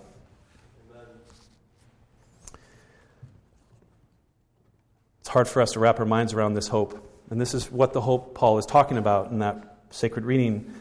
It's 5.25 5.31
hard 5.31 5.47
for 5.47 5.59
us 5.63 5.71
to 5.71 5.79
wrap 5.79 5.99
our 5.99 6.05
minds 6.05 6.33
around 6.33 6.53
this 6.53 6.67
hope. 6.67 7.03
And 7.31 7.41
this 7.41 7.55
is 7.55 7.71
what 7.71 7.93
the 7.93 7.99
hope 7.99 8.35
Paul 8.35 8.59
is 8.59 8.65
talking 8.67 8.99
about 8.99 9.31
in 9.31 9.39
that 9.39 9.77
sacred 9.89 10.23
reading 10.23 10.71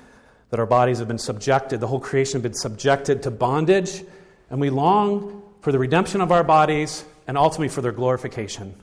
that 0.50 0.60
our 0.60 0.66
bodies 0.66 0.98
have 0.98 1.08
been 1.08 1.16
subjected, 1.16 1.80
the 1.80 1.86
whole 1.86 1.98
creation 1.98 2.34
has 2.34 2.42
been 2.42 2.52
subjected 2.52 3.22
to 3.22 3.30
bondage, 3.30 4.04
and 4.50 4.60
we 4.60 4.68
long 4.68 5.42
for 5.62 5.72
the 5.72 5.78
redemption 5.78 6.20
of 6.20 6.30
our 6.30 6.44
bodies 6.44 7.06
and 7.26 7.38
ultimately 7.38 7.70
for 7.70 7.80
their 7.80 7.90
glorification. 7.90 8.74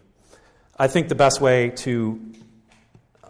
I 0.79 0.87
think 0.87 1.09
the 1.09 1.15
best 1.15 1.39
way 1.41 1.69
to 1.69 2.19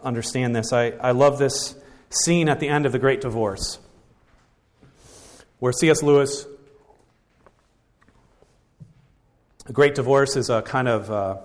understand 0.02 0.56
this, 0.56 0.72
I, 0.72 0.92
I 0.92 1.10
love 1.10 1.38
this 1.38 1.74
scene 2.08 2.48
at 2.48 2.60
the 2.60 2.68
end 2.68 2.86
of 2.86 2.92
The 2.92 2.98
Great 2.98 3.20
Divorce, 3.20 3.78
where 5.58 5.74
C.S. 5.74 6.02
Lewis, 6.02 6.46
The 9.66 9.74
Great 9.74 9.94
Divorce 9.94 10.34
is 10.36 10.48
a 10.48 10.62
kind 10.62 10.88
of 10.88 11.10
uh, 11.10 11.36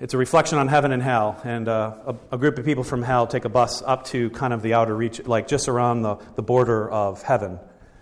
it's 0.00 0.14
a 0.14 0.18
reflection 0.18 0.56
on 0.56 0.66
heaven 0.66 0.92
and 0.92 1.02
hell. 1.02 1.38
And 1.44 1.68
uh, 1.68 1.94
a, 2.06 2.16
a, 2.32 2.38
group 2.38 2.58
of 2.58 2.64
people 2.64 2.82
from 2.82 3.02
hell 3.02 3.26
take 3.26 3.44
a 3.44 3.50
bus 3.50 3.82
up 3.82 4.06
to 4.06 4.30
kind 4.30 4.54
of 4.54 4.62
the 4.62 4.72
outer 4.72 4.96
reach, 4.96 5.26
like 5.26 5.46
just 5.46 5.68
around 5.68 6.00
the, 6.00 6.16
the 6.36 6.42
border 6.42 6.90
of 6.90 7.22
heaven. 7.22 7.58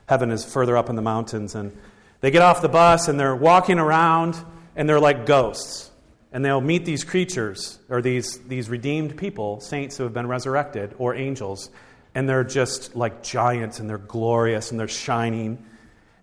Heaven 0.09 0.31
is 0.31 0.45
further 0.45 0.77
up 0.77 0.89
in 0.89 0.95
the 0.95 1.03
mountains. 1.03 1.57
And 1.57 1.77
they 2.21 2.31
get 2.31 2.41
off 2.41 2.63
the 2.63 2.69
bus 2.69 3.09
and 3.09 3.19
they're 3.19 3.35
walking 3.35 3.81
around 3.81 4.39
and 4.77 4.89
they're 4.89 5.01
like 5.01 5.27
ghosts. 5.27 5.91
And 6.31 6.45
they'll 6.45 6.61
meet 6.61 6.85
these 6.85 7.03
creatures 7.03 7.81
or 7.89 8.01
these, 8.01 8.39
these 8.47 8.71
redeemed 8.71 9.17
people, 9.17 9.59
saints 9.59 9.97
who 9.97 10.05
have 10.05 10.15
been 10.15 10.29
resurrected, 10.29 10.95
or 10.99 11.17
angels. 11.17 11.69
And 12.15 12.29
they're 12.29 12.45
just 12.45 12.95
like 12.95 13.25
giants 13.25 13.81
and 13.81 13.91
they're 13.91 13.99
glorious 13.99 14.71
and 14.71 14.79
they're 14.79 14.87
shining 14.87 15.67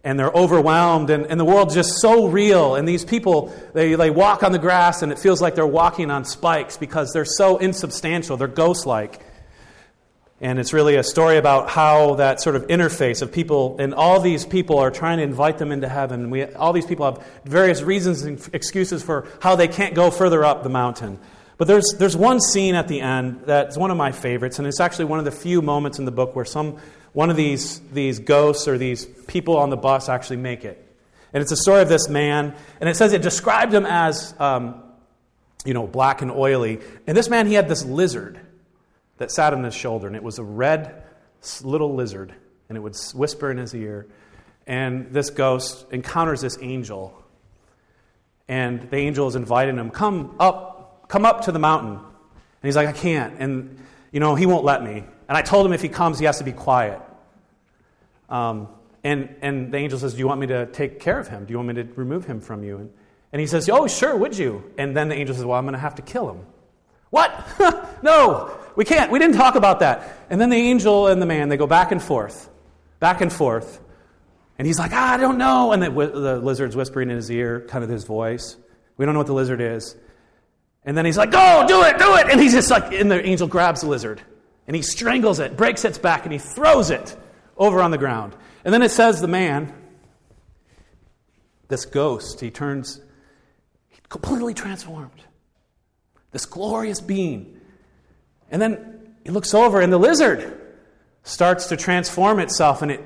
and 0.05 0.19
they're 0.19 0.31
overwhelmed 0.31 1.09
and, 1.09 1.25
and 1.25 1.39
the 1.39 1.45
world's 1.45 1.73
just 1.73 1.99
so 1.99 2.27
real 2.27 2.75
and 2.75 2.87
these 2.87 3.03
people 3.03 3.51
they, 3.73 3.95
they 3.95 4.11
walk 4.11 4.43
on 4.43 4.51
the 4.51 4.59
grass 4.59 5.01
and 5.01 5.11
it 5.11 5.17
feels 5.17 5.41
like 5.41 5.55
they're 5.55 5.67
walking 5.67 6.11
on 6.11 6.23
spikes 6.23 6.77
because 6.77 7.11
they're 7.11 7.25
so 7.25 7.57
insubstantial 7.57 8.37
they're 8.37 8.47
ghost-like. 8.47 9.19
And 10.41 10.59
it's 10.59 10.73
really 10.73 10.95
a 10.95 11.03
story 11.03 11.37
about 11.37 11.69
how 11.69 12.15
that 12.15 12.41
sort 12.41 12.55
of 12.57 12.67
interface 12.67 13.21
of 13.21 13.31
people 13.31 13.77
and 13.79 13.93
all 13.93 14.19
these 14.19 14.45
people 14.45 14.77
are 14.77 14.91
trying 14.91 15.17
to 15.17 15.23
invite 15.23 15.57
them 15.57 15.71
into 15.71 15.87
heaven. 15.87 16.29
We, 16.29 16.43
all 16.43 16.73
these 16.73 16.85
people 16.85 17.05
have 17.05 17.25
various 17.45 17.81
reasons 17.81 18.21
and 18.23 18.49
excuses 18.53 19.01
for 19.01 19.27
how 19.39 19.55
they 19.55 19.69
can't 19.69 19.95
go 19.95 20.11
further 20.11 20.43
up 20.43 20.61
the 20.61 20.69
mountain. 20.69 21.19
But 21.57 21.69
there's, 21.69 21.95
there's 21.97 22.17
one 22.17 22.41
scene 22.41 22.75
at 22.75 22.89
the 22.89 22.99
end 22.99 23.43
that's 23.45 23.77
one 23.77 23.91
of 23.91 23.97
my 23.97 24.11
favorites 24.11 24.59
and 24.59 24.67
it's 24.67 24.81
actually 24.81 25.05
one 25.05 25.19
of 25.19 25.25
the 25.25 25.31
few 25.31 25.61
moments 25.61 25.99
in 25.99 26.05
the 26.05 26.11
book 26.11 26.35
where 26.35 26.45
some 26.45 26.77
one 27.15 27.29
of 27.29 27.37
these, 27.37 27.79
these 27.93 28.19
ghosts 28.19 28.67
or 28.67 28.77
these 28.77 29.05
people 29.05 29.55
on 29.55 29.69
the 29.69 29.77
bus 29.77 30.09
actually 30.09 30.35
make 30.35 30.65
it. 30.65 30.85
And 31.31 31.41
it's 31.41 31.51
a 31.53 31.57
story 31.57 31.81
of 31.81 31.87
this 31.87 32.09
man, 32.09 32.53
and 32.81 32.89
it 32.89 32.97
says 32.97 33.13
it 33.13 33.21
described 33.21 33.73
him 33.73 33.85
as, 33.85 34.35
um, 34.37 34.83
you 35.63 35.73
know, 35.73 35.87
black 35.87 36.21
and 36.21 36.29
oily. 36.29 36.81
And 37.07 37.15
this 37.15 37.29
man, 37.29 37.47
he 37.47 37.53
had 37.53 37.69
this 37.69 37.85
lizard 37.85 38.37
that 39.17 39.31
sat 39.31 39.53
on 39.53 39.63
his 39.63 39.73
shoulder, 39.73 40.07
and 40.07 40.15
it 40.17 40.23
was 40.23 40.39
a 40.39 40.43
red 40.43 41.03
little 41.63 41.95
lizard, 41.95 42.33
and 42.67 42.77
it 42.77 42.81
would 42.81 42.97
whisper 43.13 43.49
in 43.49 43.59
his 43.59 43.73
ear. 43.73 44.07
And 44.67 45.13
this 45.13 45.29
ghost 45.29 45.85
encounters 45.91 46.41
this 46.41 46.57
angel, 46.61 47.17
and 48.49 48.89
the 48.89 48.97
angel 48.97 49.29
is 49.29 49.37
inviting 49.37 49.77
him, 49.77 49.89
"Come 49.89 50.35
up, 50.37 51.07
come 51.07 51.23
up 51.23 51.45
to 51.45 51.53
the 51.53 51.59
mountain." 51.59 51.93
And 51.93 52.61
he's 52.61 52.75
like, 52.75 52.89
"I 52.89 52.93
can't," 52.93 53.35
and 53.39 53.77
you 54.11 54.19
know, 54.19 54.35
he 54.35 54.45
won't 54.45 54.65
let 54.65 54.83
me. 54.83 55.05
And 55.27 55.37
I 55.37 55.41
told 55.41 55.65
him 55.65 55.73
if 55.73 55.81
he 55.81 55.89
comes, 55.89 56.19
he 56.19 56.25
has 56.25 56.37
to 56.37 56.43
be 56.43 56.51
quiet. 56.51 57.01
Um, 58.29 58.67
and, 59.03 59.35
and 59.41 59.71
the 59.71 59.77
angel 59.77 59.99
says, 59.99 60.13
Do 60.13 60.19
you 60.19 60.27
want 60.27 60.41
me 60.41 60.47
to 60.47 60.65
take 60.67 60.99
care 60.99 61.19
of 61.19 61.27
him? 61.27 61.45
Do 61.45 61.51
you 61.51 61.57
want 61.57 61.69
me 61.69 61.83
to 61.83 61.83
remove 61.95 62.25
him 62.25 62.41
from 62.41 62.63
you? 62.63 62.77
And, 62.77 62.91
and 63.31 63.39
he 63.39 63.47
says, 63.47 63.69
Oh, 63.69 63.87
sure, 63.87 64.15
would 64.15 64.37
you? 64.37 64.71
And 64.77 64.95
then 64.95 65.09
the 65.09 65.15
angel 65.15 65.35
says, 65.35 65.45
Well, 65.45 65.57
I'm 65.57 65.65
going 65.65 65.73
to 65.73 65.79
have 65.79 65.95
to 65.95 66.01
kill 66.01 66.29
him. 66.29 66.45
What? 67.09 67.47
no, 68.03 68.57
we 68.75 68.83
can't. 68.83 69.11
We 69.11 69.19
didn't 69.19 69.35
talk 69.35 69.55
about 69.55 69.79
that. 69.79 70.25
And 70.29 70.39
then 70.39 70.49
the 70.49 70.57
angel 70.57 71.07
and 71.07 71.21
the 71.21 71.25
man, 71.25 71.49
they 71.49 71.57
go 71.57 71.67
back 71.67 71.91
and 71.91 72.01
forth, 72.01 72.49
back 72.99 73.21
and 73.21 73.31
forth. 73.31 73.79
And 74.57 74.65
he's 74.65 74.79
like, 74.79 74.91
ah, 74.93 75.13
I 75.13 75.17
don't 75.17 75.37
know. 75.37 75.71
And 75.71 75.83
the, 75.83 75.89
the 75.89 76.39
lizard's 76.39 76.75
whispering 76.75 77.09
in 77.09 77.15
his 77.17 77.29
ear, 77.29 77.65
kind 77.67 77.83
of 77.83 77.89
his 77.89 78.05
voice. 78.05 78.57
We 78.97 79.05
don't 79.05 79.13
know 79.13 79.19
what 79.19 79.27
the 79.27 79.33
lizard 79.33 79.61
is. 79.61 79.95
And 80.83 80.97
then 80.97 81.05
he's 81.05 81.17
like, 81.17 81.31
Go, 81.31 81.65
do 81.67 81.83
it, 81.83 81.97
do 81.97 82.15
it. 82.15 82.27
And 82.29 82.39
he's 82.39 82.53
just 82.53 82.71
like, 82.71 82.93
and 82.93 83.11
the 83.11 83.23
angel 83.25 83.47
grabs 83.47 83.81
the 83.81 83.87
lizard 83.87 84.21
and 84.67 84.75
he 84.75 84.81
strangles 84.81 85.39
it, 85.39 85.57
breaks 85.57 85.85
its 85.85 85.97
back, 85.97 86.23
and 86.23 86.33
he 86.33 86.39
throws 86.39 86.89
it 86.89 87.15
over 87.57 87.81
on 87.81 87.91
the 87.91 87.97
ground. 87.97 88.35
And 88.63 88.73
then 88.73 88.81
it 88.81 88.91
says 88.91 89.21
the 89.21 89.27
man, 89.27 89.73
this 91.67 91.85
ghost, 91.85 92.39
he 92.39 92.51
turns 92.51 93.01
completely 94.09 94.53
transformed. 94.53 95.23
This 96.31 96.45
glorious 96.45 97.01
being. 97.01 97.59
And 98.51 98.61
then 98.61 99.15
he 99.23 99.31
looks 99.31 99.53
over, 99.53 99.81
and 99.81 99.91
the 99.91 99.97
lizard 99.97 100.61
starts 101.23 101.67
to 101.67 101.77
transform 101.77 102.39
itself, 102.39 102.81
and 102.81 102.91
it 102.91 103.03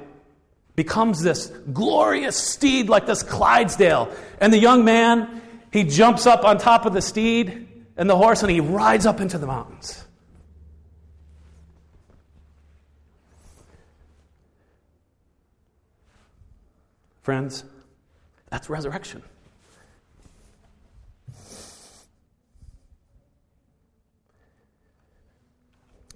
becomes 0.75 1.21
this 1.21 1.47
glorious 1.73 2.35
steed 2.35 2.89
like 2.89 3.05
this 3.05 3.23
Clydesdale. 3.23 4.11
And 4.39 4.53
the 4.53 4.57
young 4.57 4.85
man, 4.85 5.41
he 5.71 5.83
jumps 5.83 6.25
up 6.25 6.43
on 6.43 6.57
top 6.57 6.85
of 6.85 6.93
the 6.93 7.01
steed 7.01 7.67
and 7.97 8.09
the 8.09 8.17
horse, 8.17 8.43
and 8.43 8.51
he 8.51 8.59
rides 8.59 9.05
up 9.05 9.19
into 9.21 9.37
the 9.37 9.47
mountains. 9.47 10.03
Friends, 17.29 17.63
that's 18.49 18.71
resurrection. 18.71 19.21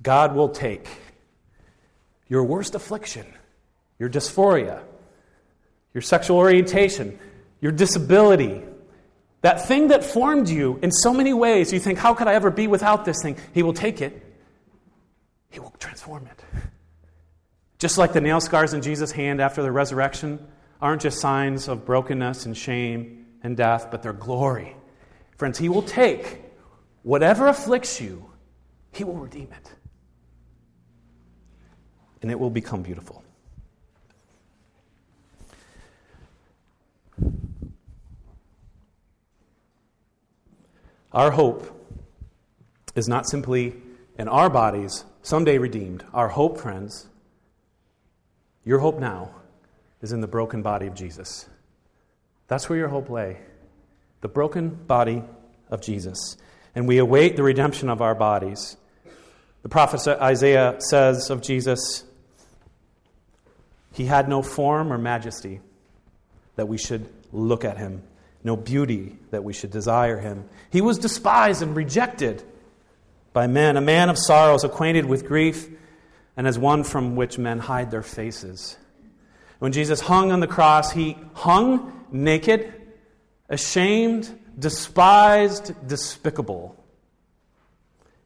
God 0.01 0.34
will 0.34 0.49
take 0.49 0.88
your 2.28 2.43
worst 2.43 2.74
affliction, 2.74 3.28
your 3.99 4.09
dysphoria, 4.09 4.82
your 5.93 6.01
sexual 6.01 6.38
orientation, 6.38 7.20
your 7.61 7.72
disability, 7.72 8.64
that 9.41 9.68
thing 9.68 9.89
that 9.89 10.03
formed 10.03 10.49
you 10.49 10.80
in 10.82 10.91
so 10.91 11.14
many 11.14 11.32
ways, 11.32 11.72
you 11.72 11.80
think, 11.80 11.99
how 11.99 12.16
could 12.16 12.28
I 12.28 12.34
ever 12.34 12.49
be 12.49 12.66
without 12.66 13.05
this 13.05 13.22
thing? 13.22 13.38
He 13.53 13.61
will 13.61 13.74
take 13.74 14.01
it, 14.01 14.20
He 15.51 15.59
will 15.59 15.76
transform 15.78 16.26
it. 16.26 16.43
Just 17.78 17.99
like 17.99 18.14
the 18.14 18.22
nail 18.22 18.41
scars 18.41 18.74
in 18.74 18.82
Jesus' 18.82 19.11
hand 19.11 19.39
after 19.39 19.61
the 19.61 19.72
resurrection 19.72 20.39
aren't 20.84 21.02
just 21.02 21.22
signs 21.22 21.70
of 21.70 21.86
brokenness 21.86 22.46
and 22.46 22.58
shame 22.58 23.26
and 23.42 23.56
death, 23.56 23.88
but 23.90 24.04
their 24.04 24.12
glory. 24.12 24.76
Friends, 25.38 25.58
He 25.58 25.70
will 25.70 25.82
take 25.82 26.44
whatever 27.04 27.48
afflicts 27.48 28.02
you, 28.02 28.30
He 28.92 29.06
will 29.06 29.16
redeem 29.16 29.48
it. 29.54 29.72
And 32.22 32.30
it 32.30 32.38
will 32.38 32.50
become 32.50 32.82
beautiful. 32.82 33.24
Our 41.14 41.32
hope 41.32 41.70
is 42.94 43.08
not 43.08 43.26
simply 43.26 43.74
in 44.20 44.28
our 44.28 44.50
bodies, 44.50 45.06
someday 45.22 45.60
redeemed. 45.60 46.04
Our 46.14 46.28
hope, 46.28 46.60
friends, 46.60 47.08
your 48.66 48.80
hope 48.80 49.00
now, 49.00 49.34
is 50.04 50.12
in 50.12 50.22
the 50.22 50.28
broken 50.28 50.62
body 50.62 50.86
of 50.86 50.93
Jesus. 50.93 51.47
That's 52.47 52.70
where 52.70 52.78
your 52.78 52.89
hope 52.89 53.10
lay. 53.10 53.38
The 54.22 54.28
broken 54.28 54.70
body 54.70 55.24
of 55.70 55.82
Jesus. 55.82 56.38
And 56.76 56.88
we 56.88 56.97
await 56.97 57.38
the 57.38 57.43
redemption 57.43 57.89
of 57.89 58.01
our 58.01 58.14
bodies. 58.14 58.76
The 59.64 59.70
prophet 59.70 60.06
Isaiah 60.08 60.76
says 60.80 61.30
of 61.30 61.41
Jesus, 61.41 62.04
He 63.93 64.06
had 64.06 64.28
no 64.28 64.41
form 64.41 64.91
or 64.91 64.97
majesty 64.97 65.62
that 66.58 66.68
we 66.68 66.78
should 66.78 67.08
look 67.32 67.64
at 67.64 67.78
him, 67.78 68.04
no 68.43 68.58
beauty 68.58 69.18
that 69.32 69.43
we 69.43 69.54
should 69.54 69.72
desire 69.72 70.20
him. 70.20 70.49
He 70.70 70.82
was 70.82 70.97
despised 70.99 71.62
and 71.62 71.76
rejected 71.76 72.43
by 73.32 73.47
men, 73.47 73.78
a 73.78 73.82
man 73.82 74.10
of 74.10 74.20
sorrows, 74.20 74.66
acquainted 74.66 75.06
with 75.06 75.26
grief, 75.26 75.68
and 76.36 76.45
as 76.45 76.60
one 76.60 76.84
from 76.84 77.16
which 77.16 77.38
men 77.38 77.60
hide 77.60 77.89
their 77.89 78.04
faces. 78.04 78.78
When 79.64 79.72
Jesus 79.72 80.01
hung 80.01 80.34
on 80.34 80.41
the 80.41 80.47
cross, 80.47 80.91
he 80.91 81.16
hung 81.36 82.05
naked, 82.11 82.74
ashamed, 83.47 84.30
despised, 84.59 85.88
despicable. 85.88 86.76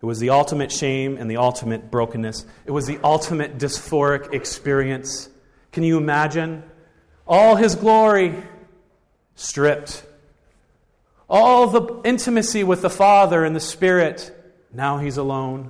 It 0.01 0.05
was 0.07 0.17
the 0.17 0.31
ultimate 0.31 0.71
shame 0.71 1.15
and 1.15 1.29
the 1.29 1.37
ultimate 1.37 1.91
brokenness. 1.91 2.43
It 2.65 2.71
was 2.71 2.87
the 2.87 2.97
ultimate 3.03 3.59
dysphoric 3.59 4.33
experience. 4.33 5.29
Can 5.71 5.83
you 5.83 5.97
imagine? 5.97 6.63
All 7.27 7.55
his 7.55 7.75
glory 7.75 8.33
stripped. 9.35 10.03
All 11.29 11.67
the 11.67 12.01
intimacy 12.03 12.63
with 12.63 12.81
the 12.81 12.89
Father 12.89 13.45
and 13.45 13.55
the 13.55 13.59
Spirit. 13.59 14.35
Now 14.73 14.97
he's 14.97 15.17
alone. 15.17 15.69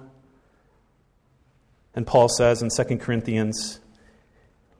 And 1.93 2.07
Paul 2.07 2.29
says 2.29 2.61
in 2.61 2.69
2 2.69 2.99
Corinthians 2.99 3.81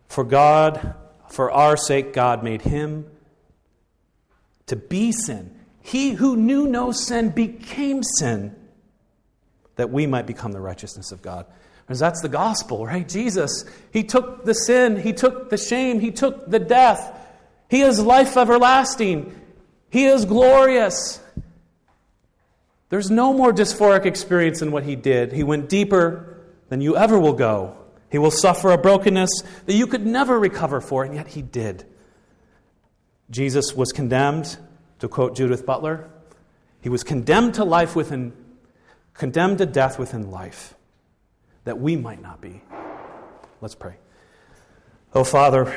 for 0.08 0.24
God, 0.24 0.96
for 1.30 1.52
our 1.52 1.78
sake, 1.78 2.14
God 2.14 2.44
made 2.44 2.62
him 2.62 3.06
to 4.68 4.76
be 4.76 5.12
sin. 5.12 5.54
He 5.82 6.12
who 6.12 6.36
knew 6.36 6.68
no 6.68 6.92
sin 6.92 7.30
became 7.30 8.04
sin 8.04 8.56
that 9.78 9.90
we 9.90 10.06
might 10.06 10.26
become 10.26 10.52
the 10.52 10.60
righteousness 10.60 11.12
of 11.12 11.22
God. 11.22 11.46
Because 11.86 12.00
that's 12.00 12.22
the 12.22 12.30
gospel, 12.30 12.86
right? 12.86 13.08
Jesus, 13.08 13.64
He 13.94 14.04
took 14.04 14.44
the 14.44 14.54
sin, 14.54 14.98
He 14.98 15.14
took 15.14 15.50
the 15.50 15.58
shame, 15.58 16.02
He 16.02 16.12
took 16.12 16.50
the 16.50 16.60
death. 16.60 17.18
He 17.70 17.82
is 17.82 18.02
life 18.02 18.36
everlasting, 18.36 19.34
He 19.90 20.06
is 20.06 20.26
glorious. 20.26 21.22
There's 22.90 23.10
no 23.10 23.34
more 23.34 23.54
dysphoric 23.54 24.06
experience 24.06 24.60
than 24.60 24.72
what 24.72 24.84
He 24.84 24.96
did. 24.96 25.32
He 25.32 25.44
went 25.44 25.70
deeper 25.70 26.38
than 26.68 26.82
you 26.82 26.98
ever 26.98 27.18
will 27.18 27.34
go. 27.34 27.78
He 28.10 28.18
will 28.18 28.32
suffer 28.32 28.72
a 28.72 28.78
brokenness 28.78 29.30
that 29.66 29.74
you 29.74 29.88
could 29.88 30.06
never 30.06 30.40
recover 30.40 30.80
for, 30.80 31.04
and 31.04 31.14
yet 31.14 31.28
he 31.28 31.42
did. 31.42 31.86
Jesus 33.30 33.74
was 33.74 33.92
condemned, 33.92 34.58
to 35.00 35.08
quote 35.08 35.36
Judith 35.36 35.66
Butler, 35.66 36.10
he 36.82 36.90
was 36.90 37.04
condemned 37.04 37.56
to 37.56 37.66
life 37.66 37.96
within, 37.96 38.34
condemned 39.14 39.58
to 39.58 39.66
death 39.66 40.00
within 40.00 40.32
life, 40.32 40.74
that 41.66 41.80
we 41.80 41.96
might 41.96 42.22
not 42.22 42.40
be. 42.40 42.62
Let's 43.60 43.76
pray. 43.76 43.96
Oh, 45.14 45.24
Father, 45.24 45.74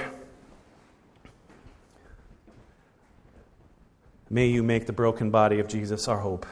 may 4.28 4.46
you 4.46 4.62
make 4.62 4.86
the 4.86 4.92
broken 4.92 5.30
body 5.30 5.58
of 5.58 5.66
Jesus 5.66 6.06
our 6.06 6.18
hope 6.18 6.46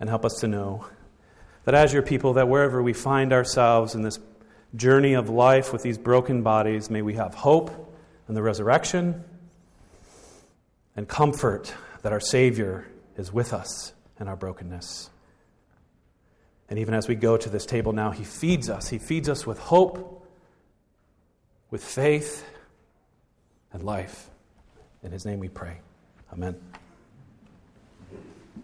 and 0.00 0.08
help 0.08 0.24
us 0.24 0.40
to 0.40 0.48
know 0.48 0.84
that 1.64 1.74
as 1.74 1.92
your 1.92 2.02
people, 2.02 2.34
that 2.34 2.48
wherever 2.48 2.82
we 2.82 2.92
find 2.92 3.32
ourselves 3.32 3.94
in 3.94 4.02
this 4.02 4.18
journey 4.76 5.14
of 5.14 5.28
life 5.28 5.72
with 5.72 5.82
these 5.82 5.98
broken 5.98 6.42
bodies, 6.42 6.90
may 6.90 7.02
we 7.02 7.14
have 7.14 7.34
hope 7.34 7.70
in 8.28 8.34
the 8.34 8.42
resurrection 8.42 9.22
and 10.96 11.08
comfort 11.08 11.74
that 12.02 12.12
our 12.12 12.20
Savior 12.20 12.86
is 13.16 13.32
with 13.32 13.52
us 13.52 13.92
in 14.20 14.28
our 14.28 14.36
brokenness. 14.36 15.10
And 16.68 16.78
even 16.78 16.94
as 16.94 17.08
we 17.08 17.14
go 17.14 17.36
to 17.36 17.48
this 17.48 17.66
table 17.66 17.92
now, 17.92 18.10
He 18.10 18.24
feeds 18.24 18.70
us. 18.70 18.88
He 18.88 18.98
feeds 18.98 19.28
us 19.28 19.46
with 19.46 19.58
hope, 19.58 20.26
with 21.70 21.84
faith, 21.84 22.44
and 23.72 23.82
life. 23.82 24.30
In 25.02 25.12
His 25.12 25.24
name 25.26 25.40
we 25.40 25.48
pray. 25.48 25.80
Amen. 26.32 26.56